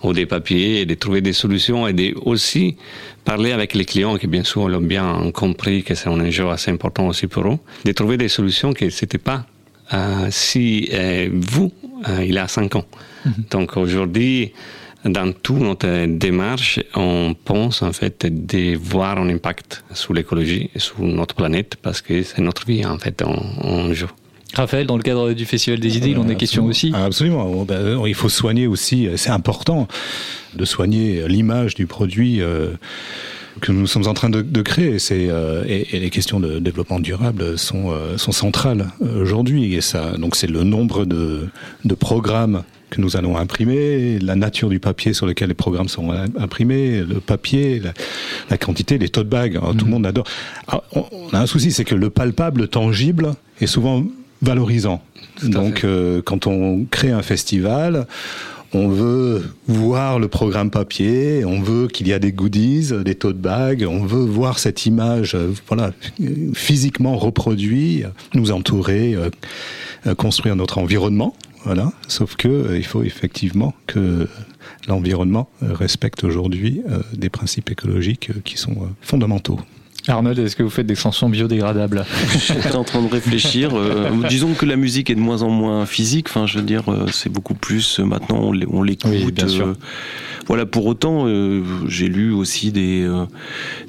ou 0.04 0.12
des 0.12 0.24
papiers 0.24 0.82
et 0.82 0.87
de 0.87 0.94
trouver 0.94 1.20
des 1.20 1.32
solutions 1.32 1.88
et 1.88 1.92
de 1.92 2.14
aussi 2.24 2.76
parler 3.24 3.50
avec 3.50 3.74
les 3.74 3.85
clients 3.85 4.16
qui 4.16 4.28
bien 4.28 4.44
sûr 4.44 4.68
l'ont 4.68 4.80
bien 4.80 5.32
compris 5.35 5.82
que 5.82 5.96
c'est 5.96 6.09
un 6.09 6.20
enjeu 6.20 6.48
assez 6.48 6.70
important 6.70 7.09
aussi 7.09 7.26
pour 7.26 7.44
eux, 7.48 7.59
de 7.85 7.90
trouver 7.90 8.16
des 8.18 8.28
solutions 8.28 8.72
que 8.72 8.88
c'était 8.88 9.18
pas 9.30 9.46
euh, 9.92 10.28
si 10.30 10.88
euh, 10.92 11.28
vous, 11.32 11.72
euh, 12.09 12.24
il 12.24 12.35
y 12.35 12.38
a 12.38 12.46
cinq 12.46 12.76
ans. 12.76 12.87
Donc 13.50 13.76
aujourd'hui, 13.76 14.52
dans 15.04 15.32
toute 15.32 15.59
notre 15.59 16.06
démarche, 16.06 16.78
on 16.94 17.35
pense 17.44 17.82
en 17.82 17.92
fait 17.92 18.26
de 18.26 18.76
voir 18.76 19.18
un 19.18 19.28
impact 19.28 19.82
sur 19.92 20.14
l'écologie 20.14 20.70
et 20.72 20.78
sur 20.78 21.00
notre 21.00 21.35
planète 21.35 21.74
parce 21.82 22.00
que 22.00 22.22
c'est 22.22 22.42
notre 22.42 22.64
vie 22.64 22.87
en 22.87 22.98
fait 22.98 23.22
en, 23.22 23.35
en 23.62 23.92
jeu. 23.92 24.09
Raphaël, 24.54 24.87
dans 24.87 24.96
le 24.96 25.02
cadre 25.02 25.32
du 25.32 25.44
Festival 25.44 25.80
des 25.80 25.96
idées, 25.96 26.11
il 26.11 26.18
en 26.18 26.28
est 26.28 26.37
question 26.37 26.64
aussi. 26.66 26.92
Absolument. 26.94 27.64
Ben, 27.64 28.00
il 28.06 28.14
faut 28.14 28.28
soigner 28.28 28.66
aussi, 28.66 29.09
c'est 29.16 29.30
important 29.30 29.87
de 30.54 30.64
soigner 30.64 31.26
l'image 31.28 31.74
du 31.74 31.87
produit 31.87 32.40
euh, 32.40 32.70
que 33.61 33.72
nous 33.72 33.87
sommes 33.87 34.06
en 34.06 34.14
train 34.14 34.30
de, 34.30 34.40
de 34.42 34.62
créer. 34.62 34.98
C'est, 34.98 35.28
euh, 35.28 35.64
et, 35.66 35.96
et 35.96 36.00
les 36.00 36.11
questions 36.11 36.40
de 36.40 36.59
développement 36.59 37.00
durable 37.00 37.59
sont, 37.59 37.90
euh, 37.90 38.16
sont 38.16 38.32
centrales 38.32 38.87
euh, 39.02 39.22
aujourd'hui. 39.22 39.74
Et 39.74 39.80
ça, 39.82 40.16
donc 40.16 40.37
c'est 40.37 40.46
le 40.46 40.62
nombre 40.62 41.04
de, 41.04 41.48
de 41.85 41.94
programmes 41.94 42.62
que 42.88 43.00
nous 43.00 43.16
allons 43.16 43.37
imprimer, 43.37 44.18
la 44.20 44.37
nature 44.37 44.68
du 44.68 44.78
papier 44.78 45.12
sur 45.12 45.26
lequel 45.26 45.48
les 45.48 45.54
programmes 45.54 45.88
sont 45.88 46.12
im- 46.12 46.26
imprimés, 46.38 47.00
le 47.02 47.16
papier, 47.20 47.80
la, 47.80 47.92
la 48.48 48.56
quantité, 48.59 48.96
les 48.96 49.09
tote 49.09 49.28
bags. 49.28 49.56
Alors, 49.56 49.76
Tout 49.76 49.87
le 49.87 49.90
monde 49.90 50.06
adore. 50.06 50.24
Alors, 50.68 50.85
on, 50.92 51.04
on 51.12 51.28
a 51.37 51.40
un 51.40 51.46
souci, 51.46 51.72
c'est 51.72 51.85
que 51.85 51.96
le 51.96 52.11
palpable, 52.11 52.61
le 52.62 52.68
tangible, 52.68 53.32
est 53.61 53.66
souvent 53.66 54.04
valorisant. 54.42 55.03
Donc, 55.42 55.85
euh, 55.85 56.22
quand 56.22 56.46
on 56.46 56.85
crée 56.85 57.11
un 57.11 57.22
festival, 57.22 58.07
on 58.72 58.88
veut 58.88 59.44
voir 59.68 60.18
le 60.18 60.29
programme 60.29 60.70
papier, 60.70 61.44
on 61.44 61.61
veut 61.61 61.88
qu'il 61.88 62.09
y 62.09 62.12
a 62.12 62.18
des 62.18 62.33
goodies, 62.33 62.92
des 63.05 63.14
tote 63.14 63.38
bags, 63.38 63.87
on 63.88 64.05
veut 64.05 64.25
voir 64.25 64.59
cette 64.59 64.87
image, 64.87 65.35
euh, 65.35 65.53
voilà, 65.68 65.92
physiquement 66.55 67.16
reproduit, 67.16 68.05
euh, 68.05 68.09
nous 68.35 68.53
entourer, 68.53 69.14
euh, 69.14 70.14
construire 70.14 70.57
notre 70.57 70.79
environnement. 70.79 71.35
Voilà. 71.64 71.92
Sauf 72.07 72.37
que 72.37 72.49
euh, 72.49 72.79
il 72.79 72.85
faut 72.85 73.03
effectivement 73.03 73.75
que 73.87 74.29
l'environnement 74.88 75.49
respecte 75.62 76.22
aujourd'hui 76.22 76.83
des 77.12 77.29
principes 77.29 77.70
écologiques 77.70 78.31
qui 78.44 78.57
sont 78.57 78.77
fondamentaux. 79.01 79.59
Arnold, 80.09 80.38
est-ce 80.38 80.57
que 80.57 80.62
vous 80.62 80.71
faites 80.71 80.87
des 80.87 80.95
chansons 80.95 81.29
biodégradables 81.29 82.05
J'étais 82.47 82.75
en 82.77 82.85
train 82.85 83.03
de 83.03 83.11
réfléchir. 83.11 83.71
euh, 83.77 84.11
disons 84.29 84.55
que 84.55 84.64
la 84.66 84.77
musique 84.77 85.11
est 85.11 85.14
de 85.14 85.21
moins 85.21 85.42
en 85.42 85.51
moins 85.51 85.85
physique. 85.87 86.27
Enfin, 86.29 86.47
je 86.47 86.59
veux 86.59 86.64
dire, 86.64 86.85
euh, 86.90 87.07
c'est 87.12 87.29
beaucoup 87.31 87.55
plus 87.55 88.01
euh, 88.01 88.05
maintenant 88.05 88.38
on 88.38 88.53
l'é- 88.53 88.66
on 88.71 88.83
l'écoute. 88.83 89.11
Oui, 89.12 89.33
bien 89.33 89.49
sûr. 89.49 89.66
euh, 89.69 89.75
voilà. 90.47 90.64
Pour 90.66 90.87
autant, 90.87 91.25
euh, 91.27 91.62
j'ai 91.88 92.09
lu 92.09 92.33
aussi 92.33 92.71
des 92.73 93.09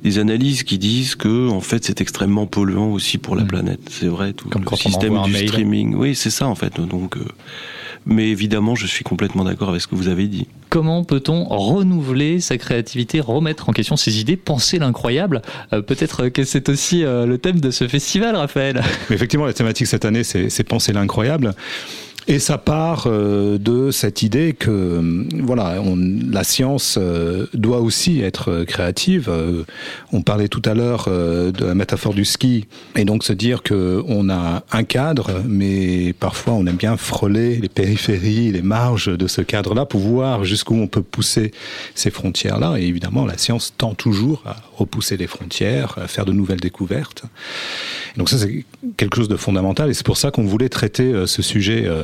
des 0.04 0.18
analyses 0.20 0.64
qui 0.64 0.78
disent 0.78 1.16
que 1.16 1.50
en 1.50 1.62
fait 1.62 1.86
c'est 1.86 2.02
extrêmement 2.02 2.46
polluant 2.48 2.88
aussi 2.92 3.18
pour 3.18 3.36
la 3.36 3.44
planète. 3.46 3.80
C'est 3.92 4.08
vrai. 4.08 4.34
Tout 4.34 4.50
Comme 4.50 4.66
le 4.70 4.76
système 4.78 5.22
du 5.24 5.34
streaming. 5.48 5.96
Oui, 5.96 6.16
c'est 6.16 6.30
ça 6.32 6.48
en 6.48 6.56
fait. 6.56 6.80
Donc, 6.80 7.16
mais 8.08 8.30
évidemment, 8.30 8.74
je 8.76 8.88
suis 8.88 9.04
complètement 9.04 9.44
d'accord 9.44 9.70
avec 9.70 9.82
ce 9.82 9.88
que 9.88 9.96
vous 9.96 10.08
avez 10.08 10.28
dit. 10.28 10.48
Comment 10.70 11.04
peut-on 11.04 11.46
renouveler 11.46 12.40
sa 12.40 12.58
créativité, 12.58 13.20
remettre 13.20 13.70
en 13.70 13.74
question 13.74 13.96
ses 13.98 14.20
idées, 14.20 14.38
penser 14.38 14.80
l'incroyable 14.80 15.42
Euh, 15.74 15.82
Peut-être 15.82 16.30
que 16.30 16.44
c'est 16.44 16.70
aussi 16.70 17.04
euh, 17.04 17.26
le 17.26 17.38
thème 17.38 17.60
de 17.60 17.72
ce 17.72 17.88
festival, 17.88 18.36
Raphaël. 18.36 18.82
Mais 19.10 19.16
effectivement, 19.16 19.46
la 19.46 19.54
thématique 19.54 19.88
cette 19.88 20.06
année, 20.06 20.24
c'est 20.24 20.50
c'est 20.50 20.64
penser 20.64 20.94
l'incroyable. 20.94 21.54
Et 22.30 22.40
ça 22.40 22.58
part 22.58 23.06
euh, 23.08 23.58
de 23.58 23.90
cette 23.90 24.22
idée 24.22 24.52
que 24.52 25.26
voilà, 25.42 25.82
on, 25.82 25.98
la 26.30 26.44
science 26.44 26.98
euh, 27.00 27.48
doit 27.54 27.80
aussi 27.80 28.22
être 28.22 28.66
créative. 28.66 29.30
Euh, 29.30 29.64
on 30.12 30.22
parlait 30.22 30.50
tout 30.50 30.62
à 30.66 30.74
l'heure 30.74 31.06
euh, 31.08 31.54
de 31.54 31.66
la 31.66 31.74
métaphore 31.74 32.14
du 32.14 32.26
ski, 32.26 32.68
et 32.98 33.06
donc 33.06 33.24
se 33.24 33.32
dire 33.32 33.64
que 33.64 34.04
on 34.08 34.30
a 34.30 34.64
un 34.74 34.84
cadre, 34.84 35.42
mais 35.48 36.12
parfois 36.12 36.54
on 36.54 36.66
aime 36.66 36.76
bien 36.76 36.98
frôler 36.98 37.58
les 37.58 37.70
périphéries, 37.70 38.52
les 38.52 38.62
marges 38.62 39.18
de 39.18 39.28
ce 39.28 39.42
cadre-là 39.42 39.86
pour 39.86 40.02
voir 40.02 40.44
jusqu'où 40.44 40.76
on 40.76 40.88
peut 40.88 41.02
pousser 41.04 41.52
ces 41.96 42.12
frontières-là. 42.12 42.76
Et 42.78 42.84
évidemment, 42.84 43.26
la 43.26 43.38
science 43.38 43.74
tend 43.78 43.94
toujours 43.94 44.44
à 44.46 44.58
repousser 44.76 45.16
les 45.16 45.28
frontières, 45.28 45.98
à 45.98 46.08
faire 46.08 46.26
de 46.26 46.34
nouvelles 46.34 46.60
découvertes. 46.60 47.24
Donc 48.18 48.30
ça, 48.30 48.38
c'est 48.38 48.66
quelque 48.98 49.16
chose 49.16 49.30
de 49.30 49.38
fondamental, 49.38 49.90
et 49.90 49.94
c'est 49.94 50.06
pour 50.06 50.18
ça 50.18 50.32
qu'on 50.32 50.44
voulait 50.44 50.70
traiter 50.70 51.14
euh, 51.14 51.26
ce 51.26 51.42
sujet 51.42 51.84
euh, 51.86 52.04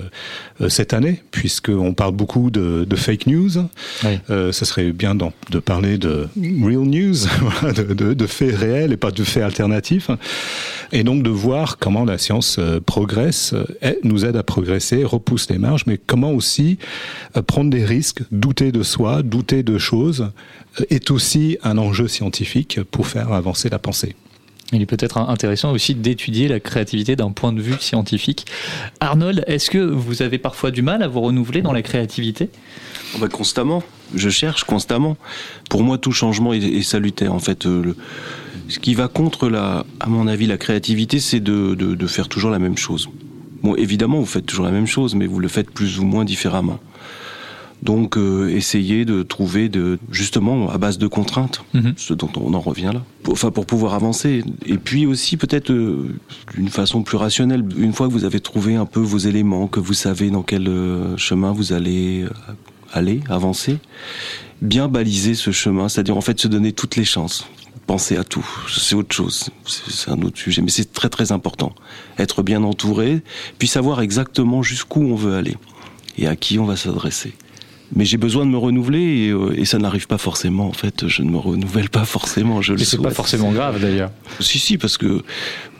cette 0.69 0.93
année, 0.93 1.21
puisqu'on 1.31 1.93
parle 1.93 2.13
beaucoup 2.13 2.51
de, 2.51 2.85
de 2.85 2.95
fake 2.95 3.27
news. 3.27 3.49
Euh, 4.29 4.51
ça 4.51 4.65
serait 4.65 4.91
bien 4.91 5.15
de 5.15 5.59
parler 5.59 5.97
de 5.97 6.27
real 6.37 6.83
news, 6.85 7.13
de, 7.75 7.93
de- 7.93 8.13
de 8.13 8.27
faits 8.27 8.55
réels 8.55 8.91
et 8.93 8.97
pas 8.97 9.11
de 9.11 9.23
faits 9.23 9.43
alternatifs. 9.43 10.09
Et 10.91 11.03
donc 11.03 11.23
de 11.23 11.29
voir 11.29 11.77
comment 11.79 12.05
la 12.05 12.17
science 12.17 12.57
euh, 12.59 12.79
progresse, 12.79 13.53
euh, 13.53 13.93
nous 14.03 14.25
aide 14.25 14.35
à 14.35 14.43
progresser, 14.43 15.03
repousse 15.03 15.49
les 15.49 15.57
marges, 15.57 15.83
mais 15.87 15.97
comment 15.97 16.31
aussi 16.31 16.77
euh, 17.35 17.41
prendre 17.41 17.69
des 17.69 17.83
risques, 17.85 18.21
douter 18.31 18.71
de 18.71 18.83
soi, 18.83 19.23
douter 19.23 19.63
de 19.63 19.77
choses, 19.77 20.29
euh, 20.79 20.85
est 20.89 21.09
aussi 21.11 21.57
un 21.63 21.77
enjeu 21.77 22.07
scientifique 22.07 22.79
pour 22.91 23.07
faire 23.07 23.33
avancer 23.33 23.69
la 23.69 23.79
pensée. 23.79 24.15
Il 24.73 24.81
est 24.81 24.87
peut-être 24.87 25.17
intéressant 25.17 25.71
aussi 25.71 25.93
d'étudier 25.93 26.47
la 26.47 26.59
créativité 26.59 27.15
d'un 27.15 27.31
point 27.31 27.53
de 27.53 27.61
vue 27.61 27.75
scientifique. 27.79 28.45
Arnold, 28.99 29.43
est-ce 29.47 29.69
que 29.69 29.77
vous 29.77 30.23
avez 30.23 30.39
parfois 30.39 30.71
du 30.71 30.81
mal 30.81 31.03
à 31.03 31.07
vous 31.07 31.21
renouveler 31.21 31.61
dans 31.61 31.73
la 31.73 31.83
créativité? 31.83 32.49
Oh 33.15 33.27
constamment. 33.27 33.83
Je 34.15 34.29
cherche 34.29 34.63
constamment. 34.63 35.15
Pour 35.69 35.83
moi, 35.83 35.97
tout 35.97 36.11
changement 36.11 36.53
est, 36.53 36.81
salutaire. 36.81 37.33
En 37.33 37.39
fait, 37.39 37.65
euh, 37.65 37.95
ce 38.67 38.79
qui 38.79 38.95
va 38.95 39.07
contre 39.07 39.47
la, 39.47 39.85
à 39.99 40.07
mon 40.07 40.27
avis, 40.27 40.47
la 40.47 40.57
créativité, 40.57 41.19
c'est 41.19 41.39
de, 41.39 41.75
de, 41.75 41.93
de 41.93 42.07
faire 42.07 42.27
toujours 42.27 42.49
la 42.49 42.59
même 42.59 42.77
chose. 42.77 43.09
Bon, 43.61 43.75
évidemment, 43.75 44.19
vous 44.19 44.25
faites 44.25 44.45
toujours 44.45 44.65
la 44.65 44.71
même 44.71 44.87
chose, 44.87 45.15
mais 45.15 45.27
vous 45.27 45.39
le 45.39 45.47
faites 45.47 45.69
plus 45.69 45.99
ou 45.99 46.03
moins 46.03 46.25
différemment. 46.25 46.79
Donc, 47.83 48.15
euh, 48.15 48.47
essayez 48.47 49.03
de 49.03 49.23
trouver, 49.23 49.67
de, 49.67 49.99
justement, 50.09 50.69
à 50.69 50.77
base 50.77 50.97
de 50.97 51.07
contraintes, 51.07 51.65
ce 51.97 52.13
dont 52.13 52.29
on 52.37 52.53
en 52.53 52.61
revient 52.61 52.91
là, 52.93 53.03
pour, 53.23 53.33
enfin, 53.33 53.51
pour 53.51 53.65
pouvoir 53.65 53.93
avancer. 53.93 54.41
Et 54.65 54.77
puis 54.77 55.05
aussi, 55.05 55.35
peut-être, 55.35 55.69
euh, 55.69 56.15
d'une 56.55 56.69
façon 56.69 57.03
plus 57.03 57.17
rationnelle, 57.17 57.65
une 57.75 57.91
fois 57.91 58.07
que 58.07 58.13
vous 58.13 58.23
avez 58.23 58.39
trouvé 58.39 58.75
un 58.75 58.85
peu 58.85 59.01
vos 59.01 59.17
éléments, 59.17 59.67
que 59.67 59.81
vous 59.81 59.93
savez 59.93 60.29
dans 60.29 60.43
quel 60.43 60.69
euh, 60.69 61.17
chemin 61.17 61.51
vous 61.51 61.73
allez 61.73 62.21
euh, 62.21 62.29
aller, 62.93 63.19
avancer, 63.29 63.79
bien 64.61 64.87
baliser 64.87 65.35
ce 65.35 65.51
chemin, 65.51 65.89
c'est-à-dire 65.89 66.15
en 66.15 66.21
fait 66.21 66.39
se 66.39 66.47
donner 66.47 66.71
toutes 66.71 66.95
les 66.95 67.05
chances. 67.05 67.45
Penser 67.85 68.15
à 68.15 68.23
tout, 68.23 68.47
c'est 68.73 68.95
autre 68.95 69.13
chose, 69.13 69.49
c'est 69.65 70.09
un 70.09 70.21
autre 70.21 70.37
sujet, 70.37 70.61
mais 70.61 70.69
c'est 70.69 70.93
très 70.93 71.09
très 71.09 71.33
important. 71.33 71.75
Être 72.17 72.41
bien 72.41 72.63
entouré, 72.63 73.21
puis 73.59 73.67
savoir 73.67 73.99
exactement 73.99 74.63
jusqu'où 74.63 75.01
on 75.01 75.15
veut 75.15 75.35
aller 75.35 75.57
et 76.17 76.27
à 76.27 76.37
qui 76.37 76.59
on 76.59 76.65
va 76.65 76.77
s'adresser. 76.77 77.33
Mais 77.95 78.05
j'ai 78.05 78.17
besoin 78.17 78.45
de 78.45 78.51
me 78.51 78.57
renouveler 78.57 79.27
et, 79.27 79.29
euh, 79.29 79.53
et 79.59 79.65
ça 79.65 79.77
n'arrive 79.77 80.07
pas 80.07 80.17
forcément. 80.17 80.67
En 80.67 80.73
fait, 80.73 81.07
je 81.07 81.21
ne 81.21 81.29
me 81.29 81.37
renouvelle 81.37 81.89
pas 81.89 82.05
forcément. 82.05 82.61
Je 82.61 82.73
le 82.73 82.79
c'est 82.79 83.01
pas 83.01 83.11
forcément 83.11 83.51
grave 83.51 83.79
d'ailleurs. 83.79 84.11
Si, 84.39 84.57
si, 84.59 84.77
parce 84.77 84.97
que 84.97 85.23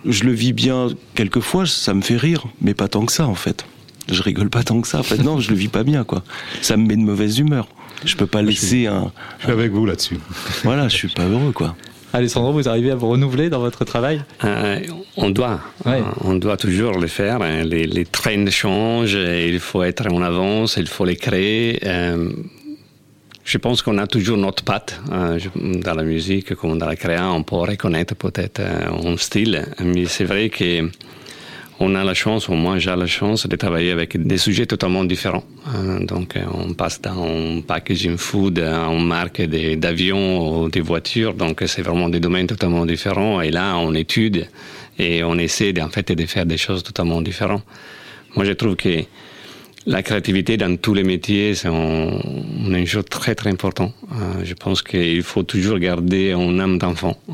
je 0.05 0.23
le 0.23 0.31
vis 0.31 0.53
bien 0.53 0.89
quelquefois, 1.15 1.65
ça 1.65 1.93
me 1.93 2.01
fait 2.01 2.17
rire, 2.17 2.45
mais 2.61 2.73
pas 2.73 2.87
tant 2.87 3.05
que 3.05 3.11
ça 3.11 3.27
en 3.27 3.35
fait. 3.35 3.65
Je 4.11 4.21
rigole 4.21 4.49
pas 4.49 4.63
tant 4.63 4.81
que 4.81 4.87
ça. 4.87 4.99
En 4.99 5.03
fait, 5.03 5.23
non, 5.23 5.39
je 5.39 5.49
le 5.49 5.55
vis 5.55 5.69
pas 5.69 5.83
bien, 5.83 6.03
quoi. 6.03 6.23
Ça 6.61 6.75
me 6.75 6.85
met 6.85 6.95
de 6.97 7.01
mauvaise 7.01 7.39
humeur. 7.39 7.67
Je 8.03 8.15
peux 8.17 8.27
pas 8.27 8.41
laisser 8.41 8.85
un. 8.87 9.11
Je 9.39 9.43
suis 9.45 9.51
avec 9.53 9.71
vous 9.71 9.85
là-dessus. 9.85 10.17
Voilà, 10.63 10.89
je 10.89 10.95
suis 10.95 11.07
pas 11.07 11.23
heureux, 11.25 11.53
quoi. 11.53 11.75
Alessandro, 12.15 12.51
vous 12.53 12.69
arrivez 12.69 12.91
à 12.91 12.95
vous 12.95 13.09
renouveler 13.09 13.49
dans 13.49 13.59
votre 13.59 13.85
travail 13.85 14.21
Euh, 14.43 14.79
on 15.17 15.31
doit, 15.31 15.59
euh, 15.87 16.01
on 16.23 16.35
doit 16.35 16.57
toujours 16.57 16.99
le 16.99 17.07
faire. 17.07 17.41
hein. 17.41 17.63
Les, 17.63 17.85
les 17.87 18.05
trends 18.05 18.45
changent, 18.51 19.17
il 19.53 19.59
faut 19.59 19.81
être 19.83 20.05
en 20.11 20.21
avance, 20.21 20.75
il 20.77 20.87
faut 20.87 21.05
les 21.05 21.15
créer. 21.15 21.79
Euh, 21.85 22.29
je 23.43 23.57
pense 23.57 23.81
qu'on 23.81 23.97
a 23.97 24.05
toujours 24.07 24.37
notre 24.37 24.63
patte 24.63 25.01
euh, 25.11 25.39
dans 25.55 25.95
la 25.95 26.03
musique 26.03 26.53
comme 26.53 26.77
dans 26.77 26.85
la 26.85 26.95
créa. 26.95 27.31
On 27.31 27.41
peut 27.43 27.55
reconnaître 27.55 28.15
peut-être 28.15 28.59
euh, 28.59 29.11
un 29.13 29.17
style, 29.17 29.65
mais 29.83 30.05
c'est 30.05 30.23
vrai 30.25 30.49
que 30.49 30.89
on 31.83 31.95
a 31.95 32.03
la 32.03 32.13
chance, 32.13 32.47
ou 32.49 32.53
moi 32.53 32.77
j'ai 32.77 32.95
la 32.95 33.05
chance 33.05 33.45
de 33.47 33.55
travailler 33.55 33.91
avec 33.91 34.09
des 34.31 34.37
sujets 34.37 34.65
totalement 34.65 35.03
différents. 35.03 35.43
Euh, 35.75 35.99
donc 36.05 36.35
euh, 36.35 36.43
on 36.53 36.73
passe 36.73 37.01
d'un 37.01 37.61
packaging 37.67 38.17
food 38.17 38.59
à 38.59 38.87
une 38.87 39.05
marque 39.05 39.41
d'avions 39.41 40.25
ou 40.63 40.69
des 40.69 40.81
voitures, 40.81 41.33
donc 41.33 41.61
c'est 41.67 41.81
vraiment 41.81 42.09
des 42.09 42.21
domaines 42.21 42.47
totalement 42.47 42.85
différents. 42.85 43.41
Et 43.41 43.51
là 43.51 43.77
on 43.77 43.93
étude 43.93 44.47
et 44.97 45.23
on 45.23 45.37
essaie 45.37 45.73
en 45.81 45.89
fait 45.89 46.11
de 46.11 46.25
faire 46.25 46.45
des 46.45 46.57
choses 46.57 46.83
totalement 46.83 47.21
différentes. 47.21 47.65
Moi 48.35 48.45
je 48.45 48.53
trouve 48.53 48.75
que 48.75 48.89
la 49.85 50.01
créativité 50.01 50.57
dans 50.57 50.77
tous 50.77 50.93
les 50.93 51.03
métiers, 51.03 51.55
c'est 51.55 51.67
un, 51.67 52.19
un 52.71 53.01
très 53.09 53.35
très 53.35 53.49
important. 53.49 53.93
Euh, 54.13 54.43
je 54.43 54.53
pense 54.53 54.81
qu'il 54.81 55.23
faut 55.23 55.43
toujours 55.43 55.77
garder 55.79 56.31
un 56.31 56.59
âme 56.59 56.77
d'enfant, 56.77 57.17
euh, 57.29 57.33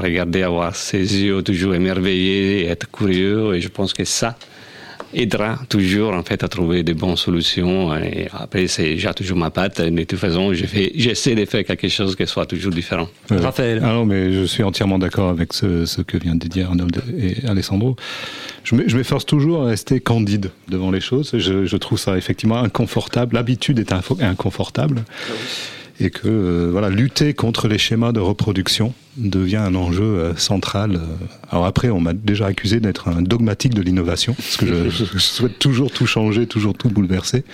regarder, 0.00 0.42
avoir 0.42 0.74
ses 0.76 1.22
yeux 1.22 1.42
toujours 1.42 1.74
émerveillés, 1.74 2.66
être 2.66 2.90
curieux. 2.90 3.54
Et 3.54 3.60
je 3.60 3.68
pense 3.68 3.92
que 3.92 4.04
ça, 4.04 4.36
aidera 5.14 5.58
toujours 5.68 6.14
en 6.14 6.22
fait 6.22 6.42
à 6.44 6.48
trouver 6.48 6.82
des 6.82 6.94
bonnes 6.94 7.16
solutions. 7.16 7.94
Et 7.96 8.28
après, 8.32 8.66
c'est 8.66 8.96
j'ai 8.96 9.12
toujours 9.14 9.38
ma 9.38 9.50
patte. 9.50 9.80
De 9.80 10.04
toute 10.04 10.18
façon, 10.18 10.54
je 10.54 10.66
fais, 10.66 10.92
j'essaie 10.94 11.34
de 11.34 11.44
faire 11.44 11.64
quelque 11.64 11.88
chose 11.88 12.16
qui 12.16 12.26
soit 12.26 12.46
toujours 12.46 12.72
différent. 12.72 13.08
Raphaël. 13.30 13.80
Ah 13.82 13.92
non, 13.92 14.04
mais 14.04 14.32
je 14.32 14.44
suis 14.44 14.62
entièrement 14.62 14.98
d'accord 14.98 15.30
avec 15.30 15.52
ce, 15.52 15.84
ce, 15.86 16.02
que 16.02 16.16
vient 16.16 16.34
de 16.34 16.46
dire 16.46 16.68
Arnold 16.68 17.02
et 17.18 17.46
Alessandro. 17.46 17.96
Je 18.64 18.74
m'efforce 18.74 19.26
toujours 19.26 19.62
à 19.62 19.66
rester 19.66 20.00
candide 20.00 20.50
devant 20.68 20.90
les 20.90 21.00
choses. 21.00 21.32
Je, 21.34 21.64
je 21.64 21.76
trouve 21.76 21.98
ça 21.98 22.16
effectivement 22.16 22.58
inconfortable. 22.58 23.34
L'habitude 23.34 23.78
est 23.78 23.92
inconfortable. 24.20 25.02
Ah 25.06 25.32
et 26.00 26.10
que 26.10 26.28
euh, 26.28 26.68
voilà, 26.72 26.88
lutter 26.88 27.34
contre 27.34 27.68
les 27.68 27.78
schémas 27.78 28.12
de 28.12 28.20
reproduction 28.20 28.94
devient 29.16 29.56
un 29.56 29.74
enjeu 29.74 30.02
euh, 30.02 30.36
central. 30.36 31.00
Alors 31.50 31.66
après, 31.66 31.90
on 31.90 32.00
m'a 32.00 32.14
déjà 32.14 32.46
accusé 32.46 32.80
d'être 32.80 33.08
un 33.08 33.22
dogmatique 33.22 33.74
de 33.74 33.82
l'innovation, 33.82 34.34
parce 34.34 34.56
que 34.56 34.90
je, 34.90 35.04
je, 35.12 35.18
souhaite 35.18 35.58
toujours 35.58 35.90
tout 35.90 36.06
changer, 36.06 36.46
toujours 36.46 36.74
tout 36.74 36.88
bouleverser. 36.88 37.44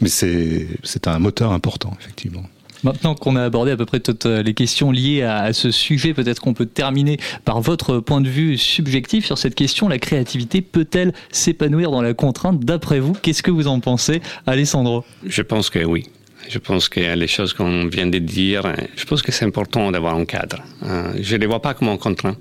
Mais 0.00 0.08
c'est 0.08 1.06
un 1.06 1.18
moteur 1.18 1.52
important, 1.52 1.96
effectivement. 2.00 2.42
Maintenant 2.82 3.14
qu'on 3.14 3.36
a 3.36 3.42
abordé 3.42 3.70
à 3.70 3.76
peu 3.76 3.86
près 3.86 4.00
toutes 4.00 4.26
les 4.26 4.54
questions 4.54 4.90
liées 4.90 5.22
à, 5.22 5.52
ce 5.52 5.70
sujet, 5.70 6.12
peut-être 6.12 6.40
qu'on 6.40 6.54
peut 6.54 6.66
terminer 6.66 7.18
par 7.44 7.60
votre 7.60 8.00
point 8.00 8.20
de 8.20 8.28
vue 8.28 8.58
subjectif 8.58 9.24
sur 9.24 9.38
cette 9.38 9.54
question. 9.54 9.88
La 9.88 9.98
créativité 9.98 10.60
peut-elle 10.60 11.12
s'épanouir 11.32 11.90
dans 11.90 12.02
la 12.02 12.14
contrainte? 12.14 12.60
D'après 12.60 13.00
vous, 13.00 13.14
qu'est-ce 13.14 13.42
que 13.42 13.50
vous 13.50 13.66
en 13.66 13.80
pensez, 13.80 14.20
Alessandro 14.46 15.04
Je 15.24 15.42
pense 15.42 15.70
que 15.70 15.84
oui. 15.84 16.04
Je 16.48 16.58
pense 16.58 16.88
que 16.88 17.00
les 17.00 17.26
choses 17.26 17.52
qu'on 17.52 17.86
vient 17.86 18.06
de 18.06 18.18
dire, 18.18 18.72
je 18.96 19.04
pense 19.04 19.22
que 19.22 19.32
c'est 19.32 19.44
important 19.44 19.90
d'avoir 19.90 20.14
un 20.14 20.24
cadre. 20.24 20.62
Euh, 20.84 21.12
je 21.20 21.34
ne 21.34 21.40
les 21.40 21.46
vois 21.46 21.60
pas 21.60 21.74
comme 21.74 21.88
un 21.88 21.96
contraint, 21.96 22.36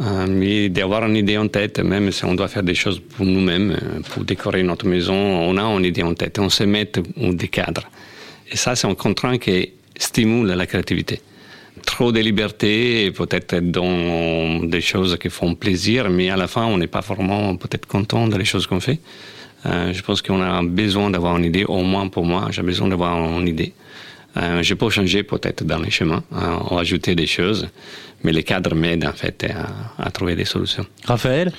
euh, 0.00 0.26
mais 0.28 0.68
d'avoir 0.68 1.04
une 1.06 1.16
idée 1.16 1.36
en 1.38 1.48
tête, 1.48 1.80
même 1.80 2.12
si 2.12 2.24
on 2.24 2.34
doit 2.34 2.48
faire 2.48 2.62
des 2.62 2.74
choses 2.74 3.00
pour 3.00 3.26
nous-mêmes, 3.26 3.72
euh, 3.72 4.00
pour 4.10 4.24
décorer 4.24 4.62
notre 4.62 4.86
maison, 4.86 5.14
on 5.14 5.56
a 5.56 5.62
une 5.62 5.84
idée 5.84 6.02
en 6.02 6.14
tête, 6.14 6.38
on 6.38 6.50
se 6.50 6.64
met 6.64 6.90
des 7.16 7.48
cadres. 7.48 7.88
Et 8.50 8.56
ça, 8.56 8.76
c'est 8.76 8.86
un 8.86 8.94
contraint 8.94 9.38
qui 9.38 9.70
stimule 9.98 10.48
la 10.48 10.66
créativité. 10.66 11.20
Trop 11.84 12.12
de 12.12 12.20
liberté, 12.20 13.10
peut-être 13.10 13.58
dans 13.58 14.62
des 14.64 14.80
choses 14.80 15.16
qui 15.18 15.30
font 15.30 15.54
plaisir, 15.54 16.10
mais 16.10 16.30
à 16.30 16.36
la 16.36 16.46
fin, 16.46 16.64
on 16.66 16.78
n'est 16.78 16.86
pas 16.86 17.00
vraiment 17.00 17.56
peut-être 17.56 17.86
content 17.86 18.28
des 18.28 18.44
choses 18.44 18.66
qu'on 18.66 18.80
fait. 18.80 19.00
Euh, 19.66 19.92
je 19.92 20.02
pense 20.02 20.22
qu'on 20.22 20.40
a 20.40 20.62
besoin 20.62 21.10
d'avoir 21.10 21.36
une 21.36 21.44
idée, 21.44 21.64
au 21.64 21.82
moins 21.82 22.08
pour 22.08 22.24
moi, 22.24 22.48
j'ai 22.50 22.62
besoin 22.62 22.88
d'avoir 22.88 23.16
une 23.38 23.48
idée. 23.48 23.72
Euh, 24.36 24.62
je 24.62 24.74
peux 24.74 24.88
changer 24.90 25.22
peut-être 25.22 25.64
dans 25.64 25.78
les 25.78 25.90
chemins, 25.90 26.22
euh, 26.32 26.76
ajouter 26.78 27.14
des 27.14 27.26
choses, 27.26 27.68
mais 28.24 28.32
les 28.32 28.42
cadres 28.42 28.74
m'aident 28.74 29.06
en 29.06 29.12
fait 29.12 29.44
à, 29.44 30.02
à, 30.04 30.10
trouver 30.10 30.34
des 30.36 30.44
solutions. 30.44 30.84
Raphaël 31.04 31.52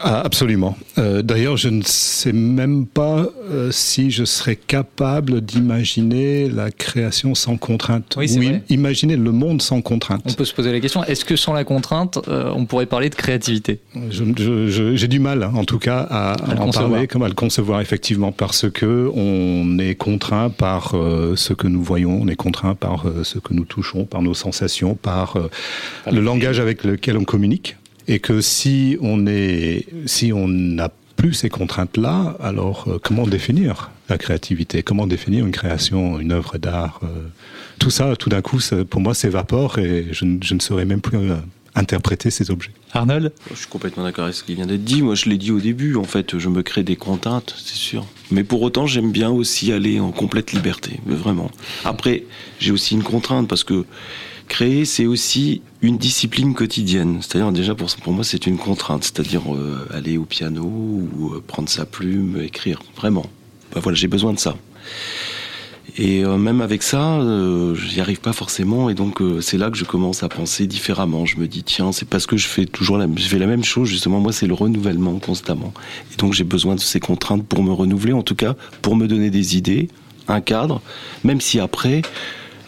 ah, 0.00 0.20
Absolument. 0.24 0.76
Euh, 0.98 1.22
D'ailleurs, 1.22 1.56
je 1.56 1.68
ne 1.68 1.82
sais 1.82 2.32
même 2.32 2.86
pas 2.86 3.26
euh, 3.50 3.70
si 3.70 4.10
je 4.10 4.24
serais 4.24 4.56
capable 4.56 5.40
d'imaginer 5.40 6.48
la 6.48 6.70
création 6.70 7.34
sans 7.34 7.56
contrainte. 7.56 8.14
Oui, 8.16 8.30
Ou 8.36 8.42
vrai. 8.42 8.62
imaginer 8.68 9.16
le 9.16 9.32
monde 9.32 9.62
sans 9.62 9.82
contrainte. 9.82 10.22
On 10.24 10.32
peut 10.32 10.44
se 10.44 10.54
poser 10.54 10.72
la 10.72 10.80
question, 10.80 11.04
est-ce 11.04 11.24
que 11.24 11.36
sans 11.36 11.52
la 11.52 11.64
contrainte, 11.64 12.18
euh, 12.28 12.50
on 12.54 12.66
pourrait 12.66 12.86
parler 12.86 13.10
de 13.10 13.14
créativité? 13.14 13.80
J'ai 14.10 15.08
du 15.08 15.18
mal, 15.18 15.44
en 15.44 15.64
tout 15.64 15.78
cas, 15.78 16.06
à, 16.08 16.32
à 16.32 16.54
en 16.54 16.56
concevoir. 16.66 16.90
parler, 16.90 17.06
comme 17.06 17.22
à 17.22 17.28
le 17.28 17.34
concevoir, 17.34 17.80
effectivement, 17.80 18.32
parce 18.32 18.70
que 18.70 19.10
on 19.14 19.78
est 19.78 19.94
contraint 19.94 20.50
par 20.50 20.94
euh, 20.94 21.34
ce 21.36 21.52
que 21.52 21.66
nous 21.66 21.82
voyons, 21.82 22.18
on 22.22 22.28
est 22.28 22.36
contraint 22.36 22.74
par 22.74 23.06
euh, 23.06 23.24
ce 23.24 23.38
que 23.38 23.54
nous 23.54 23.64
touchons, 23.64 24.04
par 24.04 24.22
nos 24.22 24.34
sensations, 24.34 24.94
par 24.94 25.36
euh, 25.36 25.48
le 26.10 26.20
langage 26.20 26.60
avec 26.60 26.84
lequel 26.84 27.16
on 27.16 27.24
communique, 27.24 27.76
et 28.08 28.18
que 28.18 28.40
si 28.40 28.96
on 29.00 29.26
est, 29.26 29.86
si 30.06 30.32
on 30.32 30.48
n'a 30.48 30.90
plus 31.16 31.32
ces 31.32 31.48
contraintes-là, 31.48 32.36
alors 32.40 32.84
euh, 32.86 32.98
comment 33.02 33.26
définir 33.26 33.90
la 34.08 34.18
créativité? 34.18 34.82
Comment 34.82 35.06
définir 35.06 35.44
une 35.46 35.52
création, 35.52 36.20
une 36.20 36.30
œuvre 36.30 36.58
d'art 36.58 37.00
euh, 37.02 37.06
Tout 37.78 37.90
ça, 37.90 38.14
tout 38.16 38.28
d'un 38.28 38.42
coup, 38.42 38.58
pour 38.88 39.00
moi, 39.00 39.14
s'évapore 39.14 39.78
et 39.78 40.08
je, 40.12 40.24
je, 40.42 40.54
ne 40.54 40.60
saurais 40.60 40.84
même 40.84 41.00
plus 41.00 41.16
euh, 41.16 41.36
interpréter 41.74 42.30
ces 42.30 42.50
objets. 42.50 42.70
Arnold? 42.92 43.32
Je 43.50 43.56
suis 43.56 43.66
complètement 43.66 44.04
d'accord 44.04 44.24
avec 44.24 44.36
ce 44.36 44.44
qui 44.44 44.54
vient 44.54 44.66
d'être 44.66 44.84
dit. 44.84 45.02
Moi, 45.02 45.14
je 45.14 45.28
l'ai 45.28 45.38
dit 45.38 45.50
au 45.50 45.60
début, 45.60 45.96
en 45.96 46.04
fait, 46.04 46.38
je 46.38 46.48
me 46.48 46.62
crée 46.62 46.82
des 46.82 46.96
contraintes, 46.96 47.54
c'est 47.56 47.74
sûr. 47.74 48.06
Mais 48.30 48.44
pour 48.44 48.62
autant, 48.62 48.86
j'aime 48.86 49.10
bien 49.10 49.30
aussi 49.30 49.72
aller 49.72 49.98
en 50.00 50.12
complète 50.12 50.52
liberté, 50.52 51.00
vraiment. 51.06 51.50
Après, 51.84 52.24
j'ai 52.60 52.72
aussi 52.72 52.94
une 52.94 53.02
contrainte 53.02 53.48
parce 53.48 53.64
que 53.64 53.84
créer, 54.46 54.84
c'est 54.84 55.06
aussi 55.06 55.62
une 55.82 55.98
discipline 55.98 56.54
quotidienne. 56.54 57.18
C'est-à-dire, 57.20 57.52
déjà, 57.52 57.74
pour, 57.74 58.12
moi, 58.12 58.24
c'est 58.24 58.46
une 58.46 58.58
contrainte. 58.58 59.04
C'est-à-dire 59.04 59.42
euh, 59.54 59.86
aller 59.92 60.16
au 60.16 60.24
piano 60.24 60.64
ou 60.64 61.32
euh, 61.34 61.42
prendre 61.46 61.68
sa 61.68 61.86
plume, 61.86 62.40
écrire. 62.40 62.80
Vraiment. 62.96 63.26
Ben, 63.74 63.80
voilà, 63.80 63.96
j'ai 63.96 64.08
besoin 64.08 64.32
de 64.32 64.38
ça. 64.38 64.56
Et 65.98 66.24
euh, 66.24 66.36
même 66.36 66.60
avec 66.60 66.82
ça, 66.82 67.20
j'y 67.74 68.00
arrive 68.00 68.20
pas 68.20 68.32
forcément. 68.32 68.90
Et 68.90 68.94
donc, 68.94 69.22
c'est 69.40 69.56
là 69.56 69.70
que 69.70 69.76
je 69.76 69.84
commence 69.84 70.22
à 70.22 70.28
penser 70.28 70.66
différemment. 70.66 71.26
Je 71.26 71.38
me 71.38 71.46
dis, 71.46 71.62
tiens, 71.62 71.92
c'est 71.92 72.08
parce 72.08 72.26
que 72.26 72.36
je 72.36 72.46
fais 72.46 72.66
toujours 72.66 72.98
la, 72.98 73.06
je 73.16 73.26
fais 73.28 73.38
la 73.38 73.46
même 73.46 73.64
chose. 73.64 73.88
Justement, 73.88 74.20
moi, 74.20 74.32
c'est 74.32 74.46
le 74.46 74.54
renouvellement 74.54 75.18
constamment. 75.18 75.72
Et 76.12 76.16
donc, 76.16 76.34
j'ai 76.34 76.44
besoin 76.44 76.74
de 76.74 76.80
ces 76.80 77.00
contraintes 77.00 77.46
pour 77.46 77.62
me 77.62 77.72
renouveler, 77.72 78.12
en 78.12 78.22
tout 78.22 78.34
cas, 78.34 78.54
pour 78.82 78.96
me 78.96 79.06
donner 79.06 79.30
des 79.30 79.56
idées, 79.56 79.88
un 80.28 80.40
cadre, 80.40 80.82
même 81.24 81.40
si 81.40 81.60
après, 81.60 82.02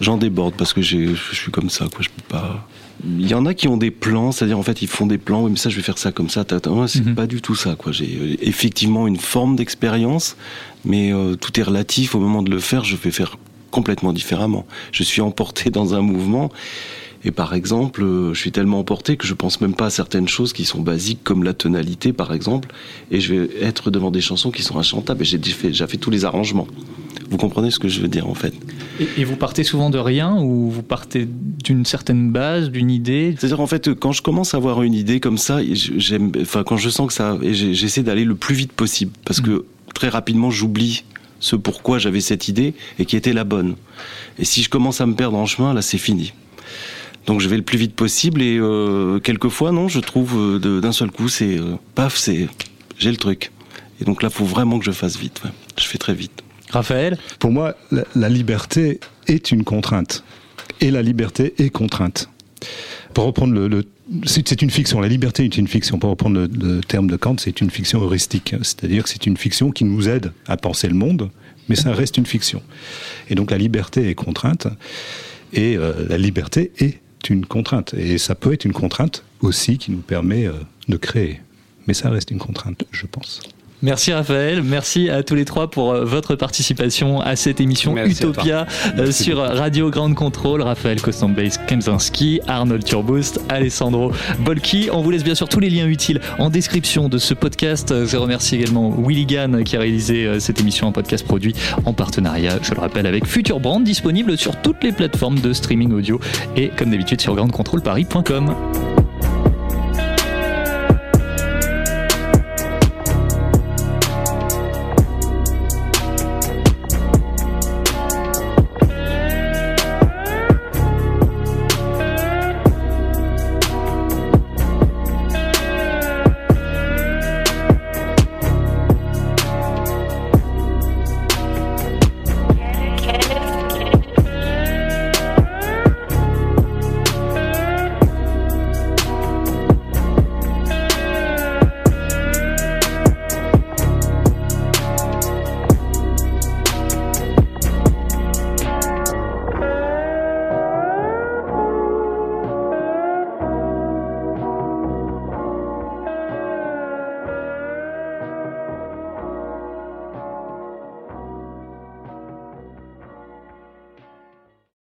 j'en 0.00 0.16
déborde 0.16 0.54
parce 0.54 0.72
que 0.72 0.82
je 0.82 1.14
suis 1.32 1.50
comme 1.50 1.70
ça, 1.70 1.86
quoi. 1.86 2.00
Je 2.00 2.08
peux 2.08 2.28
pas. 2.28 2.66
Il 3.04 3.28
y 3.28 3.34
en 3.34 3.46
a 3.46 3.54
qui 3.54 3.68
ont 3.68 3.76
des 3.76 3.92
plans, 3.92 4.32
c'est-à-dire 4.32 4.58
en 4.58 4.62
fait 4.62 4.82
ils 4.82 4.88
font 4.88 5.06
des 5.06 5.18
plans, 5.18 5.42
oui 5.44 5.52
mais 5.52 5.56
ça 5.56 5.70
je 5.70 5.76
vais 5.76 5.82
faire 5.82 5.98
ça 5.98 6.10
comme 6.10 6.28
ça, 6.28 6.44
c'est 6.48 6.66
mm 6.66 6.68
-hmm. 6.68 7.14
pas 7.14 7.26
du 7.26 7.40
tout 7.40 7.54
ça 7.54 7.76
quoi. 7.76 7.92
J'ai 7.92 8.36
effectivement 8.42 9.06
une 9.06 9.18
forme 9.18 9.54
d'expérience, 9.54 10.36
mais 10.84 11.12
euh, 11.12 11.36
tout 11.36 11.60
est 11.60 11.62
relatif 11.62 12.14
au 12.16 12.20
moment 12.20 12.42
de 12.42 12.50
le 12.50 12.58
faire, 12.58 12.82
je 12.84 12.96
vais 12.96 13.12
faire 13.12 13.36
complètement 13.70 14.12
différemment. 14.12 14.66
Je 14.90 15.04
suis 15.04 15.20
emporté 15.20 15.70
dans 15.78 15.94
un 15.94 16.02
mouvement 16.02 16.50
et 17.24 17.30
par 17.30 17.54
exemple, 17.54 18.02
euh, 18.02 18.34
je 18.34 18.40
suis 18.40 18.52
tellement 18.52 18.80
emporté 18.80 19.16
que 19.16 19.26
je 19.26 19.34
pense 19.34 19.60
même 19.60 19.74
pas 19.74 19.86
à 19.86 19.90
certaines 19.90 20.28
choses 20.28 20.52
qui 20.52 20.64
sont 20.64 20.80
basiques 20.80 21.22
comme 21.22 21.42
la 21.44 21.54
tonalité 21.54 22.12
par 22.12 22.32
exemple 22.32 22.68
et 23.12 23.20
je 23.20 23.28
vais 23.34 23.48
être 23.70 23.90
devant 23.90 24.10
des 24.10 24.20
chansons 24.28 24.50
qui 24.50 24.62
sont 24.62 24.78
inchantables 24.78 25.22
et 25.22 25.24
j'ai 25.24 25.38
déjà 25.38 25.56
fait, 25.56 25.72
fait 25.92 25.98
tous 25.98 26.10
les 26.10 26.24
arrangements. 26.24 26.68
Vous 27.30 27.36
comprenez 27.36 27.70
ce 27.70 27.78
que 27.78 27.88
je 27.88 28.00
veux 28.00 28.08
dire 28.08 28.28
en 28.28 28.34
fait 28.34 28.54
et, 29.00 29.08
et, 29.18 29.24
vous 29.24 29.36
partez 29.36 29.64
souvent 29.64 29.90
de 29.90 29.98
rien 29.98 30.36
ou 30.40 30.70
vous 30.70 30.82
partez 30.82 31.28
d'une 31.28 31.84
certaine 31.84 32.30
base, 32.30 32.70
d'une 32.70 32.90
idée? 32.90 33.34
C'est-à-dire 33.38 33.60
en 33.60 33.66
fait 33.66 33.94
quand 33.94 34.12
je 34.12 34.22
commence 34.22 34.54
à 34.54 34.56
avoir 34.56 34.82
une 34.82 34.94
idée 34.94 35.20
comme 35.20 35.38
ça, 35.38 35.58
j'aime, 35.72 36.32
enfin 36.40 36.64
quand 36.64 36.76
je 36.76 36.88
sens 36.88 37.08
que 37.08 37.12
ça, 37.12 37.38
j'essaie 37.42 38.02
d'aller 38.02 38.24
le 38.24 38.34
plus 38.34 38.54
vite 38.54 38.72
possible 38.72 39.12
parce 39.24 39.40
mmh. 39.40 39.44
que 39.44 39.64
très 39.94 40.08
rapidement 40.08 40.50
j'oublie 40.50 41.04
ce 41.40 41.54
pourquoi 41.54 41.98
j'avais 41.98 42.20
cette 42.20 42.48
idée 42.48 42.74
et 42.98 43.04
qui 43.04 43.16
était 43.16 43.32
la 43.32 43.44
bonne. 43.44 43.76
Et 44.38 44.44
si 44.44 44.62
je 44.62 44.68
commence 44.68 45.00
à 45.00 45.06
me 45.06 45.14
perdre 45.14 45.36
en 45.36 45.46
chemin, 45.46 45.74
là 45.74 45.82
c'est 45.82 45.98
fini. 45.98 46.32
Donc 47.26 47.40
je 47.40 47.48
vais 47.48 47.56
le 47.56 47.62
plus 47.62 47.78
vite 47.78 47.94
possible 47.94 48.42
et 48.42 48.58
euh, 48.58 49.20
quelquefois 49.20 49.70
non, 49.70 49.86
je 49.88 50.00
trouve 50.00 50.58
euh, 50.64 50.80
d'un 50.80 50.92
seul 50.92 51.10
coup 51.10 51.28
c'est 51.28 51.58
euh, 51.58 51.76
paf, 51.94 52.16
c'est 52.16 52.48
j'ai 52.98 53.10
le 53.10 53.16
truc. 53.16 53.52
Et 54.00 54.04
donc 54.04 54.22
là, 54.22 54.30
faut 54.30 54.44
vraiment 54.44 54.78
que 54.78 54.84
je 54.84 54.90
fasse 54.90 55.16
vite. 55.16 55.40
Ouais. 55.44 55.50
Je 55.78 55.84
fais 55.84 55.98
très 55.98 56.14
vite. 56.14 56.42
Raphaël 56.70 57.18
Pour 57.38 57.50
moi, 57.50 57.74
la, 58.14 58.28
liberté 58.28 59.00
est 59.26 59.50
une 59.50 59.64
contrainte. 59.64 60.24
Et 60.80 60.90
la 60.90 61.02
liberté 61.02 61.54
est 61.58 61.70
contrainte. 61.70 62.28
Pour 63.14 63.24
reprendre 63.24 63.54
le. 63.54 63.84
c'est 64.24 64.62
une 64.62 64.70
fiction. 64.70 65.00
La 65.00 65.08
liberté 65.08 65.44
est 65.44 65.56
une 65.56 65.68
fiction. 65.68 65.98
Pour 65.98 66.10
reprendre 66.10 66.40
le, 66.40 66.46
le 66.46 66.80
terme 66.80 67.08
de 67.08 67.16
Kant, 67.16 67.36
c'est 67.38 67.60
une 67.60 67.70
fiction 67.70 68.02
heuristique. 68.02 68.54
C'est-à-dire 68.58 69.04
que 69.04 69.08
c'est 69.08 69.26
une 69.26 69.36
fiction 69.36 69.70
qui 69.70 69.84
nous 69.84 70.08
aide 70.08 70.32
à 70.46 70.56
penser 70.56 70.88
le 70.88 70.94
monde, 70.94 71.30
mais 71.68 71.76
ça 71.76 71.92
reste 71.92 72.16
une 72.16 72.26
fiction. 72.26 72.62
Et 73.28 73.34
donc 73.34 73.50
la 73.50 73.58
liberté 73.58 74.08
est 74.08 74.14
contrainte. 74.14 74.68
Et 75.52 75.76
euh, 75.76 76.06
la 76.08 76.18
liberté 76.18 76.72
est 76.78 77.00
une 77.30 77.46
contrainte. 77.46 77.94
Et 77.94 78.18
ça 78.18 78.34
peut 78.34 78.52
être 78.52 78.64
une 78.64 78.72
contrainte 78.72 79.24
aussi 79.40 79.78
qui 79.78 79.90
nous 79.90 79.98
permet 79.98 80.46
euh, 80.46 80.52
de 80.88 80.96
créer. 80.96 81.40
Mais 81.86 81.94
ça 81.94 82.10
reste 82.10 82.30
une 82.30 82.38
contrainte, 82.38 82.84
je 82.90 83.06
pense. 83.06 83.40
Merci 83.80 84.12
Raphaël, 84.12 84.62
merci 84.64 85.08
à 85.08 85.22
tous 85.22 85.36
les 85.36 85.44
trois 85.44 85.70
pour 85.70 85.92
euh, 85.92 86.04
votre 86.04 86.34
participation 86.34 87.20
à 87.20 87.36
cette 87.36 87.60
émission 87.60 87.92
merci 87.92 88.24
Utopia 88.24 88.66
euh, 88.98 89.12
sur 89.12 89.38
Radio 89.38 89.88
Grande 89.90 90.16
Contrôle. 90.16 90.62
Raphaël 90.62 91.00
Kostambase 91.00 91.60
Kemzinski, 91.68 92.40
Arnold 92.48 92.84
Turboost, 92.84 93.40
Alessandro 93.48 94.10
Bolki. 94.40 94.88
On 94.92 95.00
vous 95.00 95.12
laisse 95.12 95.22
bien 95.22 95.36
sûr 95.36 95.48
tous 95.48 95.60
les 95.60 95.70
liens 95.70 95.86
utiles 95.86 96.20
en 96.40 96.50
description 96.50 97.08
de 97.08 97.18
ce 97.18 97.34
podcast. 97.34 98.04
Je 98.04 98.16
remercie 98.16 98.56
également 98.56 98.90
Willy 98.90 99.26
Gann 99.26 99.62
qui 99.62 99.76
a 99.76 99.80
réalisé 99.80 100.26
euh, 100.26 100.40
cette 100.40 100.58
émission 100.60 100.88
en 100.88 100.92
podcast 100.92 101.24
produit 101.24 101.54
en 101.84 101.92
partenariat, 101.92 102.58
je 102.60 102.74
le 102.74 102.80
rappelle, 102.80 103.06
avec 103.06 103.26
Future 103.26 103.60
Brand, 103.60 103.84
disponible 103.84 104.36
sur 104.36 104.60
toutes 104.60 104.82
les 104.82 104.90
plateformes 104.90 105.38
de 105.38 105.52
streaming 105.52 105.92
audio 105.92 106.18
et 106.56 106.70
comme 106.76 106.90
d'habitude 106.90 107.20
sur 107.20 107.36
grandecontrôleparis.com. 107.36 108.97